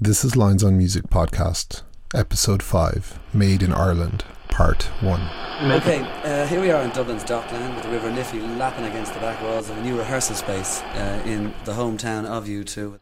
[0.00, 1.82] This is Lines on Music podcast,
[2.14, 5.72] episode 5, Made in Ireland, part 1.
[5.72, 9.18] Okay, uh, here we are in Dublin's Dockland with the River Liffey lapping against the
[9.18, 13.00] back walls of a new rehearsal space uh, in the hometown of U2.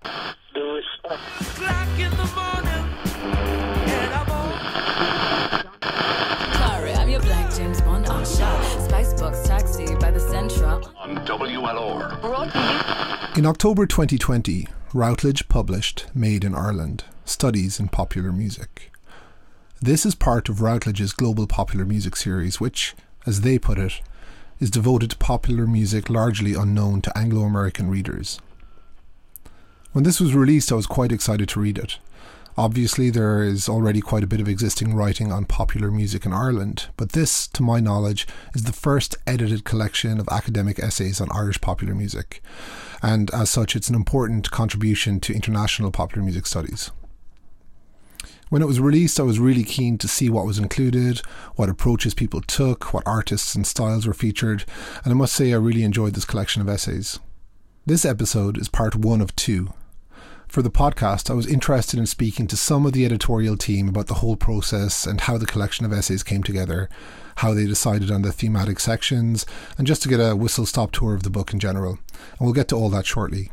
[0.54, 0.82] Sorry,
[11.06, 12.18] on WLR.
[13.38, 18.90] In October 2020, Routledge published Made in Ireland Studies in Popular Music.
[19.80, 24.00] This is part of Routledge's global popular music series, which, as they put it,
[24.58, 28.40] is devoted to popular music largely unknown to Anglo American readers.
[29.92, 31.98] When this was released, I was quite excited to read it.
[32.58, 36.86] Obviously, there is already quite a bit of existing writing on popular music in Ireland,
[36.96, 41.60] but this, to my knowledge, is the first edited collection of academic essays on Irish
[41.60, 42.42] popular music,
[43.02, 46.90] and as such, it's an important contribution to international popular music studies.
[48.48, 51.18] When it was released, I was really keen to see what was included,
[51.56, 54.64] what approaches people took, what artists and styles were featured,
[55.04, 57.18] and I must say I really enjoyed this collection of essays.
[57.84, 59.74] This episode is part one of two.
[60.48, 64.06] For the podcast, I was interested in speaking to some of the editorial team about
[64.06, 66.88] the whole process and how the collection of essays came together,
[67.36, 69.44] how they decided on the thematic sections,
[69.76, 71.98] and just to get a whistle stop tour of the book in general.
[72.38, 73.50] And we'll get to all that shortly.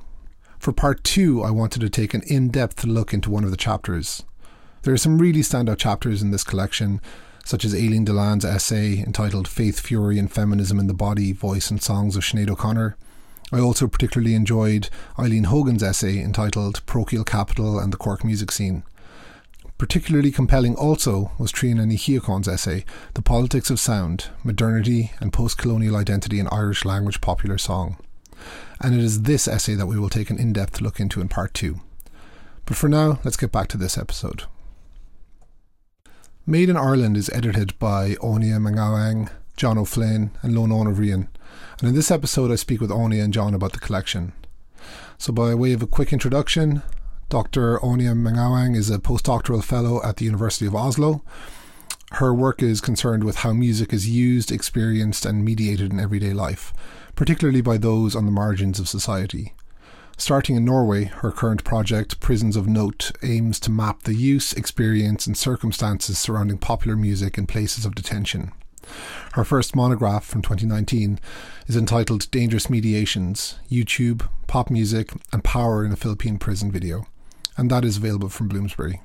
[0.60, 3.58] For part two, I wanted to take an in depth look into one of the
[3.58, 4.24] chapters.
[4.84, 7.02] There are some really standout chapters in this collection,
[7.44, 11.82] such as Aileen Dillane's essay entitled Faith, Fury and Feminism in the Body, Voice and
[11.82, 12.96] Songs of Sinead O'Connor.
[13.54, 18.82] I also particularly enjoyed Eileen Hogan's essay entitled Parochial Capital and the Cork Music Scene.
[19.78, 25.96] Particularly compelling also was Tríona Ní Shíocháin's essay, The Politics of Sound, Modernity and Post-Colonial
[25.96, 27.98] Identity in Irish Language Popular Song.
[28.82, 31.54] And it is this essay that we will take an in-depth look into in part
[31.54, 31.80] two.
[32.66, 34.46] But for now, let's get back to this episode.
[36.48, 41.28] Made in Ireland is edited by Áine Mangaoang, John O'Flynn, and Lonán Ó Briain.
[41.80, 44.34] And in this episode, I speak with Áine and John about the collection.
[45.18, 46.82] So, by way of a quick introduction,
[47.30, 47.80] Dr.
[47.80, 51.24] Áine Mangaoang is a postdoctoral fellow at the University of Oslo.
[52.14, 56.74] Her work is concerned with how music is used, experienced, and mediated in everyday life,
[57.16, 59.54] particularly by those on the margins of society.
[60.16, 65.26] Starting in Norway, her current project, Prisons of Note, aims to map the use, experience,
[65.26, 68.52] and circumstances surrounding popular music in places of detention.
[69.34, 71.20] Her first monograph from 2019
[71.68, 77.06] is entitled Dangerous Mediations YouTube, Pop Music, and Power in a Philippine Prison Video,
[77.58, 79.02] and that is available from Bloomsbury.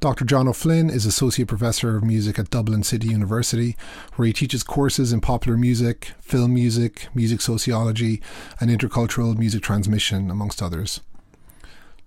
[0.00, 0.24] Dr.
[0.24, 3.76] John O'Flynn is Associate Professor of Music at Dublin City University,
[4.14, 8.22] where he teaches courses in popular music, film music, music sociology,
[8.60, 11.00] and intercultural music transmission, amongst others.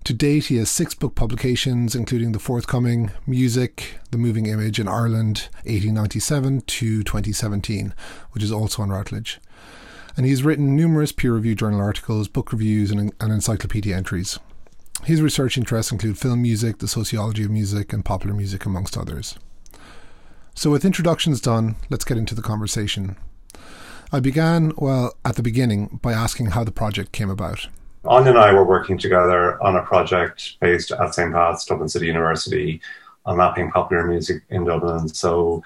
[0.04, 4.88] To date, he has six book publications, including the forthcoming Music, The Moving Image in
[4.88, 7.94] Ireland, 1897 to 2017,
[8.32, 9.40] which is also on Routledge.
[10.16, 14.40] And he's written numerous peer reviewed journal articles, book reviews, and, and encyclopedia entries.
[15.04, 19.38] His research interests include film music, the sociology of music, and popular music, amongst others.
[20.54, 23.16] So, with introductions done, let's get into the conversation.
[24.10, 27.68] I began, well, at the beginning, by asking how the project came about.
[28.04, 31.32] Áine and I were working together on a project based at St.
[31.32, 32.80] Pat's, Dublin City University,
[33.24, 35.08] on mapping popular music in Dublin.
[35.08, 35.62] So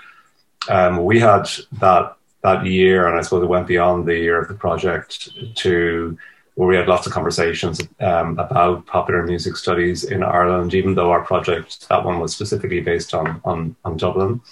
[0.69, 1.49] um, we had
[1.81, 6.17] that that year, and I suppose it went beyond the year of the project to
[6.55, 10.75] where we had lots of conversations um, about popular music studies in Ireland.
[10.75, 14.43] Even though our project, that one was specifically based on on, on Dublin,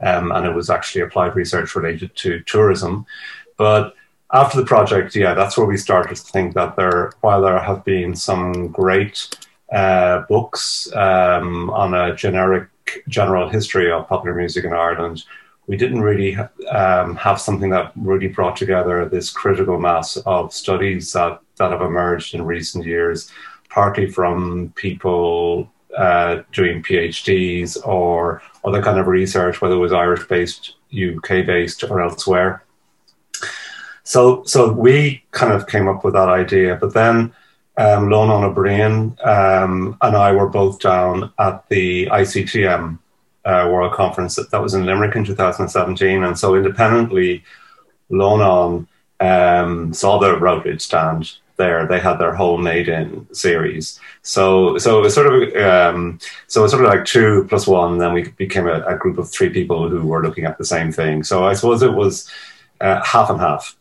[0.00, 3.06] um, and it was actually applied research related to tourism,
[3.56, 3.94] but
[4.32, 7.84] after the project, yeah, that's where we started to think that there, while there have
[7.84, 9.28] been some great
[9.72, 12.68] uh, books um, on a generic
[13.08, 15.24] general history of popular music in Ireland,
[15.66, 16.36] we didn't really
[16.70, 21.82] um, have something that really brought together this critical mass of studies that, that have
[21.82, 23.30] emerged in recent years,
[23.68, 30.26] partly from people uh, doing PhDs or other kind of research, whether it was Irish
[30.28, 32.64] based, UK based, or elsewhere.
[34.04, 37.32] So, so we kind of came up with that idea, but then
[37.76, 42.98] um, Lonán Ó Briain um, and I were both down at the ICTM
[43.44, 47.42] uh, World Conference that, that was in Limerick in 2017, and so independently,
[48.10, 48.86] Lonán
[49.20, 51.86] um, saw the Routledge stand there.
[51.86, 56.18] They had their whole made in series, so so it was sort of um,
[56.48, 57.98] so it was sort of like two plus one.
[57.98, 60.90] Then we became a, a, group of three people who were looking at the same
[60.90, 61.22] thing.
[61.22, 62.30] So I suppose it was
[62.80, 63.76] uh, half and half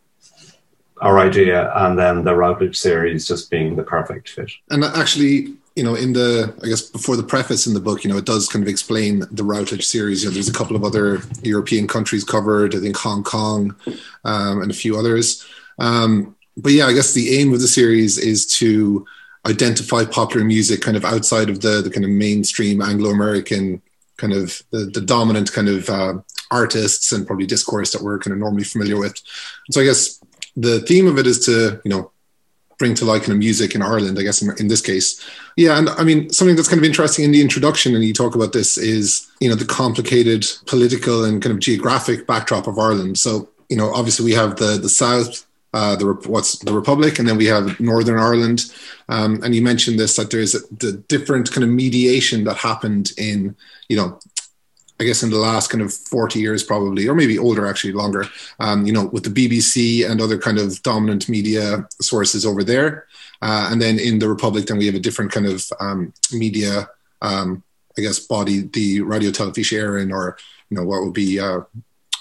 [1.01, 4.51] our idea and then the Routledge series just being the perfect fit.
[4.69, 8.09] And actually, you know, in the I guess before the preface in the book, you
[8.09, 10.23] know, it does kind of explain the Routledge series.
[10.23, 12.75] You know, there's a couple of other European countries covered.
[12.75, 13.75] I think Hong Kong
[14.25, 15.45] um, and a few others.
[15.77, 19.05] Um, but yeah, I guess the aim of the series is to
[19.47, 23.81] identify popular music kind of outside of the the kind of mainstream Anglo-American
[24.17, 26.13] kind of the, the dominant kind of uh,
[26.51, 29.15] artists and probably discourse that we're kind of normally familiar with.
[29.71, 30.19] So I guess
[30.55, 32.11] the theme of it is to you know
[32.79, 35.23] bring to light kind of music in Ireland, I guess in, in, this case.
[35.57, 38.35] Yeah, and I mean something that's kind of interesting in the introduction, and you talk
[38.35, 43.19] about this is you know the complicated political and kind of geographic backdrop of Ireland.
[43.19, 45.45] So you know obviously we have the the south.
[45.71, 48.73] Uh, the what's the Republic, and then we have Northern Ireland,
[49.07, 53.11] um, and you mentioned this that there's a, the different kind of mediation that happened
[53.19, 53.55] in
[53.87, 54.17] you know
[54.99, 58.25] I guess in the last kind of 40 years, probably, or maybe older, actually longer,
[58.59, 63.05] um, you know, with the BBC and other kind of dominant media sources over there.
[63.41, 66.89] Uh, and then in the Republic, then we have a different kind of um, media,
[67.21, 67.63] um,
[67.97, 70.37] I guess, body, the Radio Éireann, or,
[70.69, 71.61] you know, what would be uh,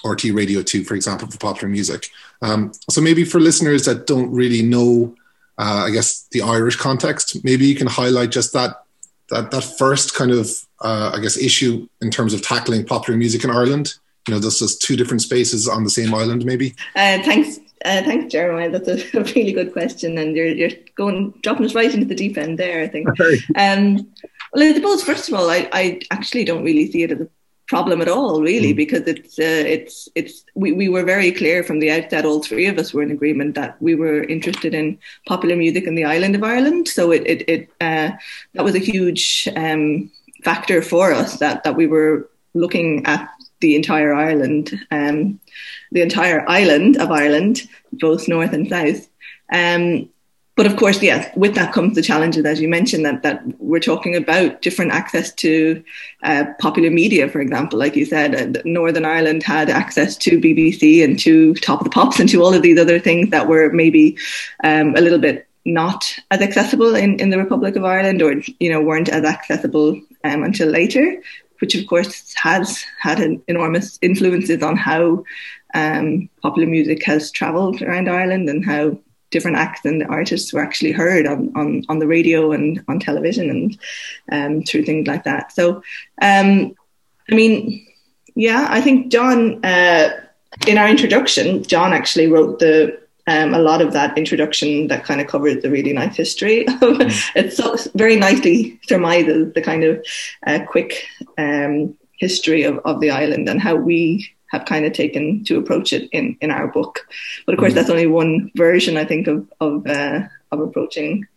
[0.05, 2.09] RTÉ Radio 2, for example, for popular music.
[2.41, 5.15] Um, so maybe for listeners that don't really know,
[5.57, 8.85] uh, I guess, the Irish context, maybe you can highlight just that
[9.29, 10.49] that that first kind of
[10.81, 13.95] uh, I guess issue in terms of tackling popular music in Ireland?
[14.27, 16.75] You know, this is two different spaces on the same island, maybe.
[16.95, 18.69] Uh, thanks, uh, thanks, Jeremiah.
[18.69, 22.37] That's a, really good question, and you're you're going dropping us right into the deep
[22.37, 22.81] end there.
[22.81, 23.07] I think.
[23.55, 24.07] um,
[24.53, 27.29] well, I suppose first of all, I, I actually don't really see it as a
[27.69, 28.75] problem at all, really, mm.
[28.75, 32.25] because it's uh, it's it's we, we were very clear from the outset.
[32.25, 35.95] All three of us were in agreement that we were interested in popular music in
[35.95, 36.87] the island of Ireland.
[36.87, 38.11] So it it, it uh,
[38.53, 40.11] that was a huge um,
[40.43, 43.29] factor for us that that we were looking at
[43.61, 45.39] the entire island, um,
[45.91, 49.07] the entire island of Ireland, both north and south.
[49.53, 50.09] Um,
[50.59, 53.79] but of course, yes, with that comes the challenges, as you mentioned, that that we're
[53.79, 55.81] talking about different access to
[56.23, 57.79] uh, popular media, for example.
[57.79, 61.89] Like you said, uh, Northern Ireland had access to BBC and to Top of the
[61.91, 64.17] Pops and to all of these other things that were maybe
[64.61, 68.69] um, a little bit not as accessible in, in the Republic of Ireland, or you
[68.69, 71.23] know weren't as accessible um, until later,
[71.59, 75.23] which of course has had an enormous influences on how
[75.73, 78.99] um, popular music has travelled around Ireland and how
[79.31, 82.99] different acts and the artists were actually heard on, on, on the radio and on
[82.99, 83.79] television and
[84.31, 85.51] um, through things like that.
[85.51, 85.83] So,
[86.21, 86.75] um,
[87.31, 87.85] I mean,
[88.35, 90.09] yeah, I think John, uh,
[90.67, 95.21] in our introduction, John actually wrote the um, a lot of that introduction that kind
[95.21, 96.65] of covered the really nice history.
[96.67, 97.31] mm.
[97.35, 100.03] It's so very nicely surmises the kind of
[100.47, 101.05] uh, quick
[101.37, 105.93] um, history of, of the island and how we have kind of taken to approach
[105.93, 107.07] it in, in our book.
[107.45, 111.27] But of course, mm that's only one version, I think, of of, uh, of approaching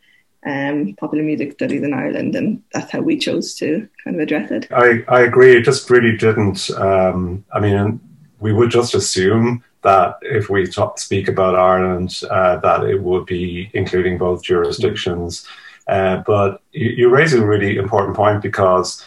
[0.45, 4.51] um, popular music studies in Ireland, and that's how we chose to kind of address
[4.51, 4.67] it.
[4.73, 5.57] I, I agree.
[5.57, 6.71] It just really didn't.
[6.71, 8.01] Um, I mean,
[8.41, 13.27] we would just assume that if we talk, speak about Ireland, uh, that it would
[13.27, 15.47] be including both jurisdictions.
[15.87, 19.05] Uh, but you, you raise a really important point because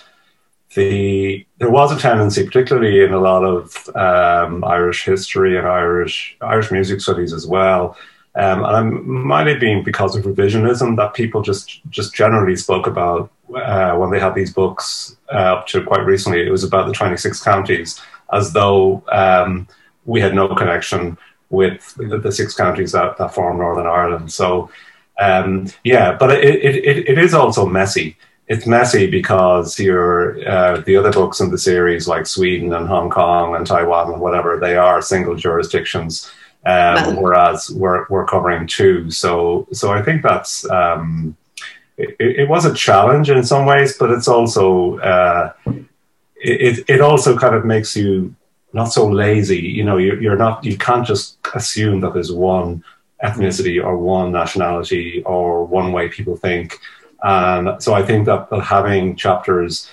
[0.75, 6.37] the there was a tendency, particularly in a lot of um, Irish history and Irish
[6.41, 7.97] Irish music studies as well,
[8.35, 12.87] um, and it might have been because of revisionism that people just just generally spoke
[12.87, 16.45] about uh, when they had these books uh, up to quite recently.
[16.45, 17.99] It was about the twenty six counties,
[18.31, 19.67] as though um,
[20.05, 21.17] we had no connection
[21.49, 24.31] with the, the six counties that, that form Northern Ireland.
[24.31, 24.69] So.
[25.17, 30.95] Um, yeah, but it, it, it is also messy it's messy because you're uh, the
[30.95, 34.77] other books in the series, like Sweden and Hong Kong and Taiwan and whatever, they
[34.77, 36.31] are single jurisdictions,
[36.65, 39.09] um, whereas we're we're covering two.
[39.09, 41.35] So so I think that's um,
[41.97, 45.53] it, it, was a challenge in some ways, but it's also uh,
[46.35, 48.35] it it also kind of makes you
[48.73, 49.61] not so lazy.
[49.61, 52.83] You know, you're, you're not you can't just assume that there's one
[53.23, 56.79] ethnicity or one nationality or one way people think
[57.23, 59.89] um, so I think that, that having chapters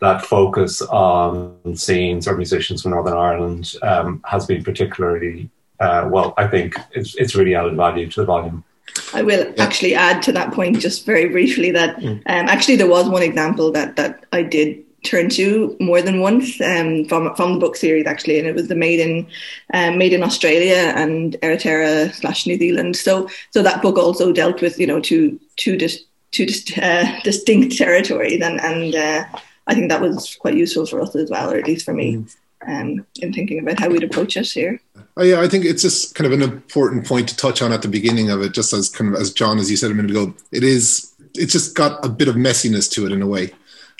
[0.00, 5.50] that focus on scenes or musicians from Northern Ireland um, has been particularly
[5.80, 6.34] uh, well.
[6.36, 8.64] I think it's, it's really added value to the volume.
[9.12, 12.16] I will actually add to that point just very briefly that mm.
[12.18, 16.60] um, actually there was one example that that I did turn to more than once
[16.60, 19.26] um, from from the book series actually, and it was the made in
[19.72, 22.96] um, made in Australia and Aotearoa slash New Zealand.
[22.96, 26.04] So so that book also dealt with you know two two dis-
[26.34, 26.46] two
[26.82, 29.24] uh, distinct territories, and and uh,
[29.66, 32.16] I think that was quite useful for us as well, or at least for me.
[32.16, 32.36] Mm.
[32.66, 34.80] Um, in thinking about how we'd approach it here.
[35.18, 37.82] Oh, yeah, I think it's just kind of an important point to touch on at
[37.82, 40.12] the beginning of it, just as kind of as John, as you said a minute
[40.12, 43.52] ago, it is it's just got a bit of messiness to it in a way.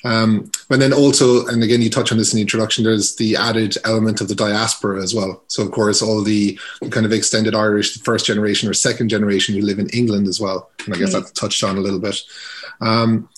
[0.04, 3.36] Um, and then also, and again, you touch on this in the introduction, there's the
[3.36, 5.42] added element of the diaspora as well.
[5.48, 6.58] So, of course, all the
[6.90, 10.70] kind of extended Irish first generation or second generation who live in England as well.
[10.84, 11.14] And I guess mm.
[11.14, 12.20] that's touched on a little bit.
[12.80, 13.28] Um,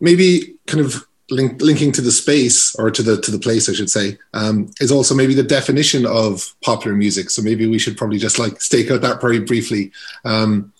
[0.00, 3.74] maybe kind of link, linking to the space or to the to the place, I
[3.74, 7.30] should say, um, is also maybe the definition of popular music.
[7.30, 9.92] So maybe we should probably just like stake out that very briefly.
[10.24, 10.72] Um,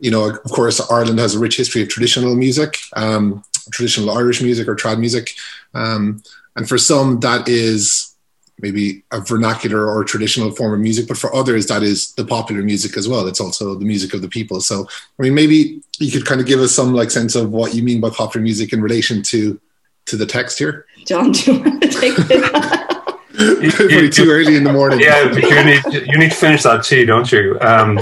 [0.00, 2.78] you know, of course, Ireland has a rich history of traditional music.
[2.94, 5.34] Um, traditional Irish music or trad music.
[5.74, 6.22] Um,
[6.56, 8.14] and for some, that is
[8.60, 12.62] maybe a vernacular or traditional form of music, but for others, that is the popular
[12.62, 13.26] music as well.
[13.26, 14.60] It's also the music of the people.
[14.60, 14.86] So,
[15.18, 17.82] I mean, maybe you could kind of give us some like sense of what you
[17.82, 19.60] mean by popular music in relation to
[20.06, 20.86] to the text here.
[21.06, 23.74] John, do you want to take it?
[23.74, 25.00] Probably too early in the morning.
[25.00, 27.58] Yeah, you need you need to finish that tea, don't you?
[27.60, 27.98] Um,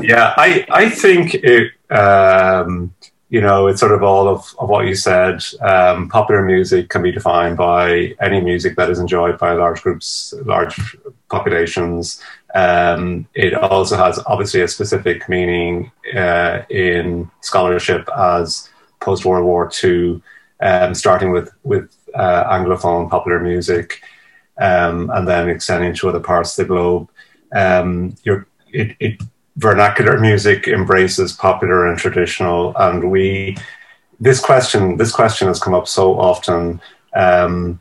[0.00, 1.72] yeah, I I think it.
[1.90, 2.94] Um,
[3.30, 5.44] you know, it's sort of all of, of what you said.
[5.60, 10.32] Um, popular music can be defined by any music that is enjoyed by large groups,
[10.44, 10.96] large
[11.28, 12.22] populations.
[12.54, 18.70] Um, it also has obviously a specific meaning uh, in scholarship as
[19.00, 20.22] post World War II,
[20.60, 24.00] um, starting with with uh, Anglophone popular music,
[24.58, 27.10] um, and then extending to other parts of the globe.
[27.52, 29.20] Um, it, it
[29.58, 33.56] vernacular music embraces popular and traditional, and we
[34.20, 36.80] this question this question has come up so often.
[37.14, 37.80] Um,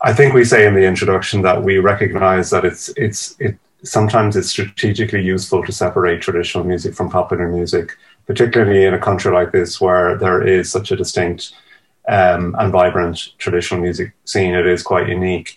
[0.00, 4.34] I think we say in the introduction that we recognize that it's it's it sometimes
[4.36, 7.96] it's strategically useful to separate traditional music from popular music,
[8.26, 11.52] particularly in a country like this where there is such a distinct
[12.08, 14.54] um, and vibrant traditional music scene.
[14.54, 15.56] It is quite unique.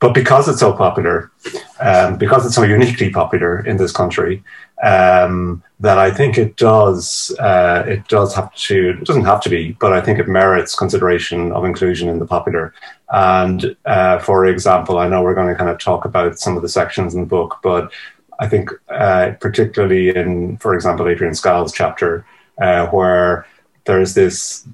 [0.00, 1.30] But because it's so popular,
[1.78, 4.42] um, because it's so uniquely popular in this country,
[4.82, 9.50] um, that I think it does uh, it does have to it doesn't have to
[9.50, 12.74] be, but I think it merits consideration of inclusion in the popular.
[13.10, 16.62] And uh, for example, I know we're going to kind of talk about some of
[16.62, 17.92] the sections in the book, but
[18.38, 22.24] I think uh, particularly in, for example, Adrian Scahill's chapter,
[22.60, 23.46] uh, where
[23.84, 24.66] there's this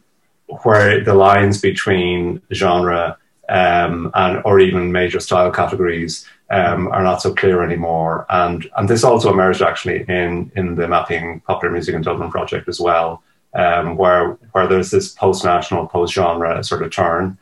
[0.63, 7.23] where the lines between genre um, and or even major style categories um, are not
[7.23, 8.27] so clear anymore.
[8.29, 12.69] And and this also emerged actually in in the mapping popular music in Dublin project
[12.69, 13.23] as well,
[13.55, 17.39] um, where where there's this post national, post genre sort of turn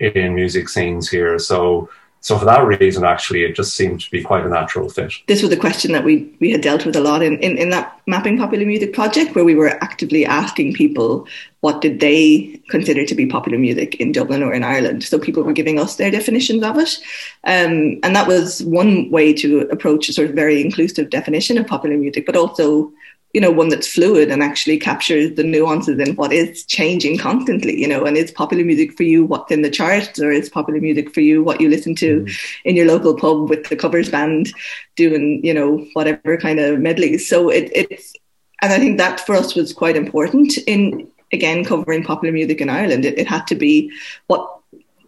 [0.00, 1.38] in music scenes here.
[1.38, 1.88] So
[2.20, 5.12] so for that reason, actually, it just seemed to be quite a natural fit.
[5.28, 7.70] This was a question that we, we had dealt with a lot in, in, in
[7.70, 11.28] that Mapping Popular Music project, where we were actively asking people
[11.60, 15.04] what did they consider to be popular music in Dublin or in Ireland.
[15.04, 16.98] So people were giving us their definitions of it.
[17.44, 21.66] Um, and that was one way to approach a sort of very inclusive definition of
[21.66, 22.92] popular music, but also
[23.36, 27.78] you know one that's fluid and actually captures the nuances in what is changing constantly
[27.78, 30.80] you know and is popular music for you what's in the charts or is popular
[30.80, 32.60] music for you what you listen to mm.
[32.64, 34.54] in your local pub with the covers band
[34.96, 38.14] doing you know whatever kind of medleys so it, it's
[38.62, 42.70] and i think that for us was quite important in again covering popular music in
[42.70, 43.92] ireland it, it had to be
[44.28, 44.55] what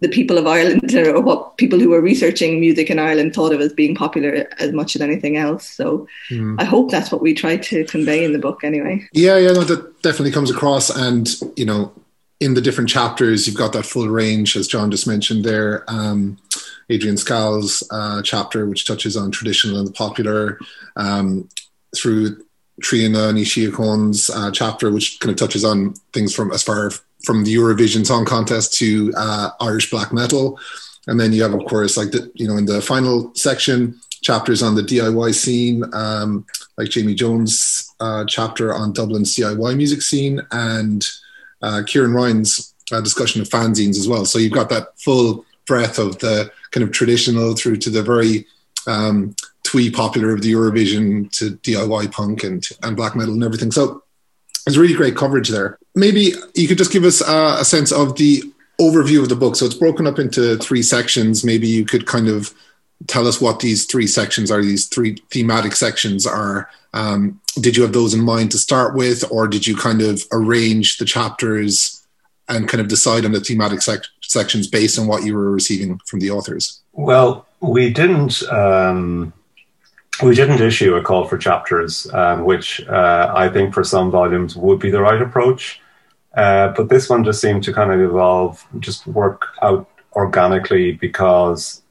[0.00, 3.60] the people of Ireland or what people who were researching music in Ireland thought of
[3.60, 5.68] as being popular as much as anything else.
[5.68, 6.60] So mm.
[6.60, 9.06] I hope that's what we tried to convey in the book anyway.
[9.12, 10.90] Yeah, yeah, no, that definitely comes across.
[10.90, 11.92] And, you know,
[12.40, 15.84] in the different chapters, you've got that full range, as John just mentioned there.
[15.88, 16.38] Um,
[16.88, 20.58] Adrian Scahill's uh, chapter, which touches on traditional and the popular,
[20.96, 21.48] um,
[21.96, 22.36] through
[22.82, 26.90] Tríona Siocháin's uh, chapter, which kind of touches on things from as far
[27.24, 30.58] from the Eurovision Song Contest to uh, Irish black metal,
[31.06, 34.62] and then you have, of course, like the you know in the final section chapters
[34.62, 36.44] on the DIY scene, um,
[36.76, 41.06] like Jamie Jones' uh, chapter on Dublin's DIY music scene, and
[41.62, 44.24] uh, Kieran Ryan's uh, discussion of fanzines as well.
[44.24, 48.46] So you've got that full breadth of the kind of traditional through to the very
[48.86, 49.34] um,
[49.64, 53.70] twee popular of the Eurovision to DIY punk and and black metal and everything.
[53.70, 54.02] So
[54.64, 55.78] there's really great coverage there.
[55.98, 58.42] Maybe you could just give us uh, a sense of the
[58.80, 59.56] overview of the book.
[59.56, 61.44] So it's broken up into three sections.
[61.44, 62.54] Maybe you could kind of
[63.06, 64.62] tell us what these three sections are.
[64.62, 66.70] These three thematic sections are.
[66.94, 70.22] Um, did you have those in mind to start with, or did you kind of
[70.32, 72.06] arrange the chapters
[72.48, 75.98] and kind of decide on the thematic sec- sections based on what you were receiving
[76.06, 76.80] from the authors?
[76.92, 78.42] Well, we didn't.
[78.44, 79.32] Um,
[80.22, 84.56] we didn't issue a call for chapters, um, which uh, I think for some volumes
[84.56, 85.80] would be the right approach.
[86.34, 91.82] Uh, but this one just seemed to kind of evolve, just work out organically because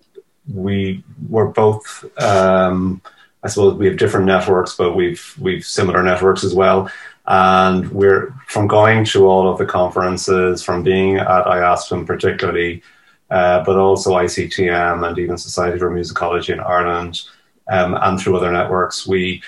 [0.54, 3.02] we were both, um,
[3.44, 6.90] I suppose, we have different networks, but we've we've similar networks as well.
[7.26, 12.82] And we're from going to all of the conferences, from being at IASPM particularly,
[13.30, 17.22] uh, but also ICTM and even Society for Musicology in Ireland,
[17.70, 19.06] um, and through other networks.
[19.06, 19.42] We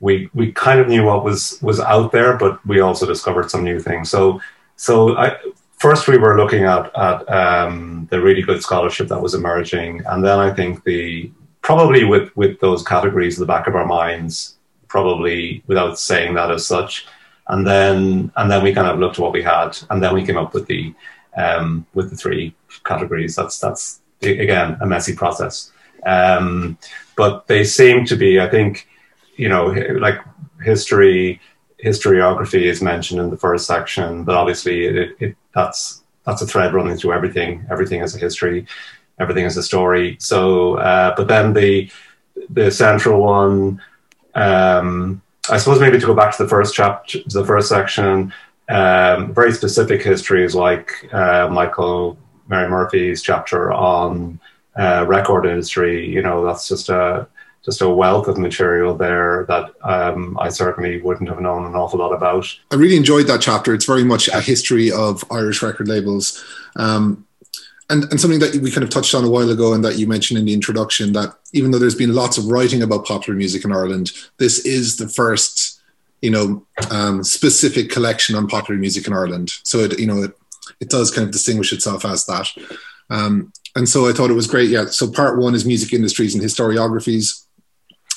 [0.00, 3.64] we we kind of knew what was was out there, but we also discovered some
[3.64, 4.10] new things.
[4.10, 4.40] So
[4.76, 5.36] so I,
[5.78, 10.24] first we were looking at at um, the really good scholarship that was emerging, and
[10.24, 11.30] then I think the
[11.62, 14.56] probably with with those categories at the back of our minds,
[14.88, 17.06] probably without saying that as such,
[17.48, 20.26] and then and then we kind of looked at what we had, and then we
[20.26, 20.94] came up with the
[21.36, 23.34] um, with the three categories.
[23.34, 25.72] That's that's again a messy process,
[26.04, 26.76] um,
[27.16, 28.40] but they seem to be.
[28.40, 28.86] I think
[29.36, 29.66] you know
[29.98, 30.18] like
[30.62, 31.40] history
[31.84, 36.74] historiography is mentioned in the first section, but obviously it, it, that's that's a thread
[36.74, 37.64] running through everything.
[37.70, 38.66] Everything is a history,
[39.20, 40.16] everything is a story.
[40.18, 41.90] So, uh, but then the
[42.50, 43.80] the central one,
[44.34, 48.32] um, I suppose maybe to go back to the first chapter, the first section,
[48.68, 54.40] um, very specific histories like uh, Michael Mary Murphy's chapter on
[54.76, 56.06] uh, record industry.
[56.08, 57.28] You know, that's just a
[57.66, 61.98] just a wealth of material there that um, I certainly wouldn't have known an awful
[61.98, 62.46] lot about.
[62.70, 63.74] I really enjoyed that chapter.
[63.74, 66.44] It's very much a history of Irish record labels.
[66.76, 67.26] Um,
[67.90, 70.06] and, and something that we kind of touched on a while ago and that you
[70.06, 73.64] mentioned in the introduction that even though there's been lots of writing about popular music
[73.64, 75.80] in Ireland, this is the first,
[76.22, 79.50] you know, um, specific collection on popular music in Ireland.
[79.64, 80.32] So it, you know, it,
[80.80, 82.48] it does kind of distinguish itself as that.
[83.10, 84.70] Um, and so I thought it was great.
[84.70, 84.86] Yeah.
[84.86, 87.45] So part one is music industries and historiographies.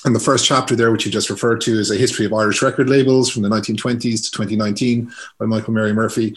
[0.05, 2.61] And the first chapter there, which you just referred to, is a history of Irish
[2.61, 6.35] record labels from the 1920s to 2019 by Michael Mary Murphy.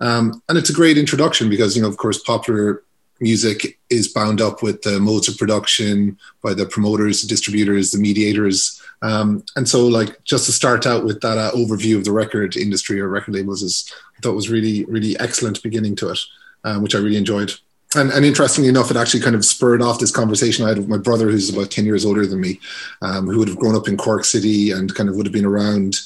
[0.00, 2.82] Um, and it's a great introduction because, you know, of course, popular
[3.20, 7.98] music is bound up with the modes of production by the promoters, the distributors, the
[7.98, 8.82] mediators.
[9.02, 12.56] Um, and so, like, just to start out with that uh, overview of the record
[12.56, 16.18] industry or record labels is, I thought was really, really excellent beginning to it,
[16.64, 17.54] um, which I really enjoyed
[17.96, 20.88] and, and interestingly enough, it actually kind of spurred off this conversation I had with
[20.88, 22.60] my brother, who's about 10 years older than me,
[23.02, 25.44] um, who would have grown up in Cork City and kind of would have been
[25.44, 25.96] around,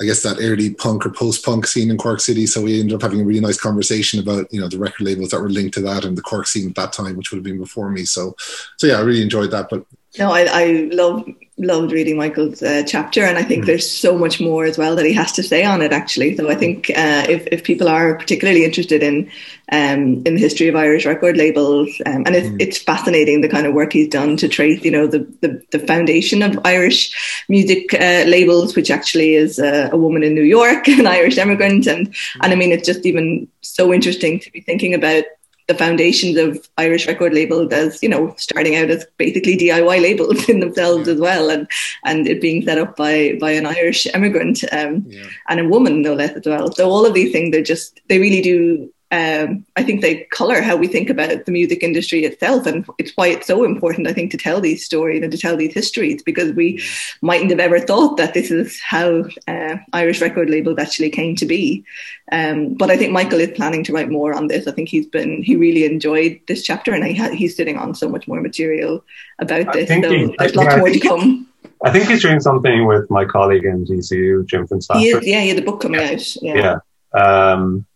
[0.00, 2.46] I guess, that early punk or post punk scene in Cork City.
[2.46, 5.30] So we ended up having a really nice conversation about, you know, the record labels
[5.30, 7.44] that were linked to that and the Cork scene at that time, which would have
[7.44, 8.04] been before me.
[8.04, 8.34] So,
[8.76, 9.68] so yeah, I really enjoyed that.
[9.70, 9.84] But
[10.18, 11.26] no, I, I love
[11.58, 13.66] loved reading Michael's uh, chapter, and I think mm.
[13.66, 15.92] there's so much more as well that he has to say on it.
[15.92, 19.30] Actually, so I think uh, if if people are particularly interested in
[19.72, 22.56] um, in the history of Irish record labels, um, and it's, mm.
[22.60, 25.78] it's fascinating the kind of work he's done to trace, you know, the the, the
[25.78, 31.06] foundation of Irish music uh, labels, which actually is a woman in New York, an
[31.06, 35.24] Irish immigrant, and and I mean, it's just even so interesting to be thinking about
[35.68, 40.48] the foundations of Irish record labels as you know starting out as basically DIY labels
[40.48, 41.14] in themselves yeah.
[41.14, 41.68] as well, and
[42.04, 45.26] and it being set up by by an Irish immigrant um, yeah.
[45.48, 46.72] and a woman no less as well.
[46.72, 50.60] So all of these things they're just they really do um, I think they color
[50.60, 54.12] how we think about the music industry itself, and it's why it's so important, I
[54.12, 56.82] think, to tell these stories and to tell these histories because we
[57.22, 61.46] mightn't have ever thought that this is how uh, Irish record labels actually came to
[61.46, 61.84] be.
[62.32, 64.66] Um, but I think Michael is planning to write more on this.
[64.66, 68.08] I think he's been he really enjoyed this chapter, and he he's sitting on so
[68.08, 69.04] much more material
[69.38, 69.88] about this.
[69.88, 71.46] So he, there's lots yeah, more to come.
[71.84, 75.22] I think he's doing something with my colleague in DCU, Jim Fitzpatrick.
[75.22, 76.42] yeah, yeah, the book coming out.
[76.42, 76.78] Yeah.
[77.14, 77.52] yeah.
[77.52, 77.86] Um,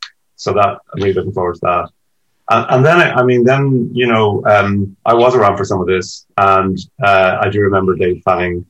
[0.40, 1.90] so that I'm really looking forward to that.
[2.48, 5.82] And, and then, I, I, mean, then, you know, um, I was around for some
[5.82, 8.64] of this and, uh, I do remember Dave Fanning.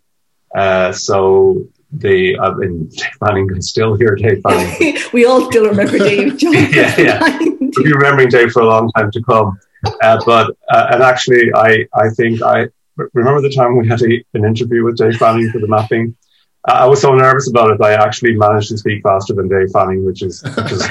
[0.52, 4.96] Uh, so the, I mean, Dave Fanning is still here, Dave Fanning.
[5.12, 6.38] we all still remember Dave.
[6.42, 7.38] yeah, yeah.
[7.40, 9.56] We'll be remembering Dave for a long time to come.
[10.02, 12.66] Uh, but, uh, and actually, I, I think I
[13.14, 16.16] remember the time we had a, an interview with Dave Fanning for the mapping.
[16.64, 17.80] I was so nervous about it.
[17.80, 20.90] I actually managed to speak faster than Dave Fanning, which is, which is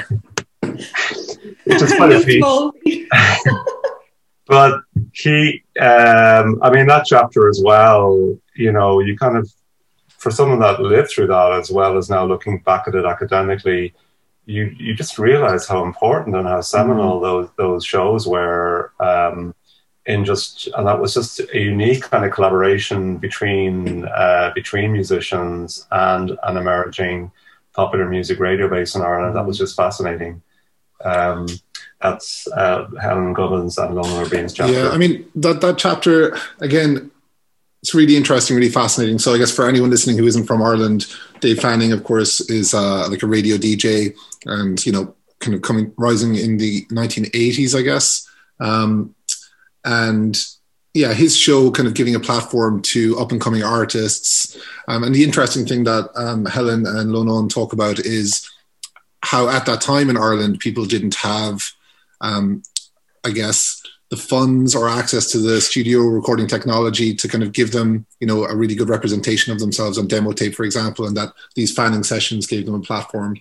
[1.65, 2.43] which is quite a feat.
[4.47, 4.81] but
[5.13, 9.51] he, um, I mean, that chapter as well, you know, you kind of,
[10.07, 13.93] for someone that lived through that as well as now looking back at it academically,
[14.45, 17.25] you you just realize how important and how seminal mm-hmm.
[17.25, 18.91] those those shows were.
[18.99, 19.53] Um,
[20.09, 25.87] in just and that was just a unique kind of collaboration between uh, between musicians
[25.91, 27.31] and an emerging
[27.73, 29.35] popular music radio base in Ireland.
[29.35, 30.41] That was just fascinating.
[31.03, 31.47] Um,
[32.01, 34.73] that's uh, Helen Gubbins and Lona Bean's chapter.
[34.73, 37.11] Yeah, I mean that that chapter again.
[37.81, 39.19] It's really interesting, really fascinating.
[39.19, 41.07] So, I guess for anyone listening who isn't from Ireland,
[41.39, 44.13] Dave Fanning, of course, is uh, like a radio DJ,
[44.45, 48.29] and you know, kind of coming rising in the 1980s, I guess.
[48.59, 49.15] Um,
[49.85, 50.37] and
[50.93, 54.57] yeah, his show kind of giving a platform to up and coming artists.
[54.87, 58.49] Um, and the interesting thing that um, Helen and Lonan talk about is
[59.21, 61.63] how at that time in Ireland people didn't have,
[62.21, 62.63] um,
[63.25, 67.71] I guess, the funds or access to the studio recording technology to kind of give
[67.71, 71.15] them, you know, a really good representation of themselves on demo tape, for example, and
[71.15, 73.37] that these fanning sessions gave them a platform.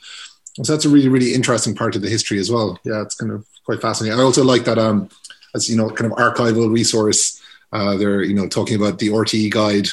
[0.62, 2.78] So that's a really, really interesting part of the history as well.
[2.84, 4.18] Yeah, it's kind of quite fascinating.
[4.18, 5.08] I also like that um,
[5.54, 7.40] as you know, kind of archival resource.
[7.72, 9.88] Uh, they're you know talking about the RTE guide,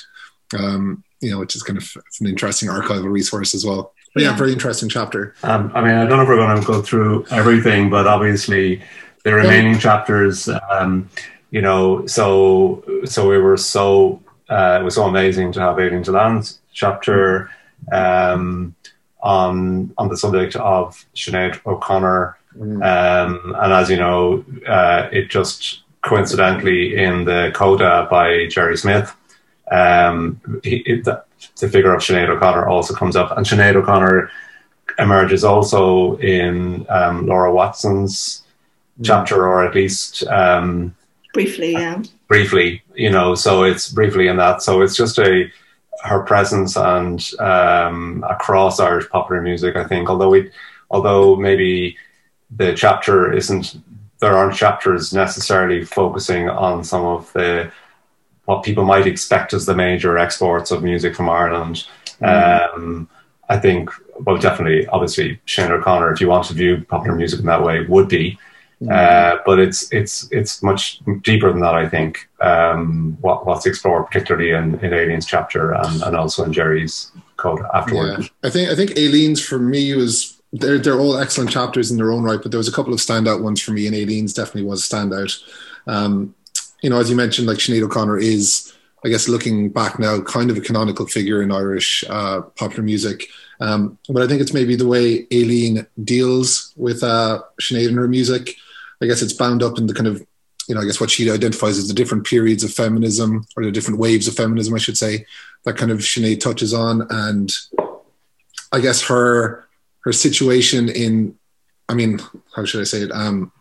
[0.58, 3.94] um, you know, which is kind of an interesting archival resource as well.
[4.16, 5.36] But yeah, yeah very interesting chapter.
[5.44, 8.82] Um, I mean, I don't know if we're going to go through everything, but obviously
[9.24, 9.80] the remaining yeah.
[9.80, 11.08] chapters, um,
[11.52, 16.02] you know, so so we were so uh, it was so amazing to have Aileen
[16.02, 17.52] Dillane's chapter
[17.92, 18.74] um,
[19.22, 22.84] on on the subject of Sinead O'Connor Mm.
[22.84, 29.14] Um, and as you know, uh, it just coincidentally in the coda by Gerry Smyth,
[29.72, 31.08] um, he, it,
[31.60, 34.30] the, figure of Sinead O'Connor also comes up, and Sinead O'Connor
[35.00, 38.44] emerges also in um, Laura Watson's
[39.04, 40.96] chapter, or at least um,
[41.34, 43.36] briefly, yeah, briefly, you know.
[43.36, 44.62] So it's briefly in that.
[44.62, 45.52] So it's just a
[46.04, 49.76] her presence and um, across Irish popular music.
[49.76, 50.52] I think, although we,
[50.90, 51.98] although maybe
[52.56, 53.76] the chapter isn't
[54.20, 57.72] there aren't chapters necessarily focusing on some of the
[58.46, 61.86] what people might expect as the major exports of music from Ireland.
[62.22, 62.76] Mm.
[62.76, 63.10] Um,
[63.50, 67.46] I think, well, definitely, obviously, Sinead O'Connor, if you want to view popular music in
[67.46, 68.38] that way, would be.
[68.82, 68.92] Mm.
[68.92, 71.76] Uh, but it's it's it's much deeper than that.
[71.76, 76.52] I think um, what, what's explored, particularly in, in Aileen's chapter and, and also in
[76.52, 78.20] Gerry's code afterward.
[78.20, 78.28] Yeah.
[78.44, 82.12] I think I think Aileen's for me was they're they're all excellent chapters in their
[82.12, 84.64] own right, but there was a couple of standout ones for me, and Aileen's definitely
[84.64, 85.42] was a standout.
[85.88, 86.36] Um,
[86.86, 88.72] you know, as you mentioned, like Sinead O'Connor is,
[89.04, 93.28] I guess, looking back now, kind of a canonical figure in Irish uh, popular music.
[93.60, 98.08] Um, but I think it's maybe the way Aileen deals with uh, Sinead and her
[98.08, 98.56] music.
[99.02, 100.24] I guess it's bound up in the kind of,
[100.68, 103.72] you know, I guess what she identifies as the different periods of feminism or the
[103.72, 105.26] different waves of feminism, I should say,
[105.64, 107.08] that kind of Sinead touches on.
[107.10, 107.52] And
[108.72, 109.68] I guess her
[110.02, 111.36] her situation in
[111.90, 112.20] I mean,
[112.56, 113.12] how should I say it?
[113.12, 113.52] Um,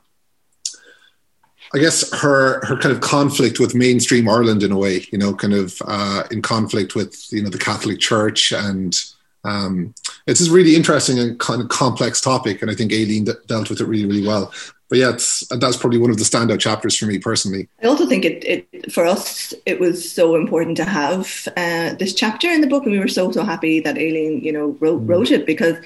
[1.74, 5.34] I guess her her kind of conflict with mainstream Ireland in a way, you know,
[5.34, 8.96] kind of uh, in conflict with you know the Catholic Church, and
[9.42, 9.92] um,
[10.26, 13.70] it's a really interesting and kind of complex topic, and I think Aileen d- dealt
[13.70, 14.52] with it really really well.
[14.88, 17.68] But yeah, it's, that's probably one of the standout chapters for me personally.
[17.82, 22.14] I also think it, it for us it was so important to have uh, this
[22.14, 25.02] chapter in the book, and we were so so happy that Aileen you know wrote
[25.02, 25.08] mm.
[25.08, 25.76] wrote it because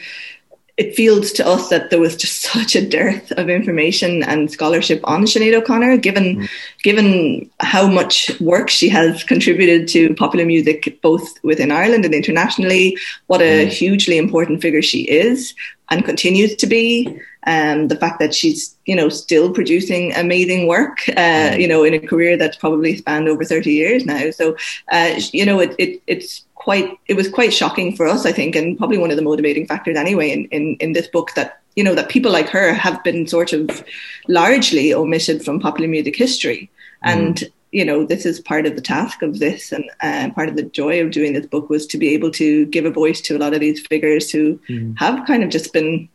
[0.78, 5.00] it feels to us that there was just such a dearth of information and scholarship
[5.04, 6.48] on Sinead O'Connor, given mm.
[6.82, 12.96] given how much work she has contributed to popular music, both within Ireland and internationally.
[13.26, 13.68] What a mm.
[13.68, 15.54] hugely important figure she is
[15.90, 17.20] and continues to be.
[17.46, 21.12] Um, the fact that she's you know still producing amazing work, uh,
[21.52, 21.60] mm.
[21.60, 24.30] you know, in a career that's probably spanned over thirty years now.
[24.30, 24.56] So
[24.92, 28.54] uh, you know, it, it it's quite it was quite shocking for us, I think,
[28.54, 31.84] and probably one of the motivating factors anyway in, in, in this book that you
[31.84, 33.82] know that people like her have been sort of
[34.26, 36.70] largely omitted from popular music history,
[37.06, 37.50] mm.
[37.70, 40.62] You know this is part of the task of this, and uh, part of the
[40.62, 43.38] joy of doing this book was to be able to give a voice to a
[43.38, 44.98] lot of these figures who mm.
[44.98, 46.08] have kind of just been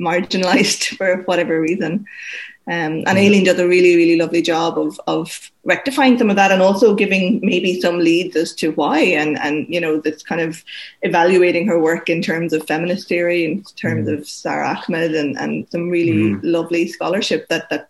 [0.00, 2.06] marginalized for whatever reason.
[2.66, 6.52] Um, and Aileen does a really, really lovely job of of rectifying some of that,
[6.52, 10.42] and also giving maybe some leads as to why, and and you know this kind
[10.42, 10.62] of
[11.00, 14.18] evaluating her work in terms of feminist theory, in terms mm.
[14.18, 16.40] of Sara Ahmed, and and some really mm.
[16.42, 17.88] lovely scholarship that that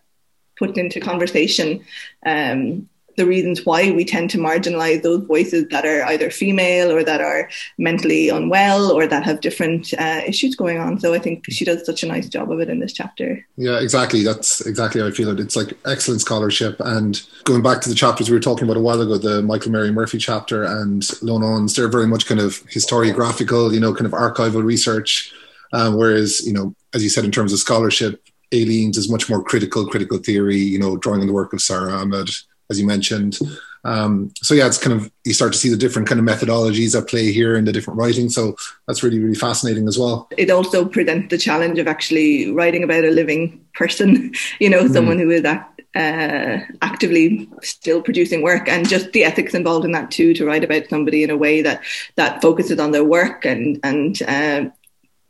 [0.59, 1.83] put into conversation
[2.25, 2.88] um,
[3.19, 7.19] the reasons why we tend to marginalize those voices that are either female or that
[7.19, 10.99] are mentally unwell or that have different uh, issues going on.
[10.99, 13.45] So I think she does such a nice job of it in this chapter.
[13.57, 14.23] Yeah, exactly.
[14.23, 15.39] That's exactly how I feel it.
[15.39, 16.77] It's like excellent scholarship.
[16.79, 19.71] And going back to the chapters we were talking about a while ago, the Michael
[19.71, 24.13] Mary Murphy chapter and Lonan's, they're very much kind of historiographical, you know, kind of
[24.13, 25.33] archival research.
[25.73, 29.43] Um, whereas, you know, as you said, in terms of scholarship, Aileen's is much more
[29.43, 32.29] critical, critical theory, you know, drawing on the work of Sara Ahmed
[32.69, 33.37] as you mentioned.
[33.83, 36.99] Um, so yeah, it's kind of you start to see the different kind of methodologies
[36.99, 38.29] at play here in the different writing.
[38.29, 38.55] So
[38.87, 40.27] that's really really fascinating as well.
[40.37, 44.33] It also presents the challenge of actually writing about a living person.
[44.59, 45.21] You know, someone mm.
[45.21, 50.11] who is act, uh, actively still producing work, and just the ethics involved in that
[50.11, 50.33] too.
[50.33, 51.81] To write about somebody in a way that
[52.15, 54.69] that focuses on their work and and uh,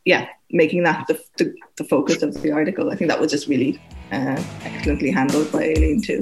[0.05, 2.89] yeah, making that the, the, the focus of the article.
[2.89, 3.79] I think that was just really
[4.11, 6.19] uh, excellently handled by Aileen too.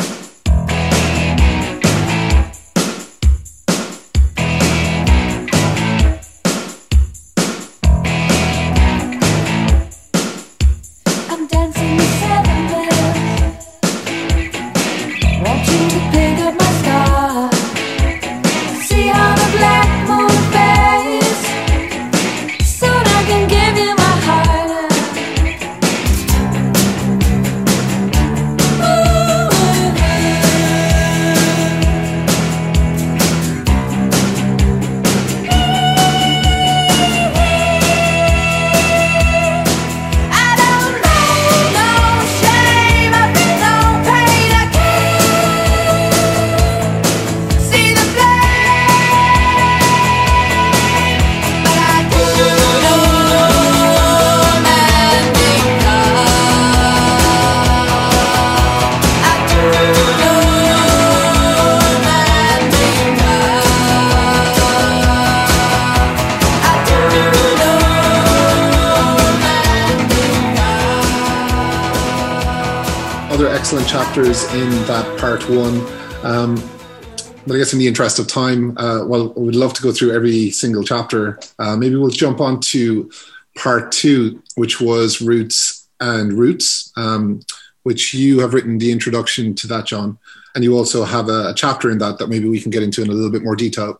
[77.67, 80.83] Guess in the interest of time, uh, well, we'd love to go through every single
[80.83, 81.37] chapter.
[81.59, 83.11] Uh, maybe we'll jump on to
[83.57, 87.41] part two, which was Roots and Roots, um,
[87.83, 90.17] which you have written the introduction to that, John.
[90.55, 93.01] And you also have a, a, chapter in that that maybe we can get into
[93.01, 93.99] in a little bit more detail.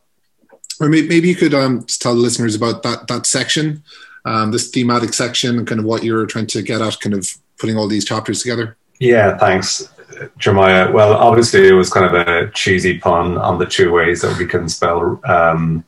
[0.80, 3.84] Or maybe, maybe you could um, tell the listeners about that, that section,
[4.24, 7.28] um, this thematic section, and kind of what you're trying to get at, kind of
[7.60, 8.78] putting all these chapters together.
[9.00, 9.90] Yeah, thanks.
[10.38, 10.92] Jeremiah.
[10.92, 14.46] Well, obviously, it was kind of a cheesy pun on the two ways that we
[14.46, 15.84] can spell um,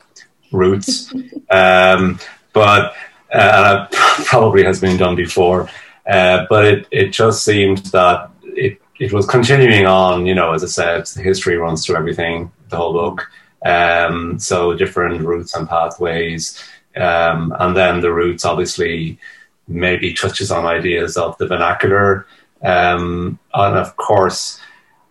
[0.51, 1.13] roots,
[1.49, 2.19] um,
[2.53, 2.93] but
[3.31, 3.87] uh,
[4.25, 5.69] probably has been done before.
[6.05, 10.63] Uh, but it, it just seemed that it, it was continuing on, you know, as
[10.63, 13.29] I said, the history runs through everything, the whole book.
[13.65, 16.61] Um, so different routes and pathways.
[16.95, 19.19] Um, and then the roots obviously
[19.67, 22.25] maybe touches on ideas of the vernacular
[22.63, 24.59] um, and of course,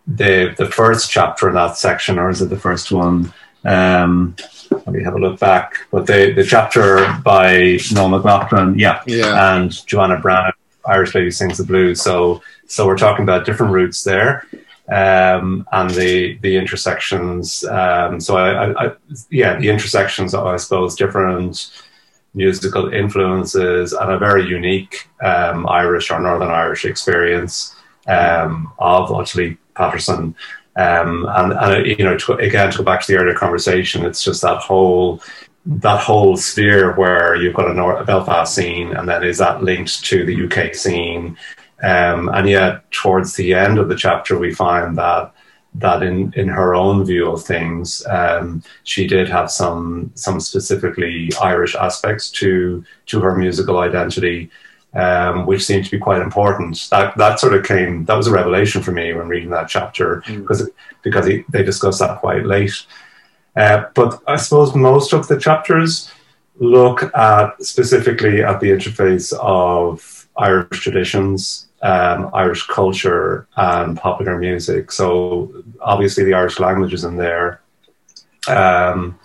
[0.06, 3.32] the the first chapter in that section, or is it the first one?
[3.64, 4.37] Um,
[4.70, 5.87] let me have a look back.
[5.90, 9.56] But the, the chapter by Noel McLaughlin, yeah, yeah.
[9.56, 10.52] and Joanna Braniff,
[10.87, 12.00] Irish Lady Sings the Blues.
[12.00, 14.46] So so we're talking about different routes there.
[14.90, 17.62] Um, and the the intersections.
[17.64, 18.92] Um, so I, I, I,
[19.30, 20.34] yeah, the intersections.
[20.34, 21.70] Are, I suppose different
[22.38, 27.74] musical influences and a very unique um, Irish or Northern Irish experience
[28.07, 30.35] um, of Ottilie Patterson.
[30.77, 34.22] Um, and, and, you know, to, again, to go back to the earlier conversation, it's
[34.22, 35.20] just that whole
[35.66, 39.62] that whole sphere where you've got a, North, a Belfast scene, and then is that
[39.62, 41.37] linked to the UK scene?
[41.83, 45.35] Um, and yet, towards the end of the chapter, we find that
[45.74, 51.31] that in, in her own view of things, um, she did have some some specifically
[51.40, 54.50] Irish aspects to to her musical identity,
[54.94, 56.88] um, which seemed to be quite important.
[56.90, 60.22] That that sort of came that was a revelation for me when reading that chapter
[60.26, 60.40] mm.
[60.40, 60.68] because
[61.02, 62.87] because he, they discuss that quite late.
[63.54, 66.11] Uh, but I suppose most of the chapters
[66.61, 74.91] look at specifically at the interface of Irish traditions um, Irish culture and popular music.
[74.91, 77.61] So obviously the Irish language is in there.
[78.49, 79.19] Um,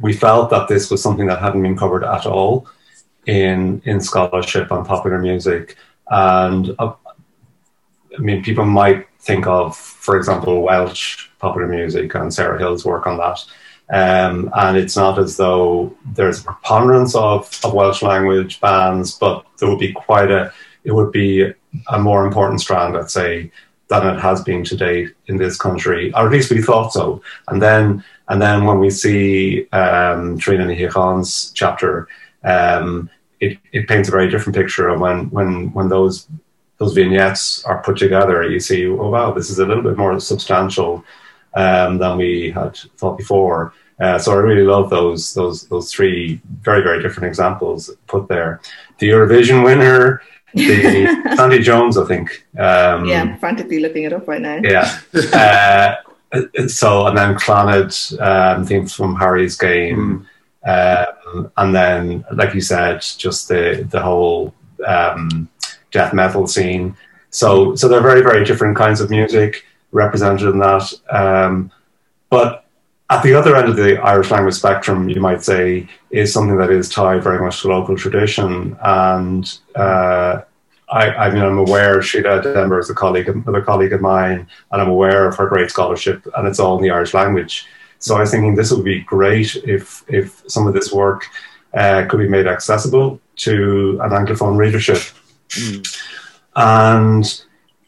[0.00, 2.66] we felt that this was something that hadn't been covered at all
[3.26, 5.76] in in scholarship on popular music,
[6.10, 6.94] and uh,
[8.16, 13.06] I mean people might think of, for example, Welsh popular music and Sarah Hill's work
[13.06, 13.44] on that.
[13.92, 19.44] Um, and it's not as though there's a preponderance of, of Welsh language bands, but
[19.58, 20.52] there would be quite a
[20.84, 21.52] it would be
[21.88, 23.50] a more important strand, I'd say,
[23.88, 27.22] than it has been to date in this country, or at least we thought so.
[27.48, 30.88] And then, and then when we see um, Trina Ni
[31.54, 32.08] chapter,
[32.44, 34.90] um, it, it paints a very different picture.
[34.90, 36.28] And when when when those
[36.78, 40.18] those vignettes are put together, you see, oh wow, this is a little bit more
[40.20, 41.04] substantial
[41.54, 43.74] um, than we had thought before.
[43.98, 48.60] Uh, so I really love those those those three very very different examples put there.
[48.98, 50.22] The Eurovision winner
[50.54, 52.46] the Sandie Jones, I think.
[52.58, 54.60] Um, yeah, I'm frantically looking it up right now.
[54.62, 54.98] Yeah.
[56.32, 60.26] uh, so, and then Clannad, um, themes from Harry's game.
[60.64, 61.06] Mm.
[61.32, 64.54] Um, and then, like you said, just the, the whole
[64.86, 65.48] um,
[65.90, 66.96] death metal scene.
[67.30, 70.92] So, so they're very, very different kinds of music represented in that.
[71.10, 71.70] Um,
[72.28, 72.64] but
[73.10, 76.70] at the other end of the Irish language spectrum, you might say, is something that
[76.70, 78.76] is tied very much to local tradition.
[78.82, 80.42] And uh,
[80.88, 84.80] I, I, mean, I'm aware Síle Denvir is a colleague, another colleague of mine, and
[84.80, 87.66] I'm aware of her great scholarship, and it's all in the Irish language.
[87.98, 91.26] So I was thinking this would be great if if some of this work
[91.74, 95.02] uh, could be made accessible to an anglophone readership.
[95.50, 95.98] Mm.
[96.56, 97.44] And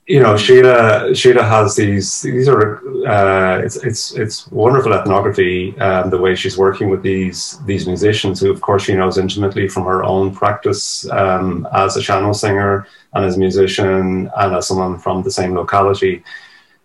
[0.07, 6.11] you know, Síle Síle has these these are uh, it's it's it's wonderful ethnography um,
[6.11, 9.85] the way she's working with these these musicians who of course she knows intimately from
[9.85, 14.99] her own practice um, as a sean-nós singer and as a musician and as someone
[14.99, 16.25] from the same locality.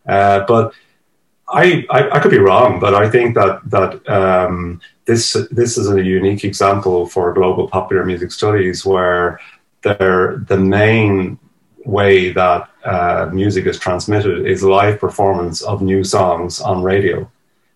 [0.08, 0.74] Uh, but
[1.50, 5.90] I, I, I could be wrong, but I think that that um, this this is
[5.90, 9.40] a unique example for global popular music studies where
[9.82, 11.40] they're the main
[11.88, 17.30] way that uh, music is transmitted is live performance of new songs on radio.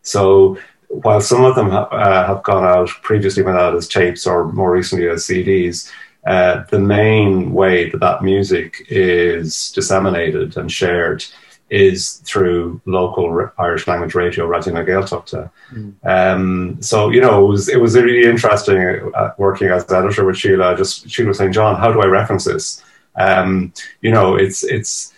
[0.04, 0.58] So
[0.89, 4.52] while some of them ha- uh, have gone out previously went out as tapes or
[4.52, 5.89] more recently as CDs,
[6.28, 11.24] uh, the main way that that music is disseminated and shared
[11.69, 15.50] is through local Irish language radio, Raidió na Gaeltachta.
[15.71, 15.93] Mm.
[16.06, 20.36] Um, so you know, it was it was really interesting uh, working as editor with
[20.36, 20.78] Síle.
[20.78, 22.84] Just Síle was saying, John, how do I reference this?
[23.15, 25.13] Um, you know, it's it's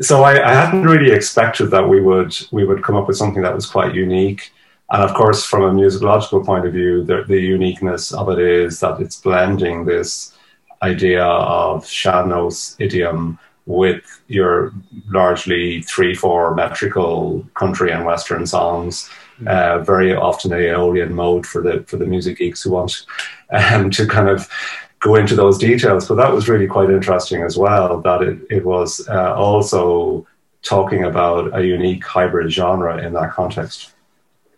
[0.00, 3.42] so I, I, hadn't really expected that we would we would come up with something
[3.42, 4.52] that was quite unique.
[4.90, 8.80] And of course, from a musicological point of view, the, the uniqueness of it is
[8.80, 10.36] that it's blending this
[10.82, 14.74] idea of sean-nós idiom with your
[15.08, 19.08] largely three four metrical country and western songs.
[19.40, 19.48] Mm-hmm.
[19.48, 23.06] Uh, very often a Aeolian mode for the for the music geeks who want
[23.50, 24.48] um, to kind of
[25.04, 26.08] go into those details.
[26.08, 28.00] But that was really quite interesting as well.
[28.00, 30.26] That it it was uh, also
[30.62, 33.92] talking about a unique hybrid genre in that context.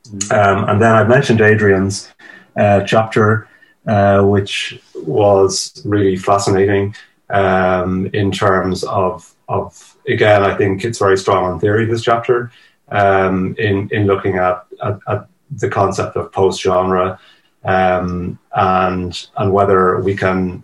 [0.08, 0.32] Mm-hmm.
[0.32, 2.12] Um, and then I mentioned Adrian's
[2.56, 3.48] uh, chapter,
[3.88, 6.94] uh, which was really fascinating
[7.28, 10.42] um, in terms of of again.
[10.44, 11.86] I think it's very strong on theory.
[11.86, 12.52] This chapter
[12.88, 17.18] um, in in looking at, at, at the concept of post genre
[17.66, 20.62] um, and and whether we can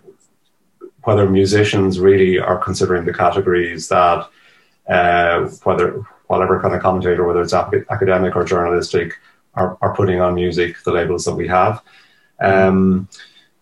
[1.03, 4.27] whether musicians really are considering the categories that
[4.89, 9.19] uh, whether whatever kind of commentator, whether it's academic or journalistic,
[9.55, 11.81] are, are putting on music the labels that we have.
[12.39, 13.07] Um,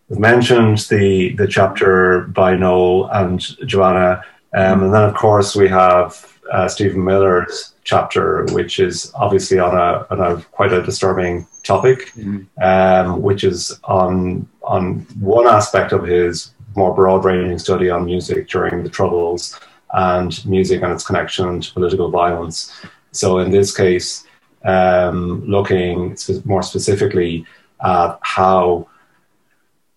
[0.08, 4.24] we've mentioned the the chapter by Noel and Joanna,
[4.54, 9.76] um, and then of course we have uh, Stephen Millar's chapter, which is obviously on
[9.76, 12.44] a, on a quite a disturbing topic, mm-hmm.
[12.62, 18.48] um, which is on on one aspect of his more broad ranging study on music
[18.48, 19.60] during the Troubles
[19.94, 22.72] and music and its connection to political violence.
[23.12, 24.26] So in this case,
[24.64, 27.46] um, looking more specifically
[27.84, 28.88] at how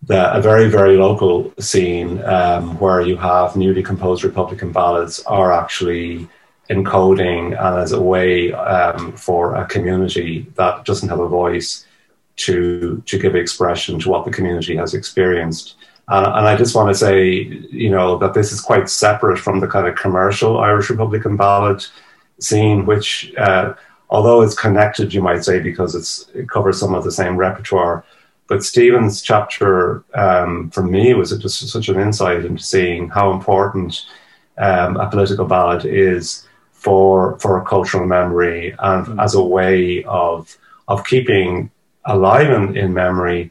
[0.07, 5.53] the, a very, very local scene um, where you have newly composed Republican ballads are
[5.53, 6.29] actually
[6.71, 11.87] encoding and as a way um, for a community that doesn't have a voice
[12.37, 15.77] to to give expression to what the community has experienced.
[16.09, 19.61] Uh, and I just want to say, you know, that this is quite separate from
[19.61, 21.85] the kind of commercial Irish Republican ballad
[22.41, 23.73] scene, which, uh,
[24.11, 28.05] although it's connected, you might say, because it covers some of the same repertoire.
[28.47, 34.05] But Stephen's chapter, um, for me, was just such an insight into seeing how important
[34.59, 39.23] um, a political ballad is for for a cultural memory and mm.
[39.23, 41.71] as a way of of keeping
[42.05, 43.51] alive in, in memory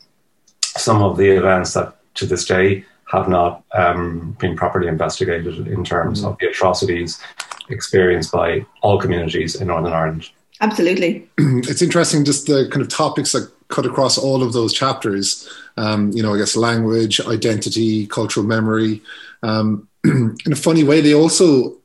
[0.62, 5.84] some of the events that to this day have not um, been properly investigated in
[5.84, 6.28] terms mm.
[6.28, 7.20] of the atrocities
[7.70, 10.30] experienced by all communities in Northern Ireland.
[10.62, 11.28] Absolutely.
[11.38, 15.50] It's interesting just the kind of topics that cut across all of those chapters.
[15.78, 19.02] Um, you know, I guess language, identity, cultural memory.
[19.42, 21.78] Um, in a funny way, they also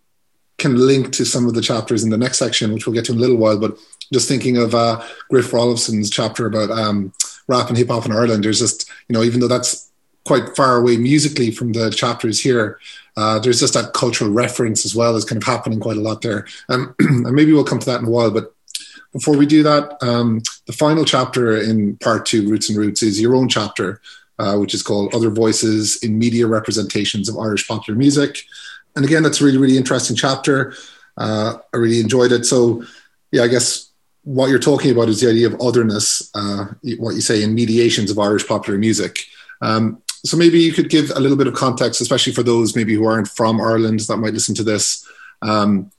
[0.59, 3.12] can link to some of the chapters in the next section, which we'll get to
[3.12, 3.59] in a little while.
[3.59, 3.79] But
[4.12, 7.12] just thinking of uh, Griff Rollefson's chapter about um,
[7.46, 9.90] rap and hip hop in Ireland, there's just, you know, even though that's
[10.27, 12.79] quite far away musically from the chapters here,
[13.16, 16.22] uh, there's just that cultural reference as well is kind of happening quite a lot
[16.22, 16.46] there.
[16.68, 18.31] Um, and maybe we'll come to that in a while.
[18.31, 18.55] But
[19.12, 23.20] before we do that, um, the final chapter in part two, Roots and Routes, is
[23.20, 24.01] your own chapter,
[24.39, 28.45] uh, which is called Other Voices in Media Representations of Irish Popular Music
[28.99, 30.74] and again, that's a really, really interesting chapter.
[31.16, 32.45] Uh, I really enjoyed it.
[32.45, 32.85] So,
[33.30, 33.93] yeah, I guess
[34.24, 36.66] what you're talking about is the idea of otherness, uh,
[36.99, 39.20] what you say in mediations of Irish popular music.
[39.62, 42.95] Um, so maybe you could give a little bit of context, especially for those maybe
[42.95, 45.07] who aren't from Ireland that might listen to this.
[45.43, 45.93] Um,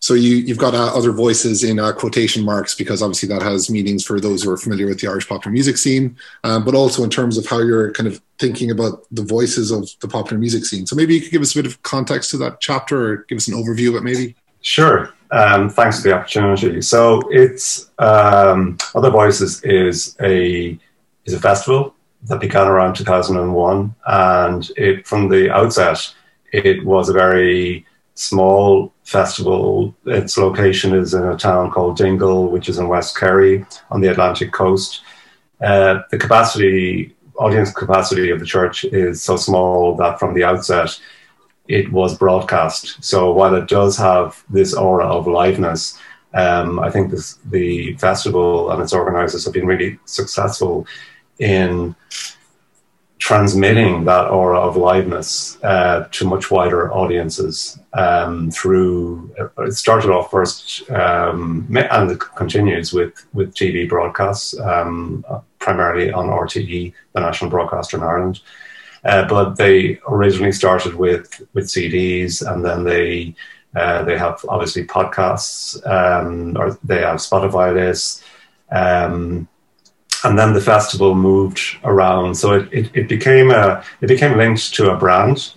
[0.00, 3.68] so you, you've got uh, other voices in uh, quotation marks because obviously that has
[3.68, 7.04] meanings for those who are familiar with the Irish popular music scene, um, but also
[7.04, 10.64] in terms of how you're kind of thinking about the voices of the popular music
[10.64, 10.86] scene.
[10.86, 13.36] So maybe you could give us a bit of context to that chapter or give
[13.36, 14.34] us an overview of it maybe.
[14.62, 15.12] Sure.
[15.32, 16.80] Um, thanks for the opportunity.
[16.80, 20.78] So it's um, Other Voices is a
[21.26, 21.94] is a festival
[22.24, 26.14] that began around 2001, and it from the outset
[26.52, 27.86] it was a very
[28.20, 29.94] small festival.
[30.04, 34.08] Its location is in a town called Dingle, which is in West Kerry on the
[34.08, 35.00] Atlantic coast.
[35.60, 41.00] Uh, the capacity, audience capacity of the church is so small that from the outset
[41.66, 43.02] it was broadcast.
[43.02, 45.98] So while it does have this aura of liveness,
[46.34, 50.86] um, I think this, the festival and its organizers have been really successful
[51.38, 51.96] in
[53.20, 60.10] transmitting that aura of liveness uh, to much wider audiences um, through uh, it started
[60.10, 65.24] off first um, and it continues with with TV broadcasts um,
[65.58, 68.40] primarily on RTE the national broadcaster in Ireland.
[69.04, 73.34] Uh, but they originally started with with CDs and then they
[73.76, 78.24] uh, they have obviously podcasts um, or they have Spotify this
[78.72, 79.46] um,
[80.24, 82.34] and then the festival moved around.
[82.36, 85.54] So it, it, it became a it became linked to a brand,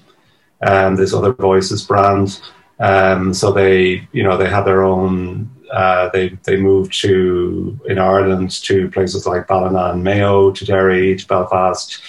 [0.60, 2.40] and um, this other voices brand,
[2.80, 5.50] Um, so they, you know, they had their own.
[5.72, 11.28] Uh, they they moved to in Ireland to places like Ballina Mayo, to Derry, to
[11.28, 12.02] Belfast,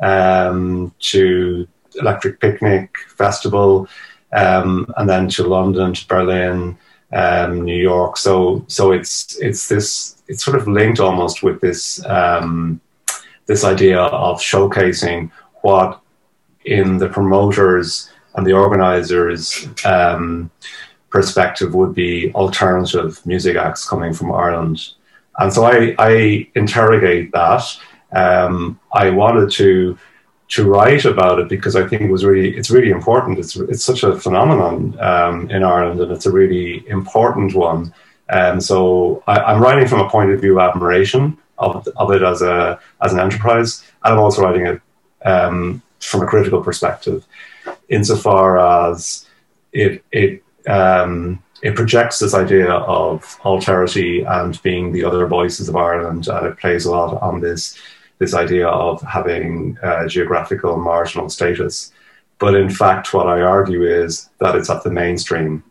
[0.00, 3.88] um, to Electric Picnic Festival,
[4.32, 6.78] um, and then to London, to Berlin,
[7.12, 8.16] um, New York.
[8.16, 12.80] So so it's it's this it's sort of linked almost with this um,
[13.46, 15.30] this idea of showcasing
[15.62, 16.00] what
[16.64, 20.50] in the promoters and the organizers um,
[21.10, 24.94] perspective would be alternative music acts coming from Ireland.
[25.40, 27.64] And so I, I interrogate that.
[28.12, 29.98] Um, I wanted to
[30.50, 33.38] to write about it because I think it was really it's really important.
[33.40, 37.92] It's it's such a phenomenon um, in Ireland, and it's a really important one.
[38.30, 42.22] Um, so I, am writing from a point of view of admiration of, of it
[42.22, 44.80] as a as an enterprise, and I'm also writing it
[45.24, 47.26] um, from a critical perspective,
[47.88, 49.26] insofar as
[49.72, 55.76] it it um, it projects this idea of alterity and being the other voices of
[55.76, 57.78] Ireland, and it plays a lot on this
[58.18, 61.92] this idea of having uh, geographical marginal status.
[62.38, 65.62] But in fact, what I argue is that it's at the mainstream,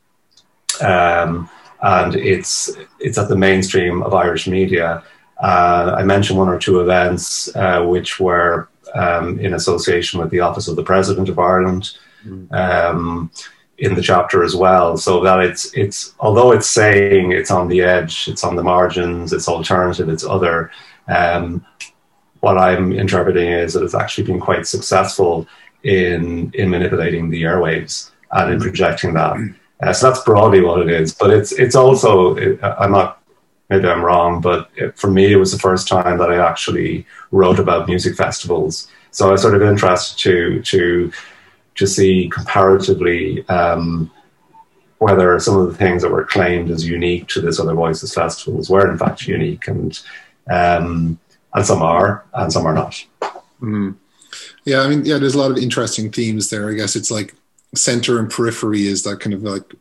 [0.82, 1.50] um,
[1.82, 5.04] and it's it's at the mainstream of Irish media.
[5.42, 10.42] Uh, I mentioned one or two events uh, which were um, in association with the
[10.42, 11.98] Office of the President of Ireland.
[12.26, 12.52] Mm.
[12.52, 13.32] Um,
[13.78, 17.82] in the chapter as well, so that it's it's although it's saying it's on the
[17.82, 20.70] edge, it's on the margins, it's alternative, it's other.
[21.08, 21.66] Um,
[22.42, 25.48] what I'm interpreting is that it's actually been quite successful
[25.84, 29.38] in in manipulating the airwaves and in projecting that.
[29.82, 31.14] Uh, so that's broadly what it is.
[31.14, 33.22] But it's it's also it, I'm not
[33.70, 37.06] maybe I'm wrong, but it, for me it was the first time that I actually
[37.32, 38.88] wrote about music festivals.
[39.12, 41.12] So I was sort of interested to to
[41.76, 44.12] to see comparatively um,
[44.98, 48.70] whether some of the things that were claimed as unique to this other voices festivals
[48.70, 50.00] were in fact unique and.
[50.52, 51.20] Um,
[51.54, 53.04] and some are, and some are not.
[53.62, 53.96] Mm.
[54.64, 56.70] Yeah, I mean, yeah, there's a lot of interesting themes there.
[56.70, 57.34] I guess it's like
[57.76, 59.76] center and periphery is that kind of like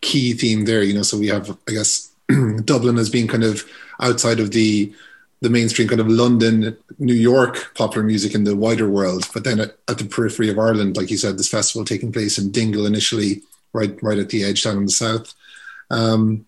[0.00, 0.82] key theme there.
[0.82, 2.10] You know, so we have, I guess,
[2.64, 3.64] Dublin as being kind of
[4.00, 4.92] outside of the
[5.42, 9.60] the mainstream kind of London, New York popular music in the wider world, but then
[9.60, 12.86] at, at the periphery of Ireland, like you said, this festival taking place in Dingle
[12.86, 13.42] initially,
[13.74, 15.34] right right at the edge down in the south.
[15.90, 16.46] Um,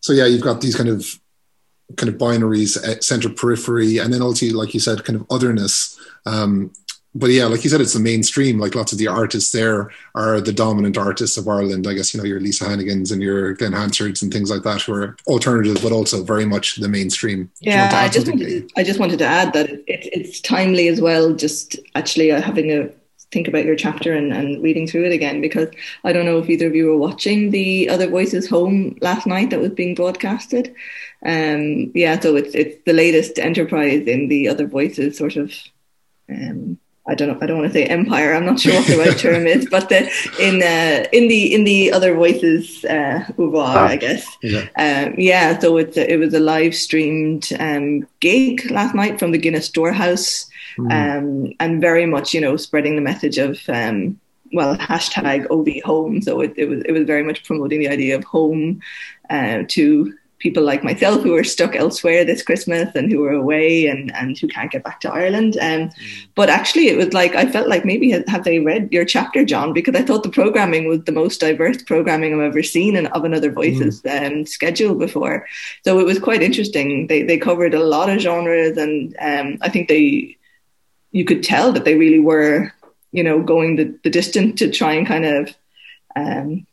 [0.00, 1.04] so yeah, you've got these kind of
[1.96, 5.98] kind of binaries, uh, center periphery, and then also, like you said, kind of otherness.
[6.24, 6.72] Um,
[7.14, 8.58] but yeah, like you said, it's the mainstream.
[8.58, 11.86] Like lots of the artists there are the dominant artists of Ireland.
[11.88, 14.82] I guess you know your Lisa Hannigans and your Glen Hansards and things like that,
[14.82, 17.50] who are alternative, but also very much the mainstream.
[17.60, 20.86] Yeah, I just wanted to, I just wanted to add that it, it, it's timely
[20.86, 21.34] as well.
[21.34, 22.90] Just actually uh, having a
[23.32, 25.68] think about your chapter and, and reading through it again because
[26.02, 29.50] I don't know if either of you were watching the Other Voices Home last night
[29.50, 30.74] that was being broadcasted.
[31.24, 35.52] Um, yeah, so it's it's the latest enterprise in the Other Voices sort of.
[36.28, 36.78] Um,
[37.10, 37.38] I don't know.
[37.40, 38.34] I don't want to say empire.
[38.34, 40.02] I'm not sure what the right term is, but the,
[40.38, 44.24] in uh, in the in the other voices uh, ah, I guess.
[44.42, 44.68] Yeah.
[44.78, 45.58] Um, yeah.
[45.58, 49.66] So it's a, it was a live streamed um, gig last night from the Guinness
[49.66, 50.48] Storehouse,
[50.78, 50.86] mm.
[50.92, 54.20] um, and very much you know spreading the message of um,
[54.52, 56.22] well hashtag OV home.
[56.22, 58.80] So it, it was it was very much promoting the idea of home
[59.30, 63.86] uh, to people like myself who are stuck elsewhere this Christmas and who are away
[63.86, 65.56] and, and who can't get back to Ireland.
[65.60, 66.26] Um, mm.
[66.34, 69.72] But actually, it was like, I felt like maybe have they read your chapter, John?
[69.72, 73.24] Because I thought the programming was the most diverse programming I've ever seen and of
[73.24, 74.26] Another Voices mm.
[74.26, 75.46] um, schedule before.
[75.84, 77.06] So it was quite interesting.
[77.06, 80.36] They, they covered a lot of genres and um, I think they,
[81.12, 82.72] you could tell that they really were,
[83.12, 85.54] you know, going the, the distance to try and kind of
[86.16, 86.66] um,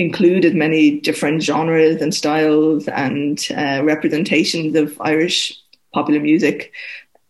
[0.00, 5.56] include as many different genres and styles and uh, representations of Irish
[5.92, 6.72] popular music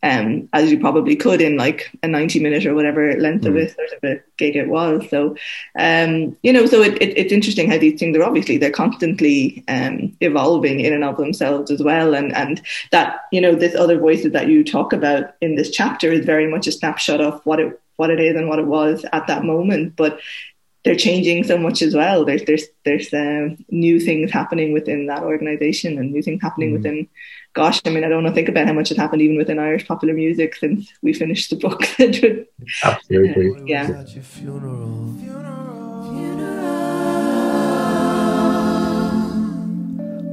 [0.03, 3.49] um, as you probably could in like a 90 minute or whatever length mm.
[3.49, 5.09] of it sort of a gig it was.
[5.11, 5.37] So,
[5.79, 9.62] um, you know, so it, it, it's interesting how these things are obviously they're constantly
[9.68, 12.14] um, evolving in and of themselves as well.
[12.14, 12.62] And, and
[12.93, 16.47] that, you know, this other voices that you talk about in this chapter is very
[16.47, 19.45] much a snapshot of what it, what it is and what it was at that
[19.45, 19.97] moment.
[19.97, 20.21] But
[20.85, 22.24] they're changing so much as well.
[22.24, 26.76] There's there's there's um, new things happening within that organization and new things happening mm.
[26.78, 27.09] within.
[27.53, 29.59] Gosh, I mean, I don't want to think about how much has happened even within
[29.59, 31.83] Irish popular music since we finished the book.
[32.85, 33.87] Absolutely, uh, yeah.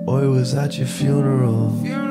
[0.06, 2.07] Boy was at your funeral.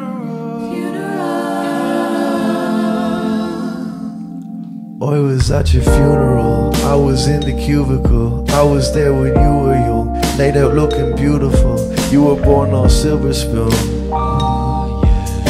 [4.98, 9.58] I was at your funeral, I was in the cubicle, I was there when you
[9.58, 10.14] were young.
[10.38, 11.76] laid out looking beautiful.
[12.10, 13.70] You were born on silver spoon.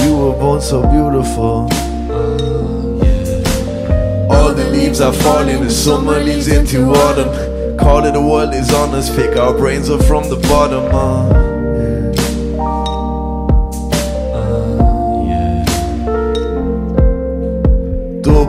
[0.02, 1.68] You were born so beautiful.
[4.34, 7.78] All the leaves are falling, the summer leaves into autumn.
[7.78, 10.84] Call it the world is on us, pick our brains up from the bottom.
[10.92, 11.55] Uh.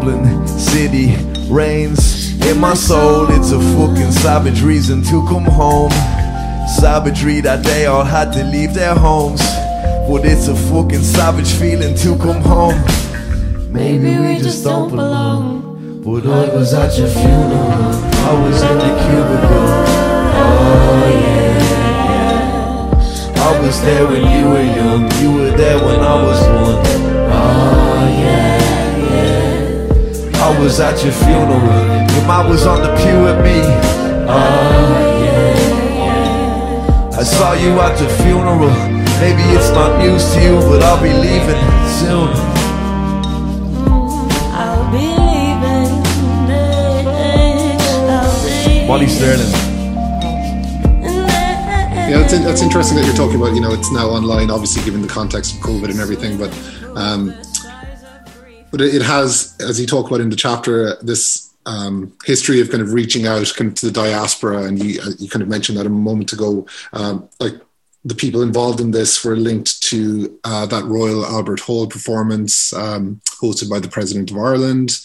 [0.08, 1.16] Dublin City
[1.50, 3.28] rains in my soul.
[3.30, 5.92] It's a fucking savage reason to come home.
[6.80, 9.42] Savagery that they all had to leave their homes.
[10.08, 12.82] But it's a fucking savage feeling to come home.
[13.72, 16.02] Maybe we just don't belong.
[16.04, 17.52] But I was at your funeral.
[17.52, 19.68] I was in the cubicle.
[20.40, 21.58] Oh yeah,
[22.96, 23.44] yeah.
[23.44, 25.12] I was there when you were young.
[25.22, 26.86] You were there when I was one.
[27.30, 27.77] Oh.
[30.48, 31.60] I was at your funeral.
[32.16, 33.60] Your mom was on the pew with me.
[34.30, 34.40] Oh,
[35.92, 38.72] yeah, I saw you at your funeral.
[39.20, 41.62] Maybe it's not news to you, but I'll be leaving
[42.00, 42.32] soon.
[44.56, 45.92] I'll be leaving.
[48.88, 49.52] Molly Sterling.
[52.08, 53.54] Yeah, that's, that's interesting that you're talking about.
[53.54, 56.38] You know, it's now online, obviously, given the context of COVID and everything.
[56.38, 56.54] But
[56.96, 57.36] um,
[58.72, 62.82] but it has, as you talk about in the chapter, this um, history of kind
[62.82, 65.78] of reaching out kind of to the diaspora, and you, uh, you kind of mentioned
[65.78, 66.66] that a moment ago.
[66.94, 67.54] Um, like
[68.06, 73.22] the people involved in this were linked to uh, that Royal Albert Hall performance um,
[73.42, 75.00] hosted by the President of Ireland.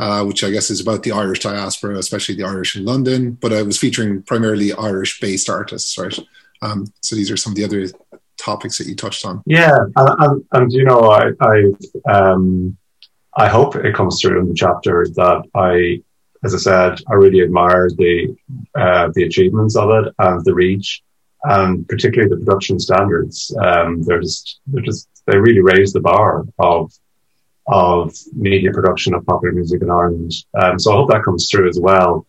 [0.00, 3.50] Uh, which I guess is about the Irish diaspora, especially the Irish in London, but
[3.50, 6.16] it was featuring primarily Irish based artists, right?
[6.62, 7.88] Um, so these are some of the other
[8.36, 9.42] topics that you touched on.
[9.44, 12.78] Yeah, and, and, and you know, I, I um,
[13.38, 16.02] I hope it comes through in the chapter that I,
[16.44, 18.36] as I said, I really admire the
[18.74, 21.02] uh, the achievements of it and the reach,
[21.44, 23.56] and particularly the production standards.
[23.62, 26.92] Um, they're just they're just they really raise the bar of
[27.68, 30.32] of media production of popular music in Ireland.
[30.60, 32.26] Um, so I hope that comes through as well.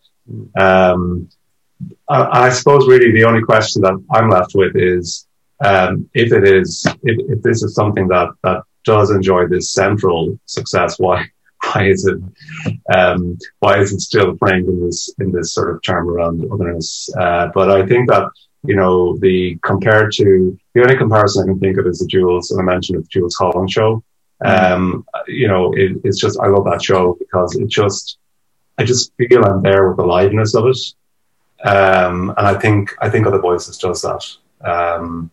[0.56, 1.28] Um,
[2.08, 5.26] I, I, suppose really the only question that I'm left with is
[5.64, 10.38] um, if it is if, if this is something that that does enjoy this central
[10.46, 11.26] success, why
[11.64, 12.18] why is it
[12.94, 17.08] um, why is it still framed in this in this sort of term around otherness?
[17.18, 18.30] Uh, but I think that
[18.64, 22.50] you know the compared to the only comparison I can think of is the Jools,
[22.50, 24.02] and I mentioned the Jools Holland show.
[24.42, 24.72] Mm-hmm.
[24.72, 28.18] Um, you know, it, it's just I love that show because it just
[28.78, 33.10] I just feel I'm there with the liveness of it, um, and I think I
[33.10, 34.24] think other voices does that.
[34.66, 35.30] Um,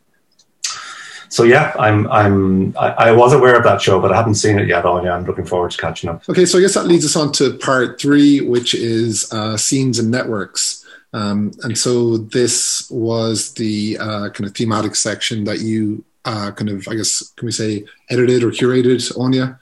[1.30, 4.60] so yeah, I'm I'm I, I, was aware of that show, but I haven't seen
[4.60, 4.86] it yet.
[4.86, 6.28] Oh yeah, I'm looking forward to catching up.
[6.30, 10.00] Okay, so I guess that leads us on to part three, which is uh, scenes
[10.00, 10.86] and networks.
[11.14, 16.70] Um, and so this was the uh, kind of thematic section that you uh, kind
[16.70, 19.58] of, I guess, can we say, edited or curated, Áine?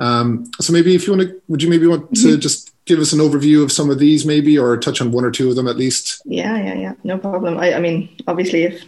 [0.00, 2.40] Um, so maybe if you want to, would you maybe want to mm-hmm.
[2.40, 5.30] just give us an overview of some of these, maybe, or touch on one or
[5.30, 6.20] two of them at least?
[6.24, 7.58] Yeah, yeah, yeah, no problem.
[7.58, 8.84] I, I mean, obviously, if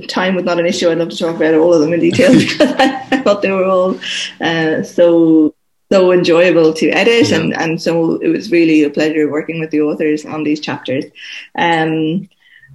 [0.00, 0.90] time was not an issue.
[0.90, 3.64] I'd love to talk about all of them in detail because I thought they were
[3.64, 3.98] all
[4.40, 5.54] uh, so
[5.90, 7.36] so enjoyable to edit, yeah.
[7.36, 11.04] and and so it was really a pleasure working with the authors on these chapters.
[11.56, 12.28] Um,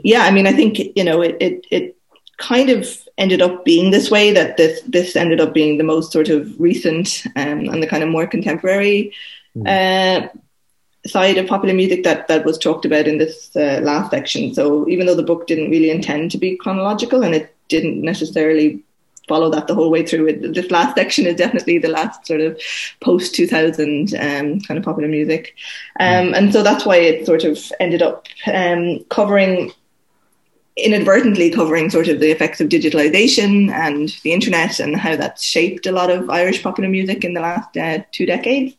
[0.03, 1.97] yeah, I mean, I think you know it it, it
[2.38, 2.88] kind of
[3.18, 6.59] ended up being this way that this this ended up being the most sort of
[6.59, 9.13] recent um, and the kind of more contemporary.
[9.55, 9.68] Mm.
[9.68, 10.28] Uh,
[11.08, 14.53] side of popular music that that was talked about in this uh, last section.
[14.53, 18.84] So even though the book didn't really intend to be chronological and it didn't necessarily
[19.28, 22.41] follow that the whole way through, it, this last section is definitely the last sort
[22.41, 22.60] of
[23.01, 25.55] post 2000 um, kind of popular music,
[25.99, 29.72] um, and so that's why it sort of ended up um, covering
[30.78, 35.88] inadvertently covering sort of the effects of digitalization and the internet and how that's shaped
[35.88, 38.76] a lot of Irish popular music in the last uh, two decades.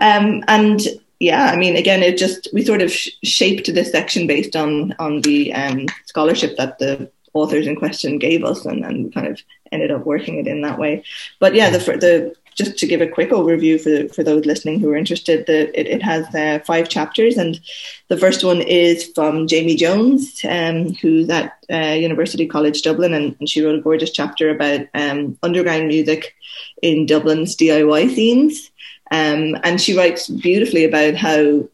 [0.00, 0.80] Um, and
[1.20, 4.94] yeah, I mean, again, it just we sort of sh- shaped this section based on
[4.98, 9.40] on the um, scholarship that the authors in question gave us, and, and kind of
[9.72, 11.04] ended up working it in that way.
[11.38, 14.90] But yeah, the the just to give a quick overview for for those listening who
[14.90, 17.60] are interested, the, it, it has uh, five chapters, and
[18.08, 23.36] the first one is from Jamie Jones, um, who's at uh, University College Dublin, and,
[23.38, 26.34] and, she wrote a gorgeous chapter about um, underground music
[26.82, 28.70] in Dublin's DIY scenes.
[29.10, 31.68] Um, and she writes beautifully about how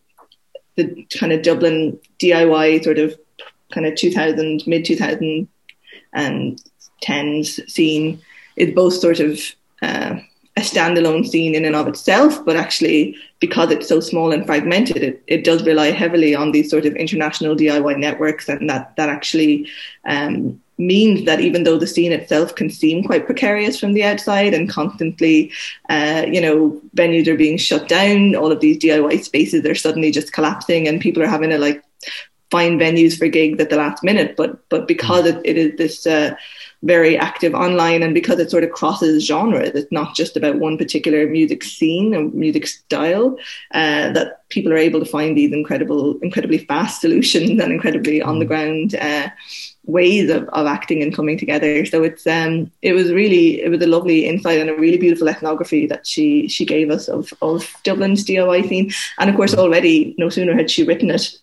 [0.76, 3.18] the kind of Dublin DIY sort of
[3.72, 8.20] kind of 2000, mid 2010s scene
[8.56, 9.40] is both sort of
[9.82, 10.16] uh,
[10.56, 14.98] a standalone scene in and of itself, but actually because it's so small and fragmented,
[14.98, 19.08] it, it does rely heavily on these sort of international DIY networks, and that that
[19.08, 19.68] actually
[20.04, 24.54] um, means that even though the scene itself can seem quite precarious from the outside
[24.54, 25.52] and constantly,
[25.88, 30.10] uh, you know, venues are being shut down, all of these DIY spaces are suddenly
[30.10, 31.84] just collapsing, and people are having to like
[32.50, 34.36] find venues for gigs at the last minute.
[34.36, 36.34] But but because it, it is this uh,
[36.82, 40.78] very active online, and because it sort of crosses genres, it's not just about one
[40.78, 43.36] particular music scene and music style.
[43.72, 48.38] Uh, that people are able to find these incredible, incredibly fast solutions and incredibly on
[48.38, 48.94] the ground.
[48.94, 49.28] Uh,
[49.90, 51.84] ways of, of acting and coming together.
[51.86, 55.28] So it's um it was really it was a lovely insight and a really beautiful
[55.28, 58.92] ethnography that she she gave us of of Dublin's DIY scene.
[59.18, 61.38] And of course already no sooner had she written it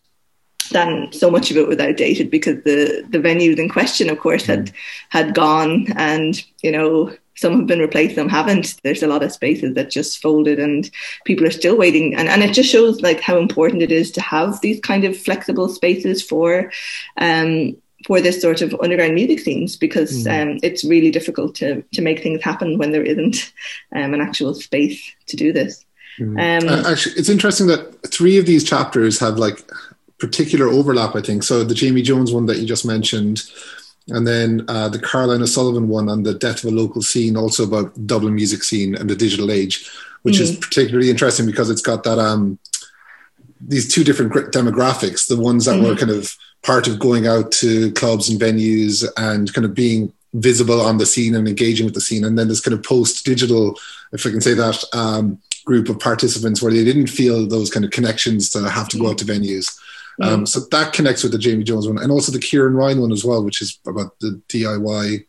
[0.72, 4.46] than so much of it was outdated because the the venues in question of course
[4.46, 4.72] had
[5.10, 9.32] had gone and you know some have been replaced some haven't there's a lot of
[9.32, 10.90] spaces that just folded and
[11.26, 14.22] people are still waiting and, and it just shows like how important it is to
[14.22, 16.72] have these kind of flexible spaces for
[17.18, 17.76] um
[18.08, 20.42] for this sort of underground music scenes because mm.
[20.42, 23.52] um, it's really difficult to to make things happen when there isn't
[23.94, 25.86] um, an actual space to do this.
[26.18, 26.64] Mm.
[26.64, 29.60] Um, uh, actually, it's interesting that three of these chapters have like
[30.20, 31.18] particular overlap.
[31.18, 31.66] I think so.
[31.66, 33.44] The Jamie Jones one that you just mentioned,
[34.08, 37.66] and then uh, the Caroline O'Sullivan one on the death of a local scene, also
[37.66, 39.92] about Dublin music scene and the digital age,
[40.22, 40.42] which mm.
[40.44, 42.58] is particularly interesting because it's got that um
[43.60, 45.28] these two different demographics.
[45.28, 45.84] The ones that mm.
[45.84, 46.38] were kind of
[46.68, 51.06] part of going out to clubs and venues and kind of being visible on the
[51.06, 52.26] scene and engaging with the scene.
[52.26, 53.80] And then this kind of post digital,
[54.12, 57.86] if I can say that, um, group of participants where they didn't feel those kind
[57.86, 59.74] of connections to have to go out to venues.
[60.20, 63.12] Um, so that connects with the Jamie Jones one and also the Kieran Ryan one
[63.12, 65.27] as well, which is about the DIY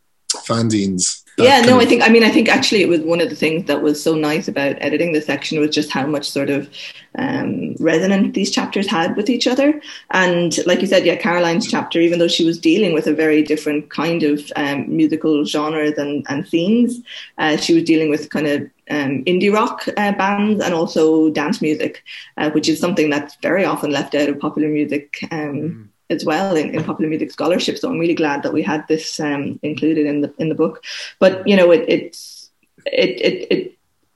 [0.48, 3.36] fanzines yeah no i think i mean i think actually it was one of the
[3.36, 6.68] things that was so nice about editing the section was just how much sort of
[7.16, 9.80] um, resonance these chapters had with each other.
[10.10, 13.42] And like you said yeah caroline's chapter even though she was dealing with a very
[13.42, 17.00] different kind of um, musical genres and, and themes
[17.38, 21.60] uh, she was dealing with kind of um, indie rock uh, bands and also dance
[21.60, 22.02] music,
[22.36, 26.24] uh, which is something that's very often left out of popular music um, mm as
[26.24, 27.78] well in, in popular music scholarship.
[27.78, 30.84] So I'm really glad that we had this um, included in the in the book.
[31.18, 32.50] But you know, it it's
[32.86, 33.46] it it.
[33.50, 33.74] it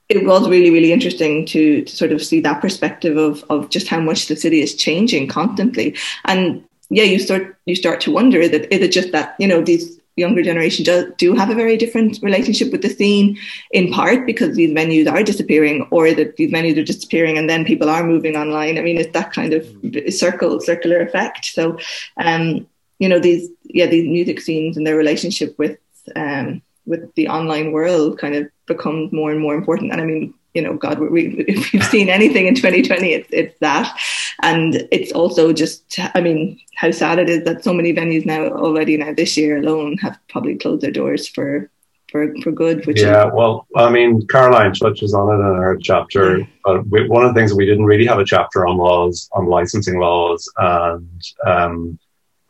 [0.08, 3.88] it was really, really interesting to, to sort of see that perspective of, of just
[3.88, 5.96] how much the city is changing constantly.
[6.26, 9.62] And yeah, you start you start to wonder that is it just that you know
[9.62, 13.38] these younger generation do, do have a very different relationship with the scene
[13.70, 17.64] in part because these venues are disappearing or that these venues are disappearing and then
[17.64, 18.78] people are moving online.
[18.78, 19.66] I mean it's that kind of
[20.12, 21.46] circle circular effect.
[21.46, 21.78] So
[22.18, 22.66] um
[22.98, 25.78] you know these yeah these music scenes and their relationship with
[26.16, 29.92] um with the online world kind of becomes more and more important.
[29.92, 33.58] And i mean you know, God, we, if we've seen anything in 2020, it's, it's
[33.60, 33.98] that.
[34.42, 38.48] And it's also just, I mean, how sad it is that so many venues now
[38.48, 41.70] already now this year alone have probably closed their doors for,
[42.10, 42.84] for, for good.
[42.86, 46.46] Which yeah, is, well, I mean, Caroline touches on it in her chapter.
[46.64, 49.30] But we, one of the things that we didn't really have a chapter on was
[49.32, 51.98] on licensing laws and um,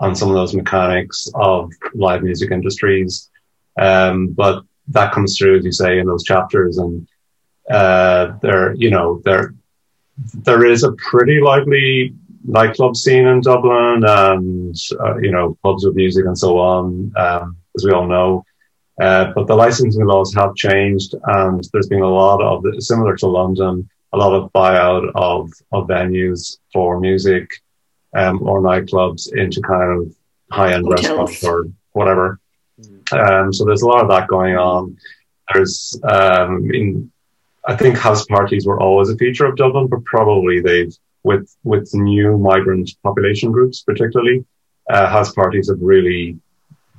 [0.01, 3.31] on some of those mechanics of live music industries.
[3.79, 6.79] Um, but that comes through, as you say, in those chapters.
[6.79, 7.07] And
[7.71, 9.55] uh, there, you know, there
[10.35, 15.97] there is a pretty lively nightclub scene in Dublin, and uh, you know, pubs with
[15.97, 18.45] music and so on, um, as we all know.
[19.01, 23.27] Uh, but the licensing laws have changed, and there's been a lot of similar to
[23.27, 27.51] London, a lot of buyout of of venues for music
[28.15, 30.15] um, or nightclubs into kind of
[30.51, 32.39] high end restaurants or whatever.
[32.81, 33.17] Mm-hmm.
[33.17, 34.97] Um, so there's a lot of that going on.
[35.53, 37.11] There's um, in
[37.65, 41.95] I think house parties were always a feature of Dublin, but probably they've with with
[41.95, 44.45] new migrant population groups, particularly
[44.91, 46.39] uh, house parties have really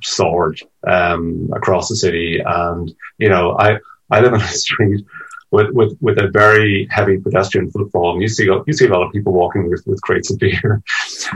[0.02, 2.40] soared um, across the city.
[2.44, 3.78] And you know, I
[4.10, 5.04] I live on a street
[5.50, 9.06] with with with a very heavy pedestrian footfall, and you see you see a lot
[9.06, 10.82] of people walking with, with crates of beer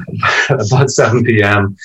[0.51, 1.76] about seven p.m.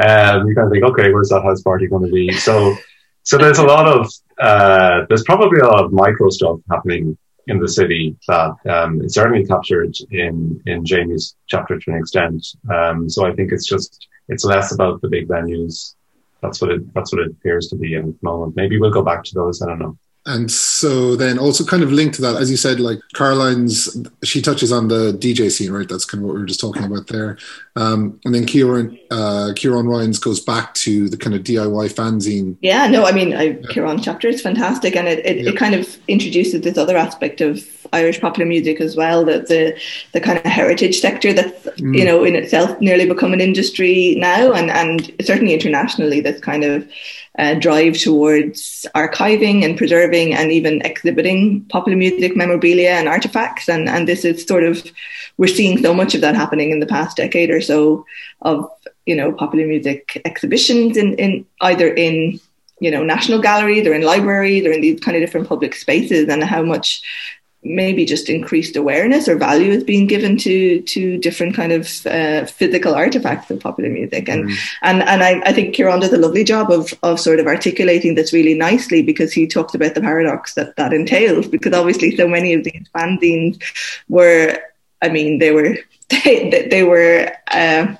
[0.00, 2.32] Um, you kind of think, okay, where's that house party going to be?
[2.32, 2.76] So
[3.22, 4.10] so there's a lot of
[4.40, 7.16] uh, there's probably a lot of micro stuff happening
[7.48, 12.46] in the city that um, is certainly captured in in Jamie's chapter to an extent.
[12.72, 15.94] Um, so I think it's just it's less about the big venues.
[16.42, 18.54] That's what it that's what it appears to be in the moment.
[18.54, 19.62] Maybe we'll go back to those.
[19.62, 19.98] I don't know.
[20.26, 24.42] And so then also kind of linked to that, as you said, like Caroline's, she
[24.42, 25.88] touches on the DJ scene, right?
[25.88, 27.38] That's kind of what we were just talking about there.
[27.76, 32.56] Um, and then Kieran, uh, Kieran Ryans goes back to the kind of DIY fanzine.
[32.60, 33.66] Yeah, no, I mean, I, yeah.
[33.70, 35.50] Kieran chapter is fantastic, and it, it, yeah.
[35.50, 39.78] it, kind of introduces this other aspect of Irish popular music as well, the the,
[40.12, 41.96] the kind of heritage sector that's mm.
[41.96, 46.64] you know in itself nearly become an industry now, and and certainly internationally, this kind
[46.64, 46.88] of
[47.38, 53.68] uh, drive towards archiving and preserving and even exhibiting popular music memorabilia and artifacts.
[53.68, 54.84] And, and this is sort of,
[55.36, 58.04] we're seeing so much of that happening in the past decade or so
[58.42, 58.68] of,
[59.06, 62.40] you know, popular music exhibitions in, in either in,
[62.80, 66.28] you know, national galleries or in libraries or in these kind of different public spaces
[66.28, 67.00] and how much
[67.64, 72.44] maybe just increased awareness or value is being given to to different kind of uh,
[72.46, 74.28] physical artifacts of popular music.
[74.28, 74.56] And mm.
[74.82, 78.14] and and I, I think Kieran does a lovely job of of sort of articulating
[78.14, 82.28] this really nicely because he talks about the paradox that that entails because obviously so
[82.28, 83.60] many of these fanzines
[84.08, 84.58] were
[85.02, 85.76] I mean they were
[86.08, 87.94] they, they were uh,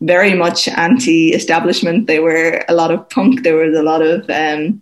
[0.00, 2.06] very much anti-establishment.
[2.06, 3.42] They were a lot of punk.
[3.42, 4.80] There was a lot of um,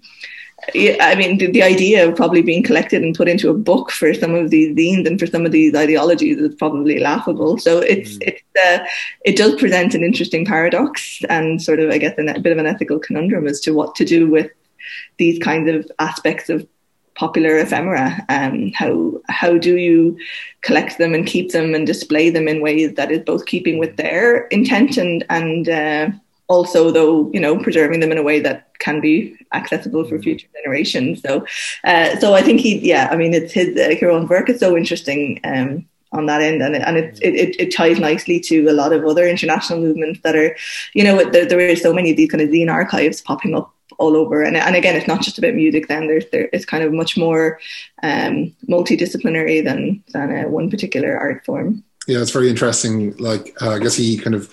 [0.75, 4.13] I mean, the, the, idea of probably being collected and put into a book for
[4.15, 7.59] some of these zines and for some of these ideologies is probably laughable.
[7.59, 8.23] So it's mm.
[8.27, 8.85] it's uh,
[9.25, 12.67] it does present an interesting paradox and sort of I guess a bit of an
[12.67, 14.51] ethical conundrum as to what to do with
[15.19, 16.67] these kinds of aspects of
[17.15, 18.25] popular ephemera.
[18.29, 20.19] Um, how how do you
[20.63, 23.97] collect them and keep them and display them in ways that is both keeping with
[23.97, 26.11] their intent and and uh,
[26.49, 30.23] also though you know preserving them in a way that can be accessible for mm.
[30.23, 31.45] future generations so
[31.85, 35.41] uh, so i think he yeah i mean it's his uh, work is so interesting
[35.45, 38.93] um, on that end and it, and it, it, it ties nicely to a lot
[38.93, 40.57] of other international movements that are
[40.95, 43.73] you know there, there are so many of these kind of zine archives popping up
[43.99, 46.85] all over and, and again it's not just about music then there's there, it's kind
[46.85, 47.59] of much more
[48.03, 53.71] um, multidisciplinary than than uh, one particular art form yeah it's very interesting like uh,
[53.71, 54.53] i guess he kind of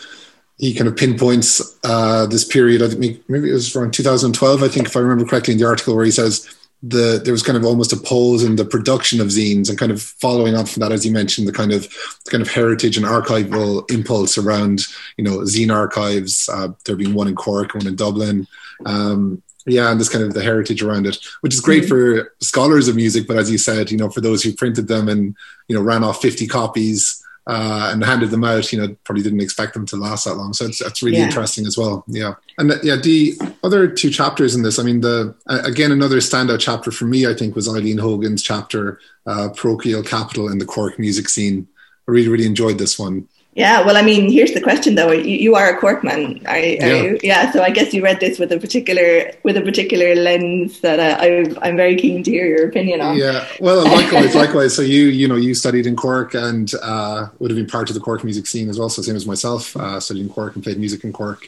[0.57, 2.81] he kind of pinpoints uh, this period.
[2.81, 5.67] I think maybe it was around 2012, I think, if I remember correctly, in the
[5.67, 6.47] article where he says
[6.83, 9.91] the there was kind of almost a pause in the production of zines, and kind
[9.91, 11.83] of following on from that, as you mentioned, the kind of
[12.25, 14.81] the kind of heritage and archival impulse around
[15.17, 16.49] you know zine archives.
[16.51, 18.45] Uh, there being one in Cork, one in Dublin.
[18.85, 22.89] Um, yeah, and this kind of the heritage around it, which is great for scholars
[22.89, 25.37] of music, but as you said, you know, for those who printed them and
[25.69, 29.41] you know ran off 50 copies uh, and handed them out, you know, probably didn't
[29.41, 30.53] expect them to last that long.
[30.53, 31.25] So it's, it's really yeah.
[31.25, 32.03] interesting as well.
[32.07, 32.35] Yeah.
[32.57, 36.17] And the, yeah, the other two chapters in this, I mean, the, uh, again, another
[36.17, 40.65] standout chapter for me, I think was Eileen Hogan's chapter, uh, Parochial Capital in the
[40.65, 41.67] Cork music scene.
[42.07, 43.27] I really, really enjoyed this one.
[43.55, 46.59] Yeah, well, I mean, here's the question though: you, you are a Corkman, are, are
[46.59, 47.01] yeah.
[47.01, 47.19] you?
[47.21, 50.99] Yeah, so I guess you read this with a particular with a particular lens that
[50.99, 53.15] uh, I, I'm very keen to hear your opinion on.
[53.15, 54.75] Yeah, well, likewise, likewise.
[54.75, 57.93] So you, you know, you studied in Cork and uh, would have been part of
[57.93, 58.89] the Cork music scene as well.
[58.89, 61.47] So same as myself, uh, studied in Cork and played music in Cork.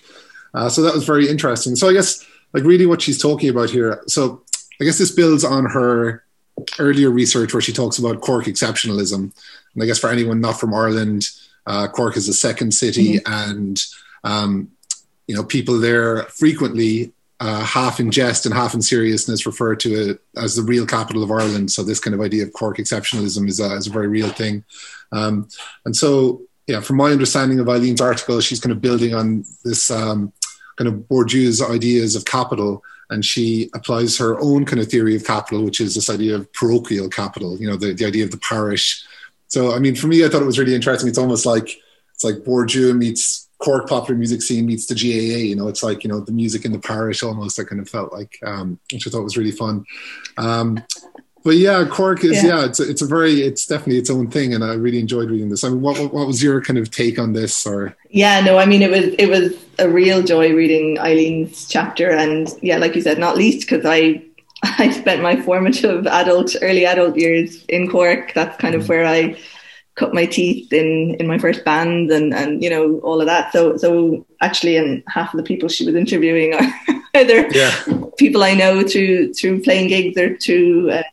[0.53, 1.75] Uh, so that was very interesting.
[1.75, 4.03] So I guess, like, really, what she's talking about here.
[4.05, 4.43] So
[4.79, 6.23] I guess this builds on her
[6.77, 9.31] earlier research where she talks about Cork exceptionalism,
[9.73, 11.27] and I guess for anyone not from Ireland
[11.67, 13.51] uh, Cork is a second city, mm-hmm.
[13.51, 13.81] and
[14.23, 14.71] um,
[15.27, 20.11] you know people there frequently, uh, half in jest and half in seriousness, refer to
[20.11, 21.71] it as the real capital of Ireland.
[21.71, 24.63] So this kind of idea of Cork exceptionalism is a, is a very real thing,
[25.11, 25.47] um,
[25.85, 29.91] and so yeah, from my understanding of Eileen's article, she's kind of building on this
[29.91, 30.33] um,
[30.77, 35.25] kind of Bourdieu's ideas of capital and she applies her own kind of theory of
[35.25, 38.37] capital, which is this idea of parochial capital, you know, the, the idea of the
[38.37, 39.05] parish
[39.47, 41.07] so, I mean, for me, I thought it was really interesting.
[41.07, 41.69] It's almost like
[42.13, 45.37] it's like Bourdieu meets Cork popular music scene meets the GAA.
[45.37, 47.59] You know, it's like you know the music in the parish almost.
[47.59, 49.85] I kind of felt like, um, which I thought was really fun.
[50.37, 50.83] Um,
[51.45, 52.57] but yeah, Cork is yeah.
[52.57, 55.29] yeah, it's a, it's a very it's definitely its own thing, and I really enjoyed
[55.29, 55.63] reading this.
[55.63, 57.67] I mean, what what was your kind of take on this?
[57.67, 62.09] Or yeah, no, I mean it was it was a real joy reading Eileen's chapter,
[62.09, 64.23] and yeah, like you said, not least because I
[64.79, 68.33] I spent my formative adult, early adult years in Cork.
[68.33, 68.89] That's kind of mm.
[68.89, 69.37] where I
[69.95, 73.51] cut my teeth in in my first band and and you know all of that.
[73.51, 76.67] So so actually, and half of the people she was interviewing are
[77.15, 77.73] either yeah.
[78.17, 81.03] people I know through through playing gigs or through uh,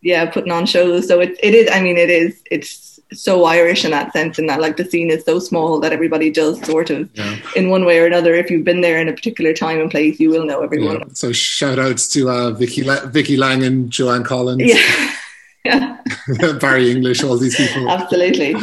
[0.00, 1.06] yeah putting on shows.
[1.06, 1.68] So it it is.
[1.70, 2.42] I mean, it is.
[2.50, 5.92] It's so Irish in that sense, and that like the scene is so small that
[5.92, 7.38] everybody does sort of yeah.
[7.56, 8.34] in one way or another.
[8.34, 11.00] If you've been there in a particular time and place, you will know everyone.
[11.00, 11.06] Yeah.
[11.12, 14.62] So shout outs to uh, Vicky La- Vicky Lang and Joanne Collins.
[14.64, 15.14] Yeah.
[15.64, 15.98] yeah.
[16.60, 17.88] Barry English, all these people.
[17.88, 18.54] Absolutely.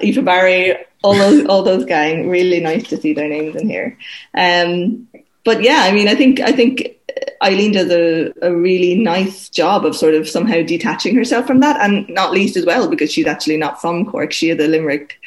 [0.00, 2.28] Eva Barry, all those all those gang.
[2.28, 3.98] Really nice to see their names in here.
[4.34, 5.08] Um,
[5.44, 6.95] but yeah, I mean, I think I think
[7.42, 11.80] Eileen does a, a really nice job of sort of somehow detaching herself from that,
[11.80, 14.32] and not least as well because she's actually not from Cork.
[14.32, 15.18] She is a Limerick,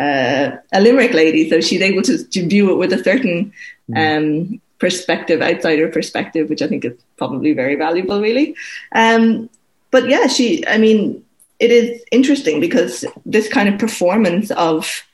[0.00, 3.52] uh, a Limerick lady, so she's able to, to view it with a certain
[3.90, 3.96] mm.
[3.96, 8.56] um, perspective, outsider perspective, which I think is probably very valuable, really.
[8.92, 9.48] Um,
[9.90, 11.24] but yeah, she, I mean,
[11.58, 15.04] it is interesting because this kind of performance of,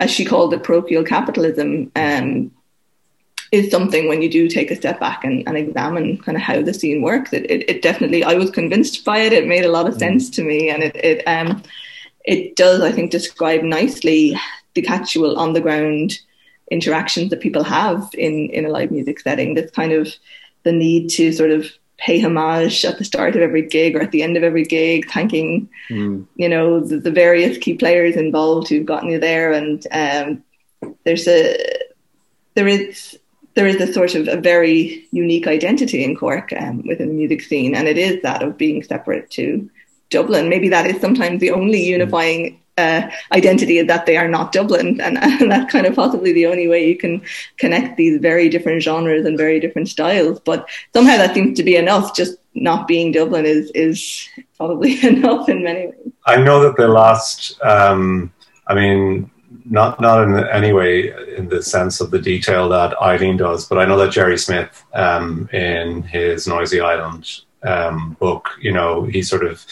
[0.00, 2.50] as she called it, parochial capitalism, um,
[3.50, 6.60] is something when you do take a step back and, and examine kind of how
[6.60, 7.32] the scene works.
[7.32, 9.32] It, it, it, definitely, I was convinced by it.
[9.32, 9.98] It made a lot of mm.
[9.98, 11.62] sense to me, and it it um
[12.24, 14.38] it does, I think, describe nicely
[14.74, 16.18] the actual on the ground
[16.70, 19.54] interactions that people have in in a live music setting.
[19.54, 20.08] This kind of
[20.64, 24.12] the need to sort of pay homage at the start of every gig or at
[24.12, 26.24] the end of every gig, thanking mm.
[26.36, 29.52] you know the, the, various key players involved who've gotten you there.
[29.52, 30.44] And um,
[31.04, 31.56] there's a
[32.54, 33.18] there is
[33.58, 37.42] there is a sort of a very unique identity in Cork um, within the music
[37.42, 39.68] scene, and it is that of being separate to
[40.10, 40.48] Dublin.
[40.48, 45.18] Maybe that is sometimes the only unifying uh, identity that they are not Dublin, and,
[45.24, 47.20] and, that's kind of possibly the only way you can
[47.56, 50.38] connect these very different genres and very different styles.
[50.38, 52.14] But somehow that seems to be enough.
[52.14, 56.12] Just not being Dublin is is probably enough in many ways.
[56.26, 58.32] I know that the last, um,
[58.68, 59.28] I mean,
[59.70, 63.78] not not in any way in the sense of the detail that Eileen does, but
[63.78, 69.22] I know that Gerry Smyth, um, in his Noisy Island um, book, you know, he
[69.22, 69.64] sort of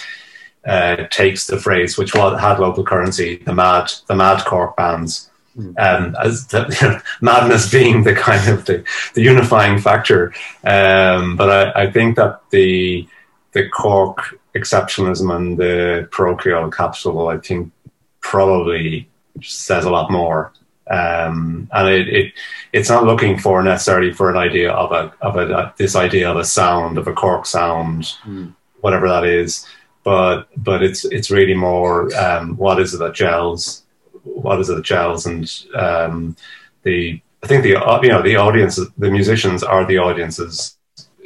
[0.66, 5.30] uh, takes the phrase which had local currency, the mad the mad Cork bands.
[5.54, 5.72] Hmm.
[5.78, 8.84] Um, as the, you know, madness being the kind of the,
[9.14, 10.34] the unifying factor,
[10.64, 13.08] um, but I, I think that the
[13.52, 17.72] the Cork exceptionalism and the parochial capital, I think,
[18.20, 19.08] probably
[19.42, 20.52] says a lot more.
[20.88, 22.32] Um, and it, it,
[22.72, 26.30] it's not looking for necessarily for an idea of a of a uh, this idea
[26.30, 28.54] of a sound of a Cork sound, mm.
[28.82, 29.66] whatever that is.
[30.04, 33.82] But but it's it's really more um, what is it that gels,
[34.22, 36.36] what is it that gels, and um,
[36.84, 40.76] the I think the you know the audience, the musicians are the audiences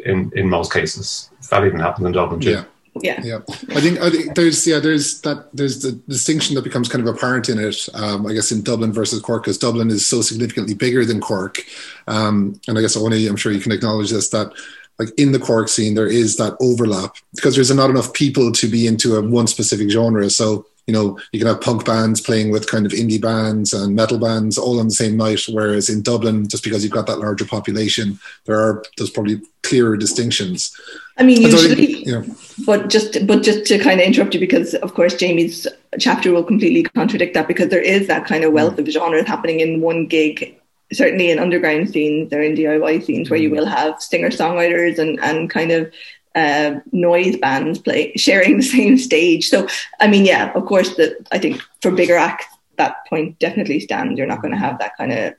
[0.06, 1.28] in in most cases.
[1.50, 2.50] That even happens in Dublin too.
[2.50, 2.64] Yeah
[3.03, 3.38] yeah yeah
[3.70, 7.14] i think i think there's yeah there's that there's the distinction that becomes kind of
[7.14, 10.74] apparent in it um, i guess in dublin versus cork because dublin is so significantly
[10.74, 11.62] bigger than cork
[12.09, 14.53] um, and i guess only i'm sure you can acknowledge this that
[14.99, 18.68] like in the cork scene there is that overlap because there's not enough people to
[18.68, 22.51] be into a one specific genre so you know, you can have punk bands playing
[22.51, 25.41] with kind of indie bands and metal bands all on the same night.
[25.49, 29.97] Whereas in Dublin, just because you've got that larger population, there are there's probably clearer
[29.97, 30.76] distinctions.
[31.20, 32.24] I mean, usually, know,
[32.64, 35.66] but just but just to kind of interrupt you because of course Jamie's
[35.98, 39.60] chapter will completely contradict that because there is that kind of wealth of genres happening
[39.60, 40.56] in one gig.
[40.92, 43.56] Certainly in underground scenes or in DIY scenes where you mm.
[43.56, 45.92] will have singer songwriters and, and kind of
[46.34, 49.48] uh, noise bands play sharing the same stage.
[49.48, 49.68] So
[50.00, 52.46] I mean, yeah, of course, that I think for bigger acts
[52.78, 54.16] that point definitely stands.
[54.16, 55.34] You're not going to have that kind of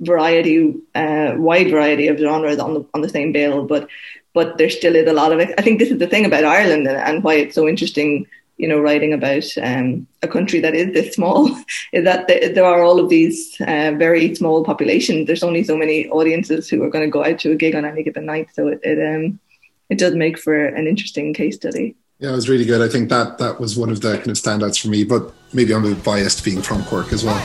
[0.00, 3.88] variety, uh, wide variety of genres on the on the same bill, but
[4.32, 5.54] but there still is a lot of it.
[5.58, 8.26] I think this is the thing about Ireland and, and why it's so interesting.
[8.56, 11.48] You know, writing about um, a country that is this small
[11.92, 15.26] is that there are all of these uh, very small populations.
[15.26, 17.86] There's only so many audiences who are going to go out to a gig on
[17.86, 18.48] any given night.
[18.52, 19.40] So it, it um,
[19.88, 21.96] it does make for an interesting case study.
[22.18, 22.82] Yeah, it was really good.
[22.82, 25.74] I think that that was one of the kind of standouts for me, but maybe
[25.74, 27.40] I'm a bit biased being from Cork as well.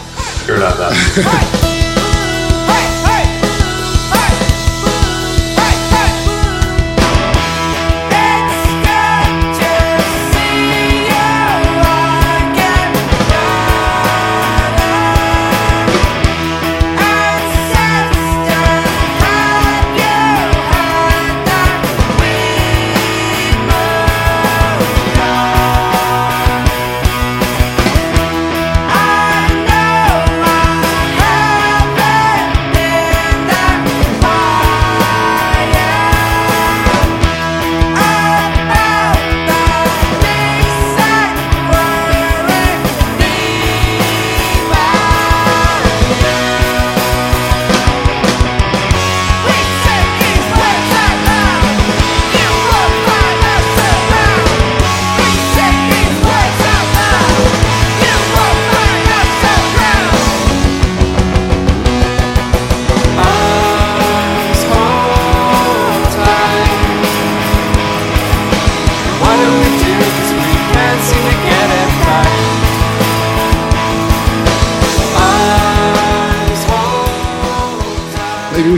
[0.46, 1.72] You're not that.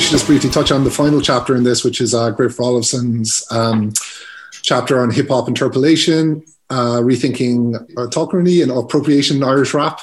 [0.07, 3.45] should just briefly touch on the final chapter in this, which is uh, Griff Rollefson's
[3.51, 3.91] um,
[4.61, 9.99] chapter on hip hop interpolation, uh, rethinking autochthony and appropriation in Irish rap,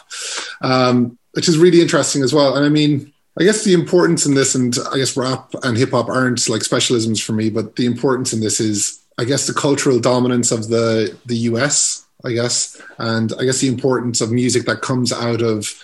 [0.60, 2.54] um, which is really interesting as well.
[2.54, 5.92] And I mean, I guess the importance in this, and I guess rap and hip
[5.92, 9.54] hop aren't like specialisms for me, but the importance in this is, I guess, the
[9.54, 14.66] cultural dominance of the the US, I guess, and I guess the importance of music
[14.66, 15.82] that comes out of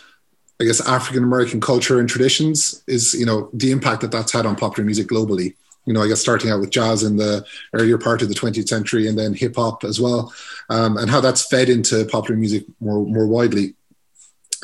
[0.61, 4.47] I guess African American culture and traditions is you know the impact that that's had
[4.47, 5.55] on popular music globally.
[5.87, 8.69] You know, I guess starting out with jazz in the earlier part of the 20th
[8.69, 10.33] century, and then hip hop as well,
[10.69, 13.75] um, and how that's fed into popular music more more widely.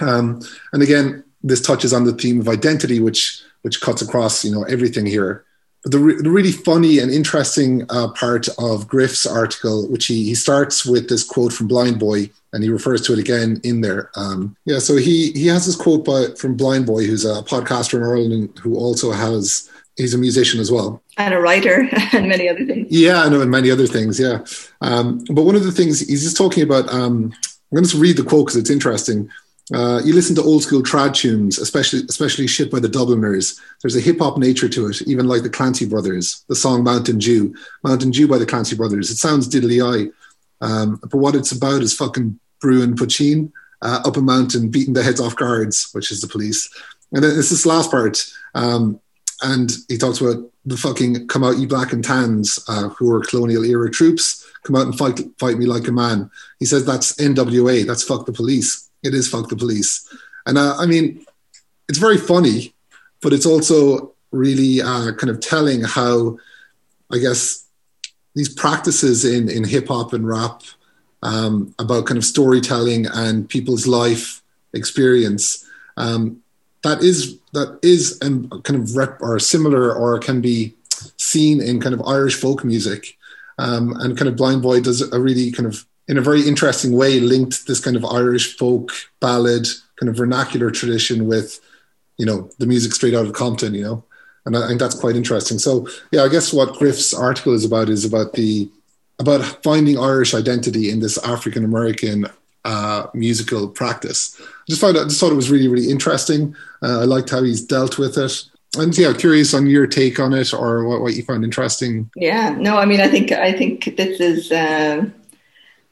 [0.02, 0.42] Um,
[0.74, 4.64] and again, this touches on the theme of identity, which which cuts across you know
[4.64, 5.44] everything here.
[5.82, 10.24] But the, re- the really funny and interesting uh, part of Griff's article, which he,
[10.24, 13.82] he starts with this quote from Blind Boy, and he refers to it again in
[13.82, 14.10] there.
[14.16, 17.98] Um, yeah, so he he has this quote by, from Blind Boy, who's a podcaster
[17.98, 22.48] in Ireland, who also has he's a musician as well and a writer and many
[22.48, 22.88] other things.
[22.90, 24.18] Yeah, I know, and many other things.
[24.18, 24.44] Yeah,
[24.80, 26.92] um, but one of the things he's just talking about.
[26.92, 27.32] Um,
[27.72, 29.28] I'm going to read the quote because it's interesting.
[29.74, 33.60] Uh, you listen to old school trad tunes, especially especially shit by the Dubliners.
[33.82, 36.44] There's a hip hop nature to it, even like the Clancy Brothers.
[36.48, 39.10] The song Mountain Dew, Mountain Dew by the Clancy Brothers.
[39.10, 40.10] It sounds diddly eye,
[40.60, 43.52] um, but what it's about is fucking brewing poitín
[43.82, 46.68] uh, up a mountain, beating the heads off guards, which is the police.
[47.12, 49.00] And then it's this last part, um,
[49.42, 53.20] and he talks about the fucking come out, you black and tans, uh, who are
[53.20, 56.30] colonial era troops, come out and fight fight me like a man.
[56.58, 58.90] He says that's NWA, that's fuck the police.
[59.02, 60.08] It is fuck the police.
[60.46, 61.24] And uh, I mean,
[61.88, 62.74] it's very funny,
[63.22, 66.38] but it's also really uh, kind of telling how,
[67.12, 67.64] I guess,
[68.34, 70.62] these practices in in hip hop and rap
[71.22, 74.42] um, about kind of storytelling and people's life
[74.72, 75.66] experience.
[75.96, 76.42] Um,
[76.82, 80.74] that is that is um, kind of rep or similar or can be
[81.16, 83.16] seen in kind of Irish folk music.
[83.58, 86.92] Um, and kind of Blind Boy does a really kind of in a very interesting
[86.92, 89.66] way linked this kind of Irish folk ballad
[89.98, 91.60] kind of vernacular tradition with
[92.18, 94.04] you know the music straight out of Compton, you know,
[94.44, 95.58] and I think that's quite interesting.
[95.58, 98.70] So yeah, I guess what Griff's article is about is about the
[99.18, 102.26] about finding Irish identity in this African American
[102.64, 104.40] uh, musical practice.
[104.40, 106.54] I just found I just thought it was really really interesting.
[106.82, 108.44] Uh, I liked how he's dealt with it.
[108.76, 112.10] And yeah, curious on your take on it or what, what you found interesting.
[112.14, 114.52] Yeah, no, I mean, I think I think this is.
[114.52, 115.06] Uh,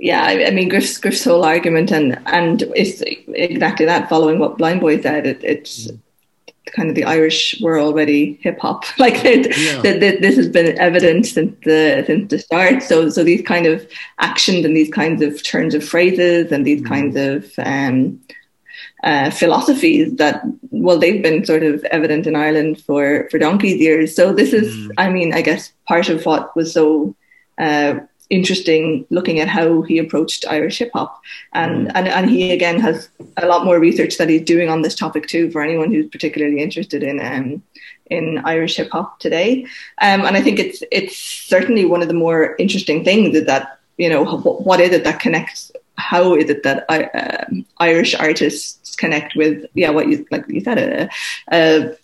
[0.00, 4.08] yeah, I, I, mean Griff's, Griff's whole argument, and and it's exactly that.
[4.08, 5.98] Following what Blind Boy said, it, it's mm
[6.72, 8.84] kind of the Irish were already hip hop.
[8.98, 9.80] like yeah.
[9.82, 12.82] this has been evident since the since the start.
[12.82, 13.86] So so these kind of
[14.18, 16.88] actions and these kinds of turns of phrases and these mm.
[16.88, 18.20] kinds of um,
[19.02, 24.14] uh, philosophies that well they've been sort of evident in Ireland for for donkey's years.
[24.14, 24.92] So this is, mm.
[24.98, 27.14] I mean, I guess part of what was so.
[27.56, 28.00] Uh,
[28.30, 31.22] interesting looking at how he approached Irish hip hop.
[31.52, 31.92] And, mm.
[31.94, 35.26] and and he again has a lot more research that he's doing on this topic
[35.26, 37.62] too for anyone who's particularly interested in um,
[38.10, 39.64] in Irish hip hop today.
[40.00, 43.78] Um, and I think it's it's certainly one of the more interesting things is that
[43.98, 45.72] you know what is it that connects.
[45.96, 47.44] How is it that uh,
[47.78, 51.08] Irish artists connect with yeah what you like you said a,
[51.52, 51.96] a,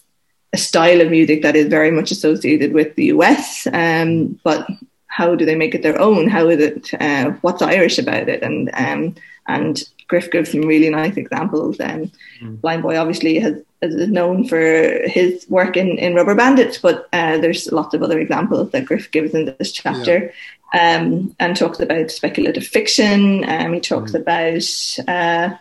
[0.53, 4.69] a style of music that is very much associated with the US, um, but
[5.11, 6.29] how do they make it their own?
[6.29, 6.95] How is it?
[7.01, 8.43] Uh, what's Irish about it?
[8.43, 11.79] And um, and Griff gives some really nice examples.
[11.81, 12.61] Um, mm.
[12.61, 14.61] Blind Boy obviously has is known for
[15.07, 19.11] his work in, in Rubber Bandits, but uh, there's lots of other examples that Griff
[19.11, 20.19] gives in this chapter.
[20.23, 20.33] Yeah.
[20.73, 23.43] Um, and talks about speculative fiction.
[23.49, 24.21] Um, he talks mm.
[24.21, 25.57] about, uh,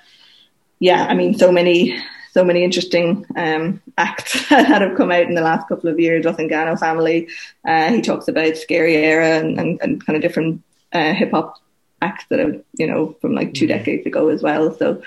[0.78, 2.00] yeah, I mean, so many
[2.32, 6.26] so many interesting um, acts that have come out in the last couple of years.
[6.26, 7.28] Gano family.
[7.66, 10.62] Uh, he talks about Scary Éire and, and, and kind of different
[10.94, 11.58] uh, hip hop
[12.02, 13.70] acts that have you know from like two mm.
[13.70, 14.74] decades ago as well.
[14.76, 15.02] So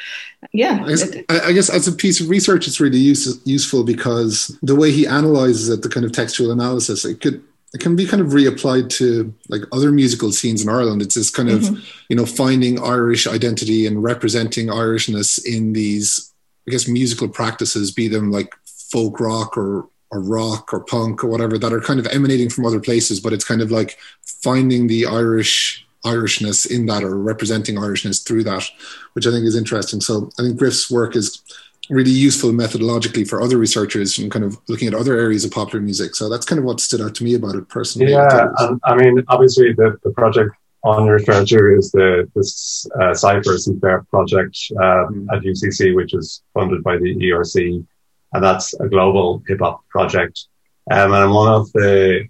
[0.52, 4.56] yeah, I guess, I guess, as a piece of research, it's really use, useful because
[4.62, 7.42] the way he analyzes it, the kind of textual analysis, it could
[7.74, 11.00] it can be kind of reapplied to like other musical scenes in Ireland.
[11.00, 11.82] It's this kind of, mm-hmm.
[12.08, 16.31] you know, finding Irish identity and representing Irishness in these
[16.66, 21.28] I guess musical practices, be them like folk rock or or rock or punk or
[21.28, 24.86] whatever, that are kind of emanating from other places, but it's kind of like finding
[24.86, 28.68] the Irish Irishness in that or representing Irishness through that,
[29.14, 30.00] which I think is interesting.
[30.00, 31.42] So I think Griff's work is
[31.90, 35.82] really useful methodologically for other researchers and kind of looking at other areas of popular
[35.82, 36.14] music.
[36.14, 38.12] So that's kind of what stood out to me about it personally.
[38.12, 38.48] Yeah,
[38.84, 40.54] I mean, obviously the, the project
[40.84, 46.42] on your strategy is the this uh, Cypher CIPHER project um, at UCC, which is
[46.54, 47.84] funded by the ERC,
[48.32, 50.46] and that's a global hip hop project.
[50.90, 52.28] Um, and one of the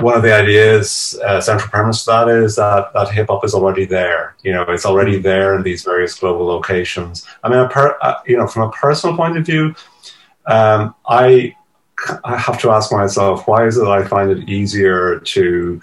[0.00, 3.54] one of the ideas, uh, central premise of that is that, that hip hop is
[3.54, 4.36] already there.
[4.44, 7.26] You know, it's already there in these various global locations.
[7.42, 9.74] I mean, per, uh, you know, from a personal point of view,
[10.46, 11.54] um, I
[12.22, 15.82] I have to ask myself, why is it I find it easier to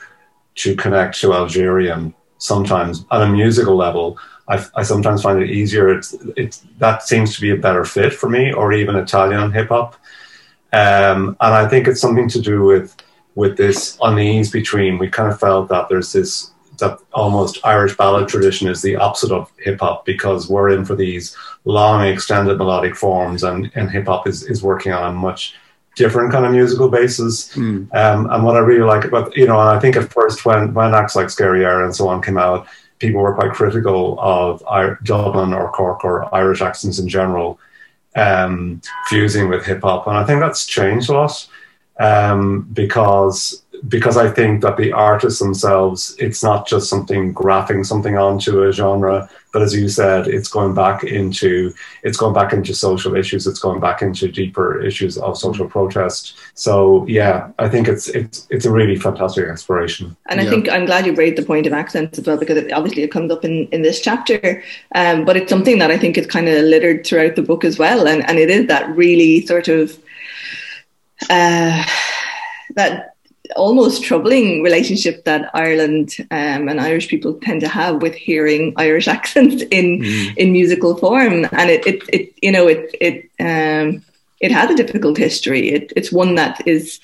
[0.55, 4.17] to connect to Algerian sometimes on a musical level?
[4.47, 5.89] I, I sometimes find it easier.
[5.89, 9.69] It's, it's that seems to be a better fit for me, or even Italian hip
[9.69, 9.95] hop.
[10.71, 12.95] Um, and I think it's something to do with
[13.35, 14.97] with this unease between.
[14.97, 19.31] We kind of felt that there's this that almost Irish ballad tradition is the opposite
[19.31, 24.07] of hip hop because we're in for these long extended melodic forms, and, and hip
[24.07, 25.55] hop is is working on a much
[25.95, 27.51] different kind of musical bases.
[27.55, 27.93] Mm.
[27.95, 30.73] Um, and what I really like about you know, and I think at first when
[30.73, 32.67] when acts like Scary Éire and so on came out,
[32.99, 34.63] people were quite critical of
[35.03, 37.59] Dublin or Cork or Irish accents in general
[38.15, 41.47] um, fusing with hip hop, and I think that's changed a lot
[41.99, 48.17] um, because because I think that the artists themselves, it's not just something graphing something
[48.17, 52.73] onto a genre, but as you said, it's going back into it's going back into
[52.73, 53.47] social issues.
[53.47, 56.35] It's going back into deeper issues of social protest.
[56.55, 60.17] So yeah, I think it's it's it's a really fantastic exploration.
[60.25, 60.49] And I yeah.
[60.49, 63.13] think I'm glad you raised the point of accents as well because it, obviously it
[63.13, 64.61] comes up in in this chapter,
[64.93, 67.79] um, but it's something that I think is kind of littered throughout the book as
[67.79, 69.97] well, and and it is that really sort of
[71.29, 71.81] uh,
[72.75, 73.14] that
[73.55, 79.07] almost troubling relationship that Ireland um, and Irish people tend to have with hearing Irish
[79.17, 80.37] accents in mm.
[80.37, 84.03] in musical form, and it, it, it you know it it um,
[84.39, 85.69] it has a difficult history.
[85.69, 86.99] It, it's one that is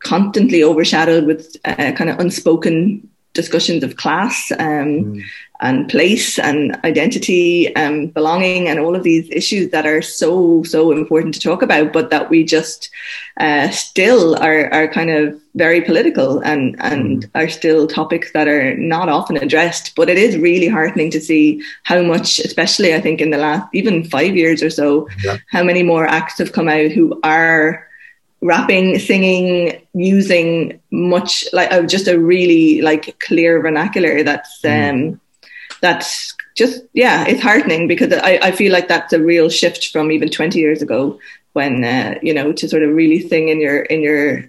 [0.00, 5.24] constantly overshadowed with uh, kind of unspoken discussions of class um, mm.
[5.60, 10.90] And place and identity and belonging and all of these issues that are so so
[10.90, 12.90] important to talk about but that we just
[13.38, 17.30] uh, still are are kind of very political and and mm.
[17.34, 21.62] are still topics that are not often addressed but it is really heartening to see
[21.82, 25.36] how much especially i think in the last even 5 years or so yeah.
[25.48, 27.86] how many more acts have come out who are
[28.42, 35.12] rapping, singing, using much like uh, just a really like clear vernacular that's mm.
[35.12, 35.20] um
[35.80, 40.10] that's just yeah it's heartening because I, I feel like that's a real shift from
[40.12, 41.18] even 20 years ago
[41.52, 44.44] when uh, you know to sort of really sing in your in your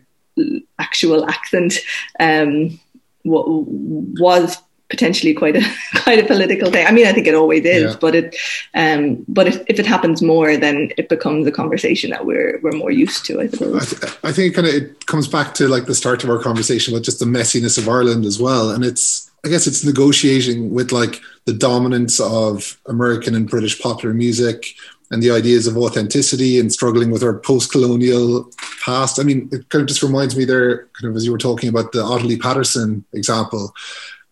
[0.79, 1.79] actual accent
[2.19, 2.79] um
[3.23, 4.57] what was
[4.91, 5.63] potentially quite a
[6.03, 6.86] quite a political thing.
[6.86, 7.97] I mean, I think it always is, yeah.
[7.99, 8.36] but it
[8.75, 12.73] um, but if, if it happens more, then it becomes a conversation that we're we're
[12.73, 13.41] more used to.
[13.41, 13.93] I suppose.
[13.93, 16.30] I, th- I think it kind of it comes back to like the start of
[16.30, 19.84] our conversation with just the messiness of Ireland as well, and it's I guess it's
[19.84, 24.68] negotiating with like the dominance of American and British popular music
[25.09, 28.49] and the ideas of authenticity and struggling with our post-colonial
[28.85, 29.19] past.
[29.19, 31.69] I mean, it kind of just reminds me there, kind of as you were talking
[31.69, 33.73] about the Ottilie Patterson example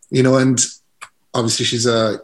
[0.10, 0.60] you know, and
[1.34, 2.20] obviously she's a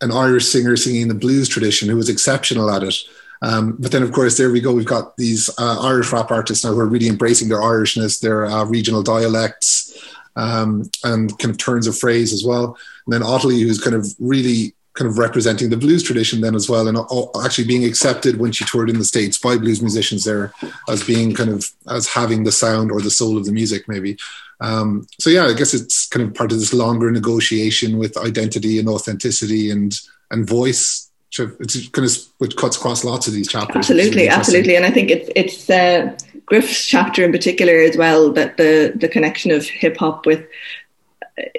[0.00, 2.94] an Irish singer singing the blues tradition who was exceptional at it.
[3.42, 4.72] Um, but then, of course, there we go.
[4.72, 8.46] We've got these uh, Irish rap artists now who are really embracing their Irishness, their
[8.46, 9.96] uh, regional dialects,
[10.36, 12.76] um, and kind of turns of phrase as well.
[13.06, 16.68] And then Ottilie, who's kind of really kind of representing the blues tradition then as
[16.68, 16.96] well, and
[17.44, 20.52] actually being accepted when she toured in the states by blues musicians there
[20.88, 24.16] as being kind of as having the sound or the soul of the music, maybe.
[24.60, 28.78] Um, so yeah, I guess it's kind of part of this longer negotiation with identity
[28.78, 29.98] and authenticity and
[30.30, 31.10] and voice.
[31.36, 33.76] It's kind of which cuts across lots of these chapters.
[33.76, 38.32] Absolutely, really absolutely, and I think it's it's uh, Griff's chapter in particular as well
[38.32, 40.46] that the the connection of hip hop with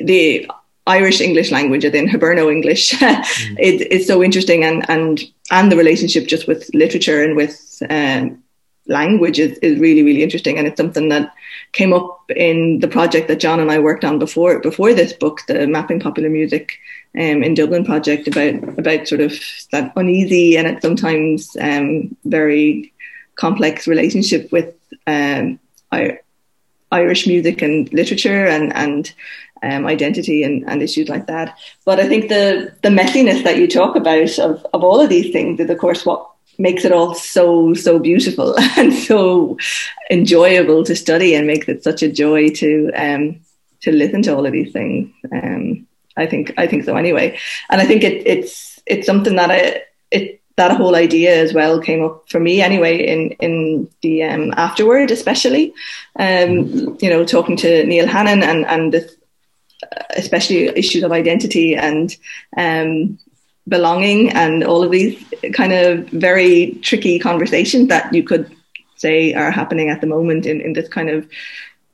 [0.01, 0.49] the
[0.87, 3.55] Irish English language and then Hiberno English mm.
[3.59, 5.21] it, it's so interesting and and
[5.51, 8.43] and the relationship just with literature and with um,
[8.87, 11.33] language is, is really really interesting and it's something that
[11.71, 15.41] came up in the project that John and I worked on before before this book,
[15.47, 16.71] the Mapping Popular Music
[17.15, 19.33] um, in Dublin project about about sort of
[19.71, 22.93] that uneasy and at sometimes um, very
[23.35, 24.73] complex relationship with
[25.07, 25.59] um,
[26.91, 29.13] Irish music and literature and and
[29.63, 31.57] um, identity and, and issues like that.
[31.85, 35.31] But I think the the messiness that you talk about of, of all of these
[35.31, 39.57] things is of course what makes it all so so beautiful and so
[40.09, 43.39] enjoyable to study and makes it such a joy to um
[43.81, 45.85] to listen to all of these things um
[46.15, 47.37] i think i think so anyway
[47.69, 49.81] and i think it, it's it's something that i
[50.57, 55.11] that whole idea as well came up for me anyway in in the um, afterword
[55.11, 55.73] especially.
[56.17, 59.15] Um you know talking to neil hannon and and this,
[60.15, 62.15] especially issues of identity and
[62.57, 63.19] um
[63.67, 65.23] belonging and all of these
[65.53, 68.49] kind of very tricky conversations that you could
[68.95, 71.27] say are happening at the moment in, in this kind of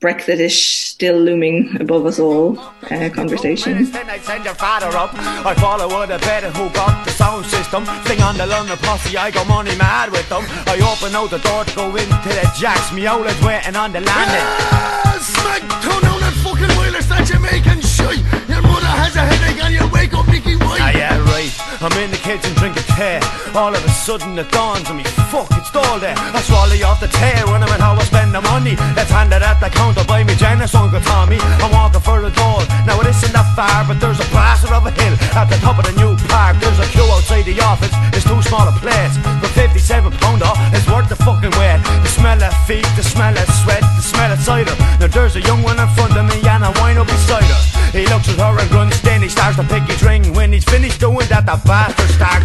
[0.02, 3.86] Brexitish still looming above us all uh, conversation.
[3.86, 5.14] send your father up.
[5.14, 7.86] I follow the better who got the sound system.
[8.08, 10.42] Sing on the London posse, I go money mad with them.
[10.66, 12.92] I open out the door to go into the jacks.
[12.92, 14.42] Me is waiting on the landing.
[14.42, 18.26] Yeah, smack, turn on that fucking wireless that Jamaican shit.
[18.50, 20.82] Your mother has a headache and you wake up Mickey White.
[20.82, 21.52] Ah, yeah, right.
[21.82, 23.20] I'm in the kitchen drinking tea.
[23.54, 25.04] All of a sudden it dawns on me,
[25.34, 26.16] fuck, it's all there.
[26.18, 28.76] I swallow off the tea, when I'm at how I spend the money.
[28.96, 31.38] Let's hand it at the counter buy me Janus Uncle Tommy.
[31.64, 32.62] I'm walking for a goal.
[32.86, 35.80] Now it isn't that far, but there's a bastard of a hill at the top
[35.80, 36.58] of the new park.
[36.62, 37.92] There's a queue outside the office.
[38.14, 41.82] It's too small a place, but 57 pound off is worth the fucking wait.
[42.06, 44.76] The smell of feet, the smell of sweat, the smell of cider.
[45.02, 47.62] Now there's a young one in front of me and a wine up beside her.
[47.92, 50.34] He looks at her and grunts, then he starts to pick his ring.
[50.34, 51.58] When he's finished doing that, the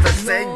[0.03, 0.49] to sing.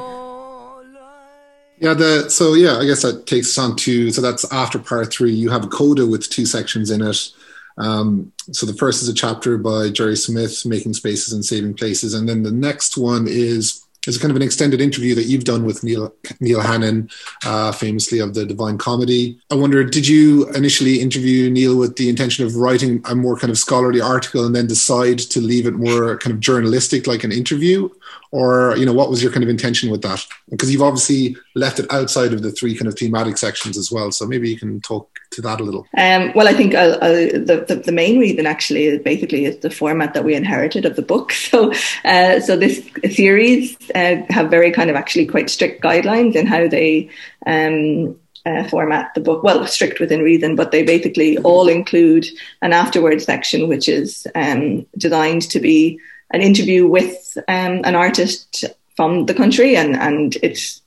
[1.78, 5.12] Yeah, the so yeah, I guess that takes us on to so that's after part
[5.12, 5.32] three.
[5.32, 7.32] You have a coda with two sections in it.
[7.78, 12.12] Um, so the first is a chapter by Gerry Smyth, making spaces and saving places,
[12.12, 15.64] and then the next one is is kind of an extended interview that you've done
[15.64, 17.10] with Neil Neil Hannon,
[17.44, 19.39] uh, famously of the Divine Comedy.
[19.51, 23.51] I wonder, did you initially interview Neil with the intention of writing a more kind
[23.51, 27.32] of scholarly article and then decide to leave it more kind of journalistic, like an
[27.32, 27.89] interview,
[28.32, 30.24] or you know what was your kind of intention with that?
[30.48, 34.12] Because you've obviously left it outside of the three kind of thematic sections as well
[34.12, 35.86] so maybe you can talk to that a little.
[35.97, 39.59] Um, well i think I'll, I'll, the, the, the, main reason actually is basically is
[39.59, 41.32] the format that we inherited of the book.
[41.51, 41.73] So
[42.05, 46.69] uh, so this series uh, have very kind of actually quite strict guidelines in how
[46.69, 47.11] they
[47.44, 48.16] um,
[48.47, 49.43] uh, format the book.
[49.43, 52.27] Well strict within reason but they basically all include
[52.62, 55.98] an afterwards section which is um, designed to be
[56.31, 58.65] an interview with um, an artist
[58.97, 60.81] from the country, and and it's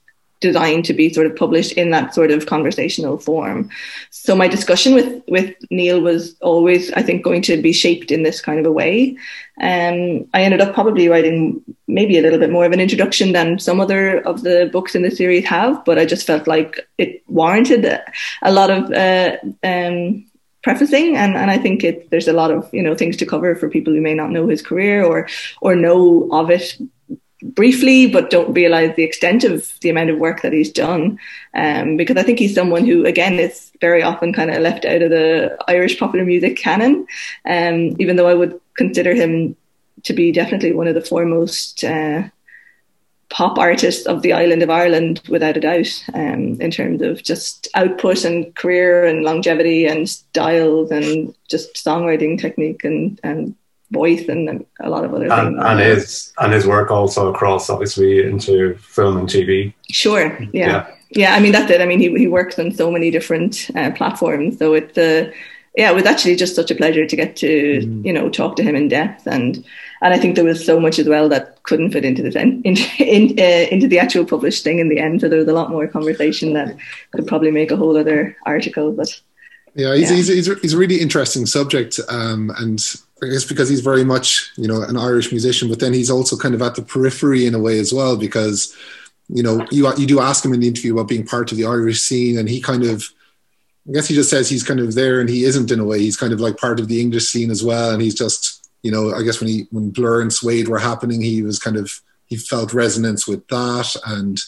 [0.43, 3.69] designed to be sort of published in that sort of conversational form.
[4.11, 8.23] So my discussion with with Neil was always, I think, going to be shaped in
[8.23, 9.17] this kind of a way.
[9.61, 13.57] Um, I ended up probably writing maybe a little bit more of an introduction than
[13.57, 17.23] some other of the books in the series have, but I just felt like it
[17.27, 17.85] warranted
[18.41, 20.25] a lot of uh, um,
[20.63, 23.55] prefacing and, and I think it there's a lot of you know things to cover
[23.55, 25.27] for people who may not know his career or
[25.61, 26.77] or know of it
[27.43, 31.19] briefly but don't realize the extent of the amount of work that he's done.
[31.53, 35.01] Um, because I think he's someone who again is very often kind of left out
[35.01, 37.05] of the Irish popular music canon.
[37.45, 39.55] Um, even though I would consider him
[40.03, 42.23] to be definitely one of the foremost uh,
[43.33, 47.67] pop artist of the island of Ireland, without a doubt, um, in terms of just
[47.73, 53.55] output and career and longevity and styles and just songwriting technique and, and
[53.89, 55.65] voice and a lot of other and, things.
[55.65, 59.73] And his and his work also across obviously into film and TV.
[59.89, 60.67] Sure, yeah.
[60.67, 60.87] yeah.
[61.09, 61.81] yeah I mean that's it.
[61.81, 65.31] I mean, he he works on so many different uh, platforms, so it's uh,
[65.75, 68.05] yeah, it was actually just such a pleasure to get to mm.
[68.05, 69.63] you know talk to him in depth and
[70.03, 72.83] and I think there was so much as well that couldn't fit into the into
[72.99, 75.21] in, uh, into the actual published thing in the end.
[75.21, 76.75] So there was a lot more conversation that
[77.11, 78.91] could probably make a whole other article.
[78.91, 79.19] But
[79.75, 80.17] yeah, he's yeah.
[80.17, 82.83] He's, he's, he's, a really interesting subject, um, and
[83.23, 86.35] I guess because he's very much you know an Irish musician, but then he's also
[86.35, 88.75] kind of at the periphery in a way as well because
[89.29, 91.65] you know you you do ask him in the interview about being part of the
[91.65, 93.05] Irish scene, and he kind of
[93.87, 95.99] I guess he just says he's kind of there and he isn't in a way.
[95.99, 98.91] He's kind of like part of the English scene as well, and he's just you
[98.91, 102.01] know, I guess when he when Blur and Suede were happening, he was kind of
[102.27, 104.39] he felt resonance with that, and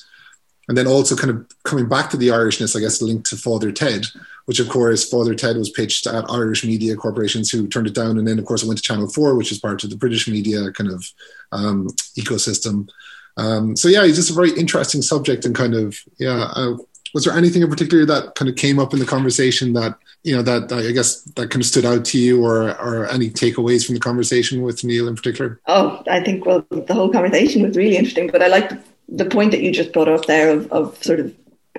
[0.67, 3.71] and then also kind of coming back to the Irishness, I guess linked to Father
[3.71, 4.05] Ted,
[4.45, 8.17] which of course Father Ted was pitched at Irish media corporations who turned it down,
[8.17, 10.27] and then of course it went to Channel Four, which is part of the British
[10.27, 11.05] media kind of
[11.53, 11.87] um,
[12.17, 12.89] ecosystem.
[13.37, 16.49] Um, so yeah, it's just a very interesting subject, and kind of yeah.
[16.53, 16.75] Uh,
[17.15, 20.35] was there anything in particular that kind of came up in the conversation that you
[20.35, 23.85] know that I guess that kind of stood out to you, or or any takeaways
[23.85, 25.61] from the conversation with Neil in particular?
[25.65, 28.69] Oh, I think well, the whole conversation was really interesting, but I like
[29.07, 31.33] the point that you just brought up there of, of sort of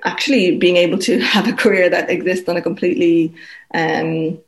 [0.05, 3.35] actually being able to have a career that exists on a completely
[3.75, 4.39] um,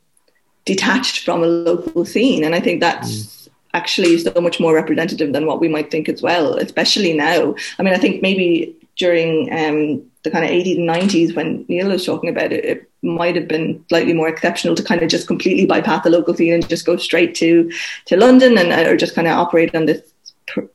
[0.65, 3.11] detached from a local scene, and I think that's.
[3.11, 3.35] Mm.
[3.75, 7.53] Actually, so much more representative than what we might think as well, especially now.
[7.77, 11.87] I mean, I think maybe during um, the kind of 80s and 90s when Neil
[11.87, 15.25] was talking about it, it might have been slightly more exceptional to kind of just
[15.25, 17.71] completely bypass the local scene and just go straight to
[18.05, 20.01] to London and or just kind of operate on this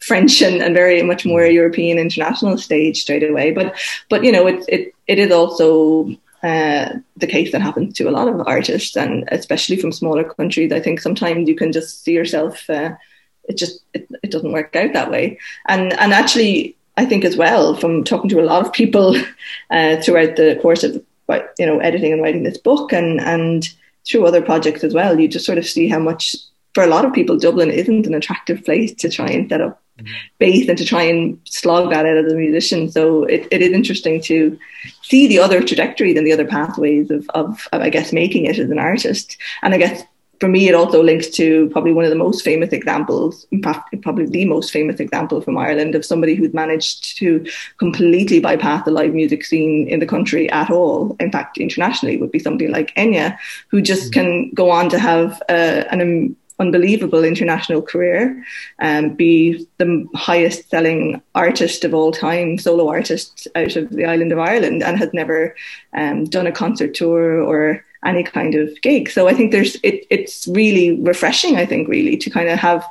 [0.01, 3.51] French and, and very much more European international stage straight away.
[3.51, 3.77] But
[4.09, 6.09] but you know it it it is also
[6.43, 10.73] uh, the case that happens to a lot of artists and especially from smaller countries.
[10.73, 12.69] I think sometimes you can just see yourself.
[12.71, 12.93] Uh,
[13.47, 15.39] it just it, it doesn't work out that way.
[15.69, 19.16] And and actually I think as well, from talking to a lot of people
[19.71, 21.03] uh, throughout the course of
[21.59, 23.69] you know editing and writing this book and and
[24.07, 26.37] through other projects as well you just sort of see how much
[26.75, 29.83] for a lot of people dublin isn't an attractive place to try and set up
[30.39, 32.91] base and to try and slog that out as a musician.
[32.91, 34.59] So it, it is interesting to
[35.03, 38.59] see the other trajectories and the other pathways of, of, of i guess making it
[38.59, 39.37] as an artist.
[39.62, 40.03] And i guess
[40.40, 43.94] for me, it also links to probably one of the most famous examples, in fact,
[44.02, 47.47] probably the most famous example from Ireland of somebody who's managed to
[47.78, 51.16] completely bypass the live music scene in the country at all.
[51.20, 53.39] In fact, internationally, would be somebody like Enya,
[53.69, 54.20] who just mm-hmm.
[54.20, 58.44] can go on to have uh, an unbelievable international career
[58.78, 64.05] and um, be the highest selling artist of all time, solo artist out of the
[64.05, 65.55] island of Ireland, and has never
[65.94, 69.10] um, done a concert tour or any kind of gig.
[69.10, 71.56] So I think there's it, it's really refreshing.
[71.56, 72.86] I think really to kind of have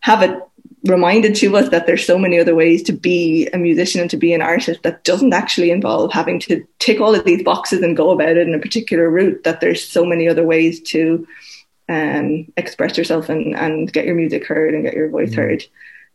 [0.00, 0.40] have it
[0.84, 4.16] reminded to us that there's so many other ways to be a musician and to
[4.16, 7.96] be an artist that doesn't actually involve having to tick all of these boxes and
[7.96, 9.42] go about it in a particular route.
[9.44, 11.26] That there's so many other ways to
[11.88, 15.36] um, express yourself and, and get your music heard and get your voice mm.
[15.36, 15.64] heard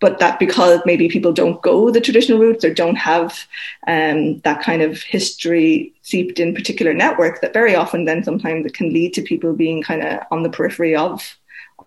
[0.02, 3.48] but that because maybe people don't go the traditional routes or don't have
[3.88, 8.73] um, that kind of history seeped in particular networks, that very often then sometimes it
[8.73, 11.38] can lead to people being kind of on the periphery of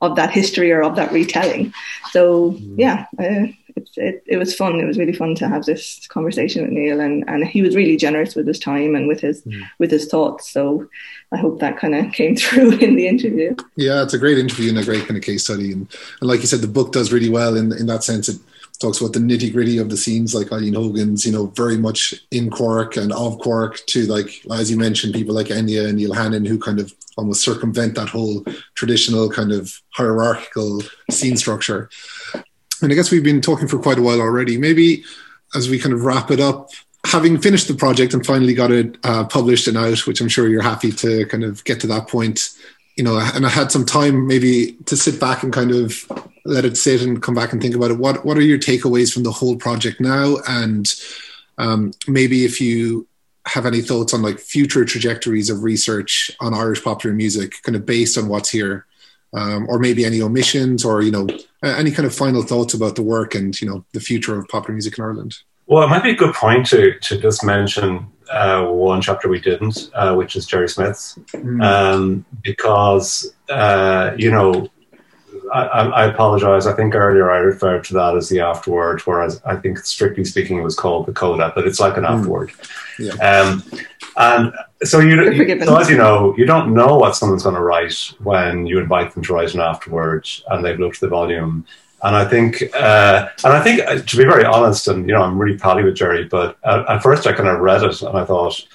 [0.01, 1.73] of that history or of that retelling.
[2.11, 2.75] So mm.
[2.79, 4.81] yeah, uh, it, it it, was fun.
[4.81, 7.97] It was really fun to have this conversation with Neil, and, and he was really
[7.97, 9.63] generous with his time and with his mm.
[9.79, 10.51] with his thoughts.
[10.51, 10.89] So
[11.33, 13.57] I hope that kind of came through in the interview.
[13.77, 15.89] Yeah, it's a great interview and a great kind of case study, and,
[16.21, 18.29] and like you said, the book does really well in in that sense.
[18.29, 18.39] It
[18.81, 22.15] talks about the nitty gritty of the scenes, like Eileen Hogan's, you know, very much
[22.31, 26.13] in Cork and of Cork, to like as you mentioned, people like Enya and Neil
[26.13, 28.45] Hannon, who kind of almost circumvent that whole
[28.75, 31.89] traditional kind of hierarchical scene structure.
[32.85, 34.59] And I guess we've been talking for quite a while already.
[34.59, 35.05] Maybe
[35.55, 36.71] as we kind of wrap it up,
[37.07, 40.49] having finished the project and finally got it uh, published and out, which I'm sure
[40.49, 42.51] you're happy to kind of get to that point,
[42.97, 46.05] you know, and I had some time maybe to sit back and kind of
[46.45, 47.99] let it sit and come back and think about it.
[47.99, 50.37] What What are your takeaways from the whole project now?
[50.47, 50.93] And
[51.57, 53.07] um, maybe if you
[53.47, 57.87] have any thoughts on like future trajectories of research on Irish popular music, kind of
[57.87, 58.87] based on what's here
[59.35, 61.27] um, or maybe any omissions or you know
[61.63, 64.75] any kind of final thoughts about the work and you know the future of popular
[64.75, 65.37] music in Ireland.
[65.67, 69.41] Well, it might be a good point to to just mention uh, one chapter we
[69.41, 71.63] didn't, uh, which is Gerry Smyth's, mm.
[71.63, 74.69] um, because uh, you know
[75.53, 76.67] I, I, apologize.
[76.67, 80.59] I think earlier I referred to that as the afterword, whereas I think strictly speaking
[80.59, 82.11] it was called the coda, but it's like an mm.
[82.11, 82.53] afterword.
[82.99, 83.13] Yeah.
[83.15, 83.63] Um,
[84.17, 84.53] and
[84.83, 88.13] so you, you so as you know, you don't know what someone's going to write
[88.23, 91.67] when you invite them to write an afterword, and they've looked at the volume.
[92.03, 95.23] And I think, uh, and I think, uh, to be very honest, and you know,
[95.23, 98.17] I'm really pally with Gerry, but at, at first I kind of read it and
[98.17, 98.67] I thought,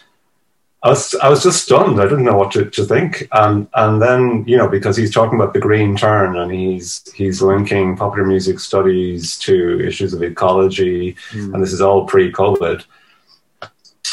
[0.82, 2.00] I was I was just stunned.
[2.00, 3.28] I didn't know what to, to think.
[3.34, 7.42] And and then you know because he's talking about the green turn and he's he's
[7.42, 11.54] linking popular music studies to issues of ecology, mm.
[11.54, 12.86] and this is all pre-COVID.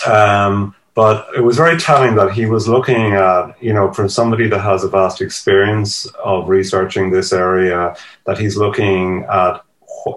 [0.06, 4.48] Um, but it was very telling that he was looking at you know from somebody
[4.48, 7.94] that has a vast experience of researching this area
[8.24, 9.62] that he's looking at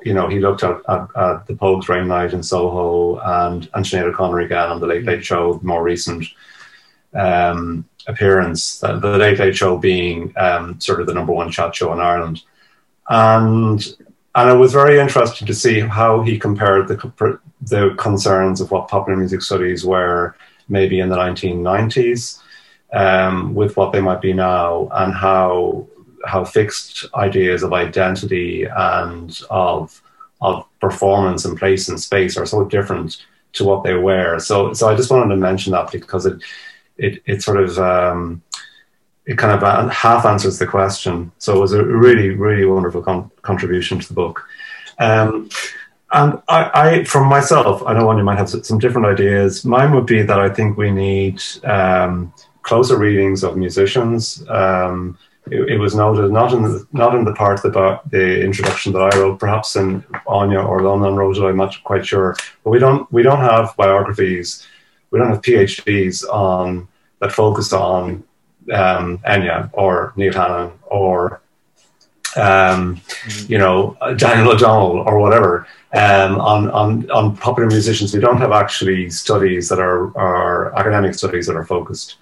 [0.03, 3.85] you know, he looked at, at, at the Pogues Rainy Night in Soho and, and
[3.85, 6.25] Sinead O'Connor again on the Late Late Show, more recent
[7.13, 8.79] um, appearance.
[8.79, 11.99] The, the, Late Late Show being um, sort of the number one chat show in
[11.99, 12.43] Ireland,
[13.09, 13.83] and
[14.35, 18.87] and it was very interesting to see how he compared the the concerns of what
[18.87, 20.35] popular music studies were
[20.69, 22.39] maybe in the 1990s
[22.93, 25.87] um, with what they might be now, and how
[26.25, 30.01] how fixed ideas of identity and of
[30.41, 34.39] of performance and place and space are so different to what they were.
[34.39, 36.41] So so I just wanted to mention that because it
[36.97, 38.41] it it sort of um,
[39.25, 41.31] it kind of half answers the question.
[41.37, 44.47] So it was a really really wonderful con- contribution to the book.
[44.99, 45.49] Um,
[46.11, 49.63] and I, I, from myself, I know one you might have some different ideas.
[49.63, 52.33] Mine would be that I think we need um,
[52.63, 54.47] closer readings of musicians.
[54.49, 55.17] Um,
[55.51, 59.01] it, it, was noted not in the not in the part about the introduction that
[59.01, 61.43] I wrote, perhaps in Áine or Lonán wrote it.
[61.43, 64.67] I'm not quite sure, but we don't we don't have biographies,
[65.11, 66.87] we don't have PhDs on
[67.19, 68.23] that focus on
[68.73, 69.19] um,
[69.73, 71.41] or Neil Hannon or
[72.37, 73.01] um,
[73.47, 78.13] you know Daniel O'Donnell or whatever um, on on on popular musicians.
[78.13, 82.17] We don't have actually studies that are are academic studies that are focused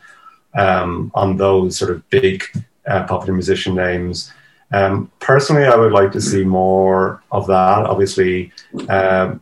[0.57, 2.43] um, on those sort of big
[2.88, 4.31] uh, popular musician names.
[4.72, 7.85] Um, personally, I would like to see more of that.
[7.85, 8.51] Obviously,
[8.89, 9.41] um,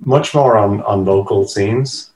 [0.00, 2.10] much more on, on local scenes.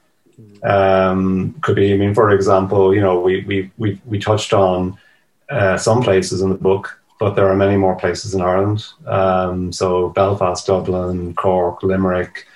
[0.62, 4.98] Um, could be, I mean, for example, you know, we we we we touched on
[5.48, 8.84] uh, some places in the book, but there are many more places in Ireland.
[9.06, 12.46] Um, so Belfast, Dublin, Cork, Limerick,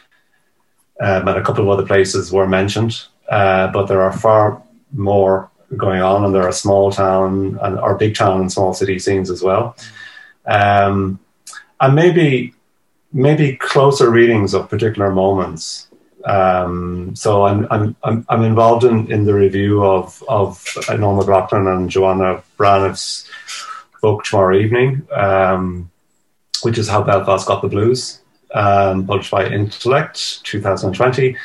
[1.00, 3.04] um, and a couple of other places were mentioned.
[3.30, 4.62] Uh, but there are far
[4.92, 8.98] more going on, and there are small town and or big town and small city
[8.98, 9.76] scenes as well.
[10.46, 11.18] Um,
[11.80, 12.54] and maybe
[13.12, 15.88] maybe closer readings of particular moments.
[16.24, 21.66] Um, so I'm, I'm I'm I'm involved in, in the review of of Noel McLaughlin
[21.66, 23.30] and Joanna Braniff's
[24.00, 25.90] book tomorrow evening, um,
[26.62, 28.20] which is how Belfast got the blues,
[28.54, 31.36] um, published by Intellect, 2020,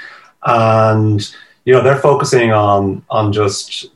[0.45, 1.35] and
[1.65, 3.91] you know they're focusing on on just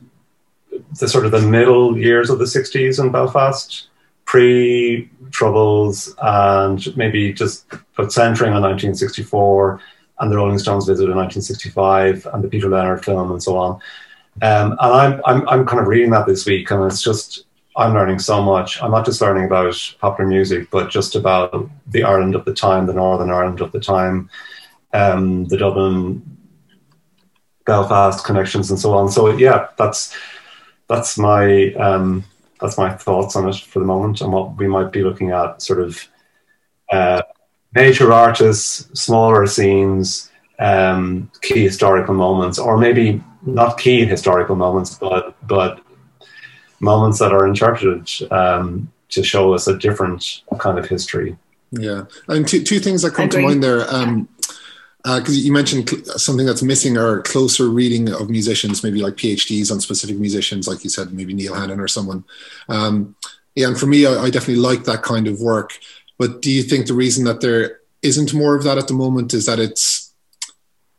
[0.98, 3.88] the sort of the middle years of the 60s in Belfast,
[4.24, 9.80] pre Troubles, and maybe just put centering on 1964
[10.20, 13.72] and the Rolling Stones visit in 1965 and the Peter Leonard film and so on.
[14.42, 17.46] Um, and I'm, I'm, I'm kind of reading that this week, and it's just,
[17.76, 18.80] I'm learning so much.
[18.82, 22.86] I'm not just learning about popular music, but just about the Ireland of the time,
[22.86, 24.30] the Northern Ireland of the time,
[24.92, 26.22] um, the Dublin,
[27.64, 29.10] Belfast connections, and so on.
[29.10, 30.16] So yeah, that's
[30.88, 32.24] that's my um,
[32.60, 35.62] that's my thoughts on it for the moment, and what we might be looking at,
[35.62, 36.06] sort of
[36.90, 37.22] uh,
[37.74, 45.36] major artists, smaller scenes, um, key historical moments, or maybe not key historical moments, but
[45.46, 45.80] but
[46.80, 51.36] moments that are interpreted um, to show us a different kind of history.
[51.72, 53.92] Yeah, and two two things that come to mind there.
[53.92, 54.28] Um,
[55.04, 59.16] because uh, you mentioned cl- something that's missing are closer reading of musicians, maybe like
[59.16, 62.24] PhDs on specific musicians, like you said, maybe Neil Hannon or someone.
[62.70, 63.14] Um,
[63.54, 65.78] yeah, and for me, I, I, definitely like that kind of work.
[66.18, 69.34] But do you think the reason that there isn't more of that at the moment
[69.34, 70.12] is that it's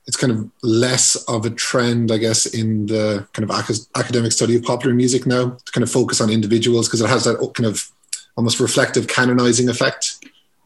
[0.08, 4.34] it's kind of less of a trend, I guess, in the kind of ac- academic
[4.34, 7.38] study of popular music now to kind of focus on individuals because it has that
[7.56, 7.92] kind of
[8.38, 10.25] almost reflective canonizing effect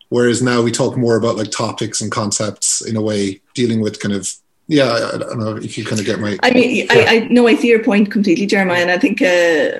[0.09, 3.99] Whereas now we talk more about like topics and concepts in a way, dealing with
[3.99, 4.31] kind of
[4.67, 4.85] yeah.
[4.85, 6.37] I, I don't know if you kind of get my.
[6.43, 6.93] I mean, yeah.
[6.93, 9.79] I, I no, I see your point completely, Jeremiah, and I think uh,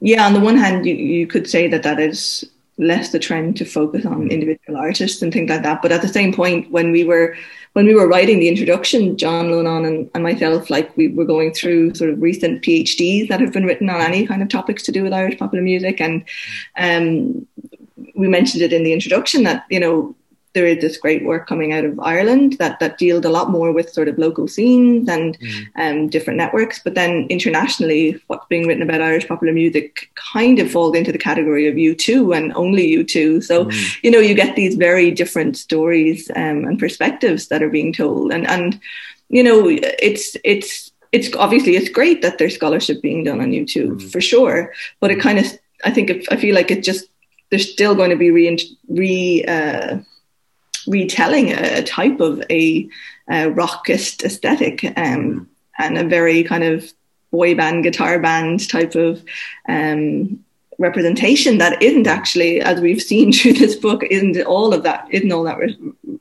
[0.00, 0.26] yeah.
[0.26, 2.44] On the one hand, you, you could say that that is
[2.80, 4.30] less the trend to focus on mm.
[4.30, 5.82] individual artists and things like that.
[5.82, 7.36] But at the same point, when we were
[7.74, 11.52] when we were writing the introduction, John Lonán and, and myself, like we were going
[11.52, 14.92] through sort of recent PhDs that have been written on any kind of topics to
[14.92, 16.24] do with Irish popular music, and
[16.76, 17.46] um,
[18.14, 20.14] we mentioned it in the introduction that you know
[20.52, 23.72] there is this great work coming out of Ireland that that deals a lot more
[23.72, 25.66] with sort of local scenes and mm.
[25.76, 26.80] um, different networks.
[26.80, 31.18] But then internationally, what's being written about Irish popular music kind of falls into the
[31.18, 33.44] category of U2 and only U2.
[33.44, 33.96] So mm.
[34.02, 38.32] you know you get these very different stories um, and perspectives that are being told,
[38.32, 38.80] and and
[39.28, 43.86] you know it's it's it's obviously it's great that there's scholarship being done on U2
[43.86, 44.12] mm.
[44.12, 45.46] for sure, but it kind of
[45.84, 47.06] I think it, I feel like it just
[47.50, 49.98] there's still going to be re, re uh,
[50.86, 52.88] retelling a, type of a,
[53.28, 55.48] a rockist aesthetic um,
[55.78, 56.92] and a very kind of
[57.30, 59.22] boy band, guitar band type of
[59.68, 60.44] um,
[60.78, 65.30] representation that isn't actually, as we've seen through this book, isn't all of that, isn't
[65.30, 65.78] all that re-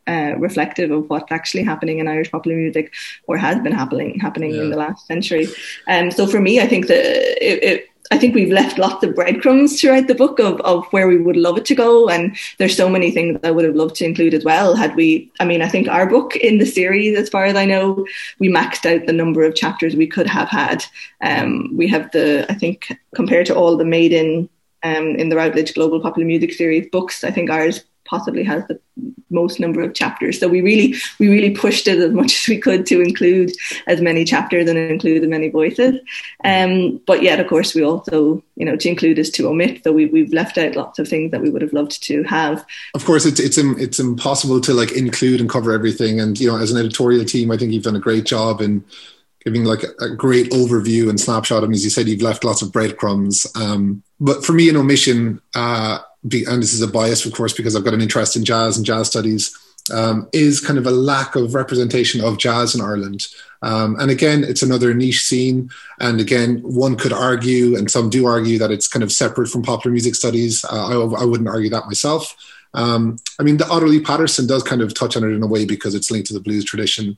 [0.07, 2.93] uh, reflective of what's actually happening in Irish popular music
[3.27, 4.61] or has been happening happening yeah.
[4.61, 5.47] in the last century.
[5.87, 7.05] Um, so for me, I think that
[7.43, 11.07] it, it I think we've left lots of breadcrumbs throughout the book of, of where
[11.07, 12.09] we would love it to go.
[12.09, 14.75] And there's so many things I would have loved to include as well.
[14.75, 17.65] Had we, I mean, I think our book in the series, as far as I
[17.65, 18.05] know,
[18.39, 20.83] we maxed out the number of chapters we could have had.
[21.21, 24.49] Um, we have the, I think, compared to all the made in
[24.81, 28.79] um, in the Routledge Global Popular Music Series books, I think ours possibly has the
[29.29, 30.39] most number of chapters.
[30.39, 33.51] So we really we really pushed it as much as we could to include
[33.87, 35.99] as many chapters and include as many voices.
[36.43, 39.83] Um, but yet, of course, we also you know to include is to omit.
[39.83, 42.65] So we we've left out lots of things that we would have loved to have.
[42.93, 46.19] Of course, it's it's it's impossible to like include and cover everything.
[46.19, 48.83] And you know, as an editorial team, I think you've done a great job in
[49.45, 51.63] giving like a, great overview and snapshot.
[51.63, 53.47] And as you said, you've left lots of breadcrumbs.
[53.55, 55.41] Um, but for me, an omission.
[55.55, 58.77] Uh, and this is a bias, of course, because I've got an interest in jazz
[58.77, 59.57] and jazz studies,
[59.93, 63.27] um, is kind of a lack of representation of jazz in Ireland.
[63.61, 65.69] Um, and again, it's another niche scene.
[65.99, 69.63] And again, one could argue, and some do argue, that it's kind of separate from
[69.63, 70.63] popular music studies.
[70.65, 72.35] Uh, I, I, wouldn't argue that myself.
[72.73, 75.95] Um, I mean, Ottilie Patterson does kind of touch on it in a way because
[75.95, 77.17] it's linked to the blues tradition.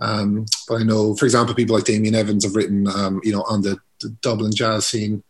[0.00, 3.42] Um, but I know, for example, people like Damien Evans have written, um, you know,
[3.42, 5.22] on the, the Dublin jazz scene.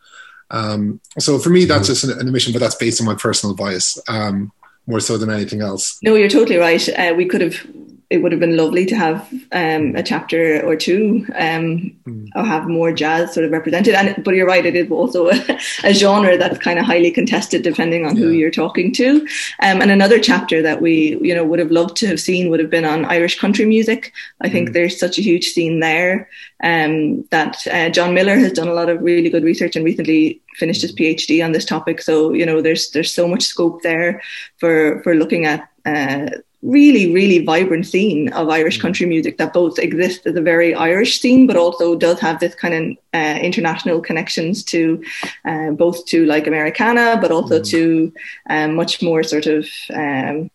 [0.53, 3.57] Um, so for me, that's just an, an, admission, but that's based on my personal
[3.57, 4.53] bias um,
[4.87, 5.99] more so than anything else.
[6.03, 6.87] No, you're totally right.
[6.91, 7.67] Uh, we could have
[8.13, 12.29] it would have been lovely to have um, a chapter or two um, mm.
[12.35, 13.95] or have more jazz sort of represented.
[13.95, 17.63] And but you're right, it is also a, a genre that's kind of highly contested
[17.63, 18.23] depending on yeah.
[18.23, 19.27] who you're talking to.
[19.63, 22.61] Um, and another chapter that we you know would have loved to have seen would
[22.61, 24.13] have been on Irish country music.
[24.43, 24.73] I think mm.
[24.75, 26.29] there's such a huge scene there
[26.63, 30.43] um, that uh, John Miller has done a lot of really good research and recently
[30.57, 32.03] finished his PhD on this topic.
[32.03, 34.21] So you know there's there's so much scope there
[34.59, 35.67] for for looking at.
[35.87, 36.29] Uh,
[36.63, 38.83] really, really vibrant scene of Irish mm.
[38.83, 42.55] country music that both exists as a very Irish scene, but also does have this
[42.55, 45.03] kind of uh, international connections to
[45.45, 47.69] uh, both to like Americana, but also mm.
[47.71, 48.13] to
[48.49, 50.51] um, much more sort of um,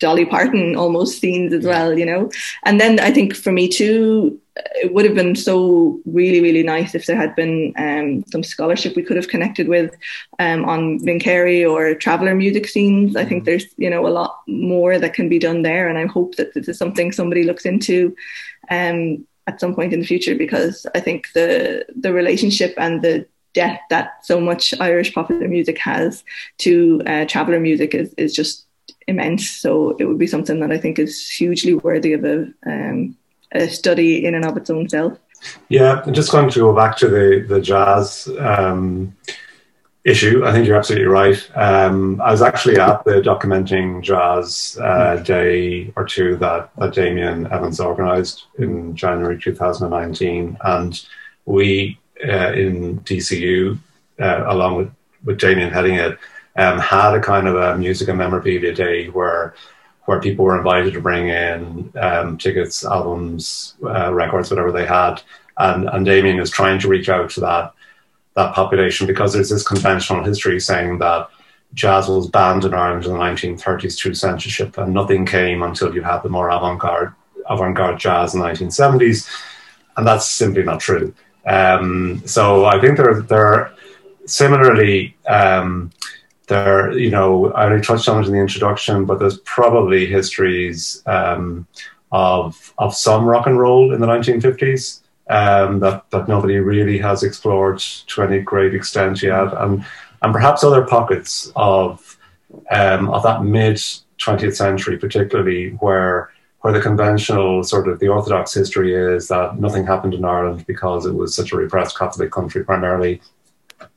[0.00, 2.30] Dolly Parton almost scenes as well, you know.
[2.64, 6.94] And then I think for me too, it would have been so really, really nice
[6.94, 9.94] if there had been um, some scholarship we could have connected with
[10.38, 13.14] um, on Mincéir or traveller music scenes.
[13.14, 13.46] I think mm.
[13.46, 15.88] there's, you know, a lot more that can be done there.
[15.88, 18.16] And I hope that this is something somebody looks into
[18.70, 23.26] um, at some point in the future because I think the the relationship and the
[23.52, 26.24] debt that so much Irish popular music has
[26.58, 28.66] to uh, traveller music is, is just
[29.06, 29.48] immense.
[29.48, 33.16] So it would be something that I think is hugely worthy of a, um,
[33.52, 35.18] a study in and of its own self.
[35.68, 39.16] Yeah, I'm just going to go back to the the jazz um,
[40.04, 40.44] issue.
[40.44, 41.50] I think you're absolutely right.
[41.54, 47.46] Um, I was actually at the documenting jazz uh, day or two that, that Damien
[47.52, 51.06] Evans organised in January 2019, and
[51.46, 53.78] we uh, in DCU,
[54.20, 54.90] uh, along with
[55.24, 56.18] with Damien heading it,
[56.56, 59.54] um, had a kind of a music and memorabilia day where
[60.06, 65.22] where people were invited to bring in um, tickets, albums, uh, records, whatever they had,
[65.58, 67.72] and and Damien is trying to reach out to that
[68.34, 71.28] that population because there's this conventional history saying that
[71.74, 76.02] jazz was banned in Ireland in the 1930s through censorship, and nothing came until you
[76.02, 77.14] had the more avant-garde
[77.48, 79.28] avant-garde jazz in the 1970s,
[79.96, 81.14] and that's simply not true.
[81.46, 83.72] Um, so I think there there are
[84.26, 85.16] similarly.
[85.28, 85.92] Um,
[86.50, 91.02] there, you know, I already touched on it in the introduction, but there's probably histories
[91.06, 91.66] um,
[92.12, 95.00] of of some rock and roll in the 1950s
[95.30, 99.84] um, that that nobody really has explored to any great extent yet, and
[100.22, 102.18] and perhaps other pockets of
[102.70, 103.76] um, of that mid
[104.18, 106.30] 20th century, particularly where
[106.62, 111.06] where the conventional sort of the orthodox history is that nothing happened in Ireland because
[111.06, 113.22] it was such a repressed Catholic country primarily.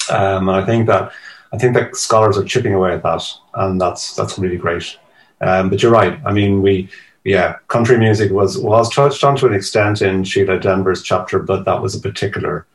[0.09, 1.11] Um, and I think that
[1.53, 3.23] I think that scholars are chipping away at that,
[3.53, 4.97] and that's that's really great.
[5.39, 6.19] Um, but you're right.
[6.25, 6.89] I mean, we
[7.23, 11.63] yeah, country music was was touched on to an extent in Síle Denvir's chapter, but
[11.65, 12.65] that was a particular,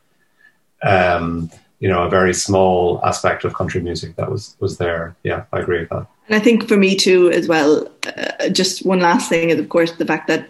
[0.83, 1.51] um,
[1.81, 5.17] you know, a very small aspect of country music that was was there.
[5.25, 6.07] Yeah, I agree with that.
[6.29, 9.69] And I think for me too, as well, uh, just one last thing is, of
[9.69, 10.49] course, the fact that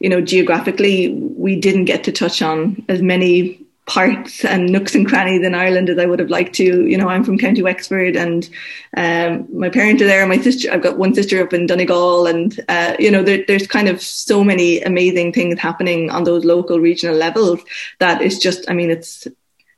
[0.00, 5.08] you know geographically we didn't get to touch on as many parts and nooks and
[5.08, 6.86] crannies in Ireland as I would have liked to.
[6.86, 8.48] You know, I'm from County Wexford and
[8.96, 10.26] um, my parents are there.
[10.26, 13.66] My sister, I've got one sister up in Donegal, and uh, you know, there, there's
[13.66, 17.60] kind of so many amazing things happening on those local regional levels
[17.98, 18.70] that it's just.
[18.70, 19.26] I mean, it's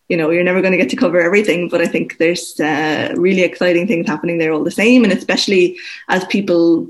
[0.08, 3.14] you know you're never going to get to cover everything but i think there's uh,
[3.16, 5.78] really exciting things happening there all the same and especially
[6.08, 6.88] as people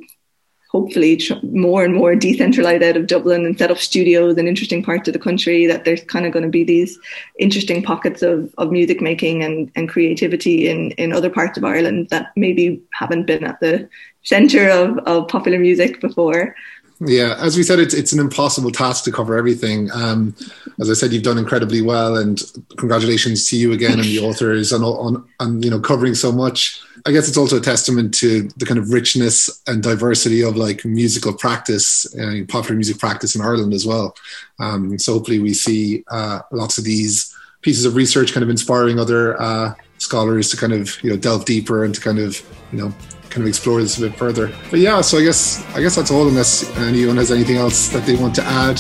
[0.71, 5.09] hopefully more and more decentralized out of Dublin and set up studios in interesting parts
[5.09, 6.97] of the country, that there's kind of going to be these
[7.41, 12.09] interesting pockets of, of music making and, and creativity in, in other parts of Ireland
[12.11, 13.89] that maybe haven't been at the
[14.23, 16.55] center of, of popular music before.
[17.03, 19.91] Yeah, as we said, it's it's an impossible task to cover everything.
[19.91, 20.35] Um,
[20.79, 22.39] as I said, you've done incredibly well, and
[22.77, 26.79] congratulations to you again and the authors on on, on you know covering so much.
[27.07, 30.85] I guess it's also a testament to the kind of richness and diversity of like
[30.85, 34.15] musical practice, uh, popular music practice in Ireland as well.
[34.59, 38.99] Um, so hopefully, we see uh, lots of these pieces of research kind of inspiring
[38.99, 42.79] other uh, scholars to kind of you know delve deeper and to kind of you
[42.79, 42.93] know
[43.31, 44.53] kind of explore this a bit further.
[44.71, 46.27] But yeah, so I guess I guess that's all.
[46.27, 48.77] Unless anyone has anything else that they want to add.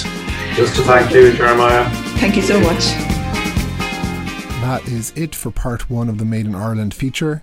[0.57, 1.89] Just to thank you, Jeremiah.
[2.19, 2.85] Thank you so much.
[4.61, 7.43] That is it for part one of the Made in Ireland feature.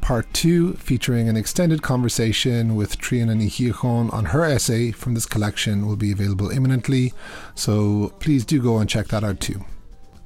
[0.00, 5.86] Part two, featuring an extended conversation with Tríona Ní on her essay from this collection,
[5.86, 7.12] will be available imminently.
[7.54, 9.64] So please do go and check that out too.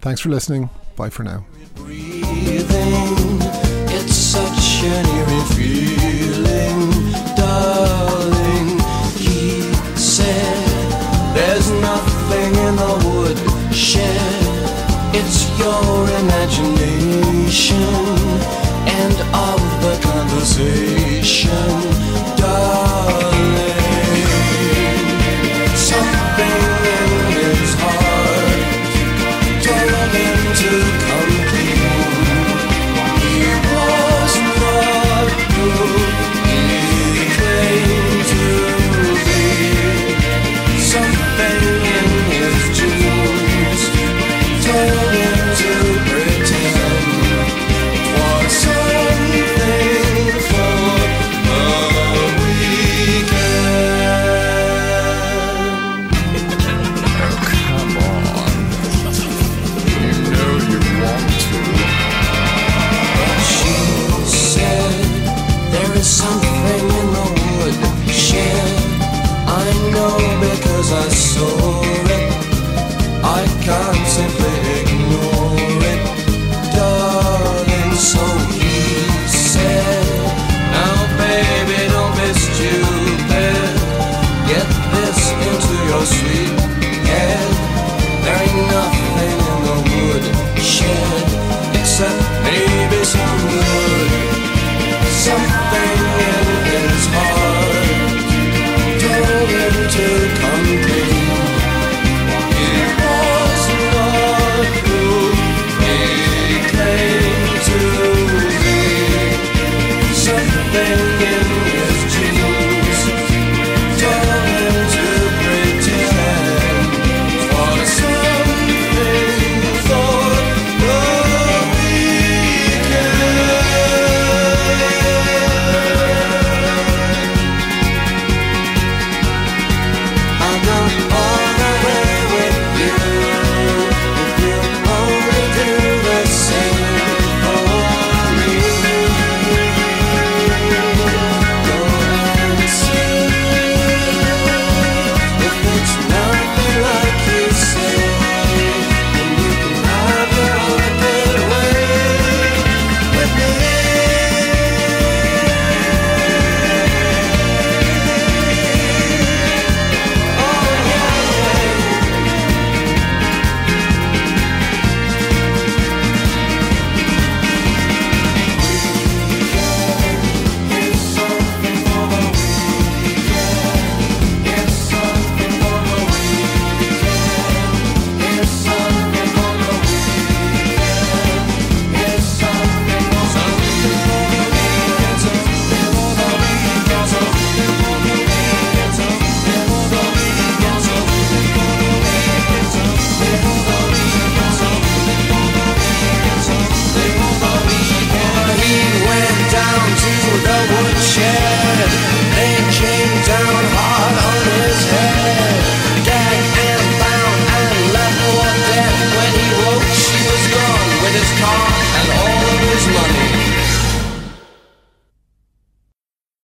[0.01, 0.69] Thanks for listening.
[0.97, 1.47] Bye for now.
[1.75, 3.39] Breathing,
[3.89, 6.91] it's such an eerie feeling,
[7.37, 8.79] darling.
[9.17, 9.63] He
[9.97, 14.43] said, There's nothing in the woodshed,
[15.15, 17.77] it's your imagination
[18.87, 21.71] and of the conversation,
[22.37, 23.70] darling.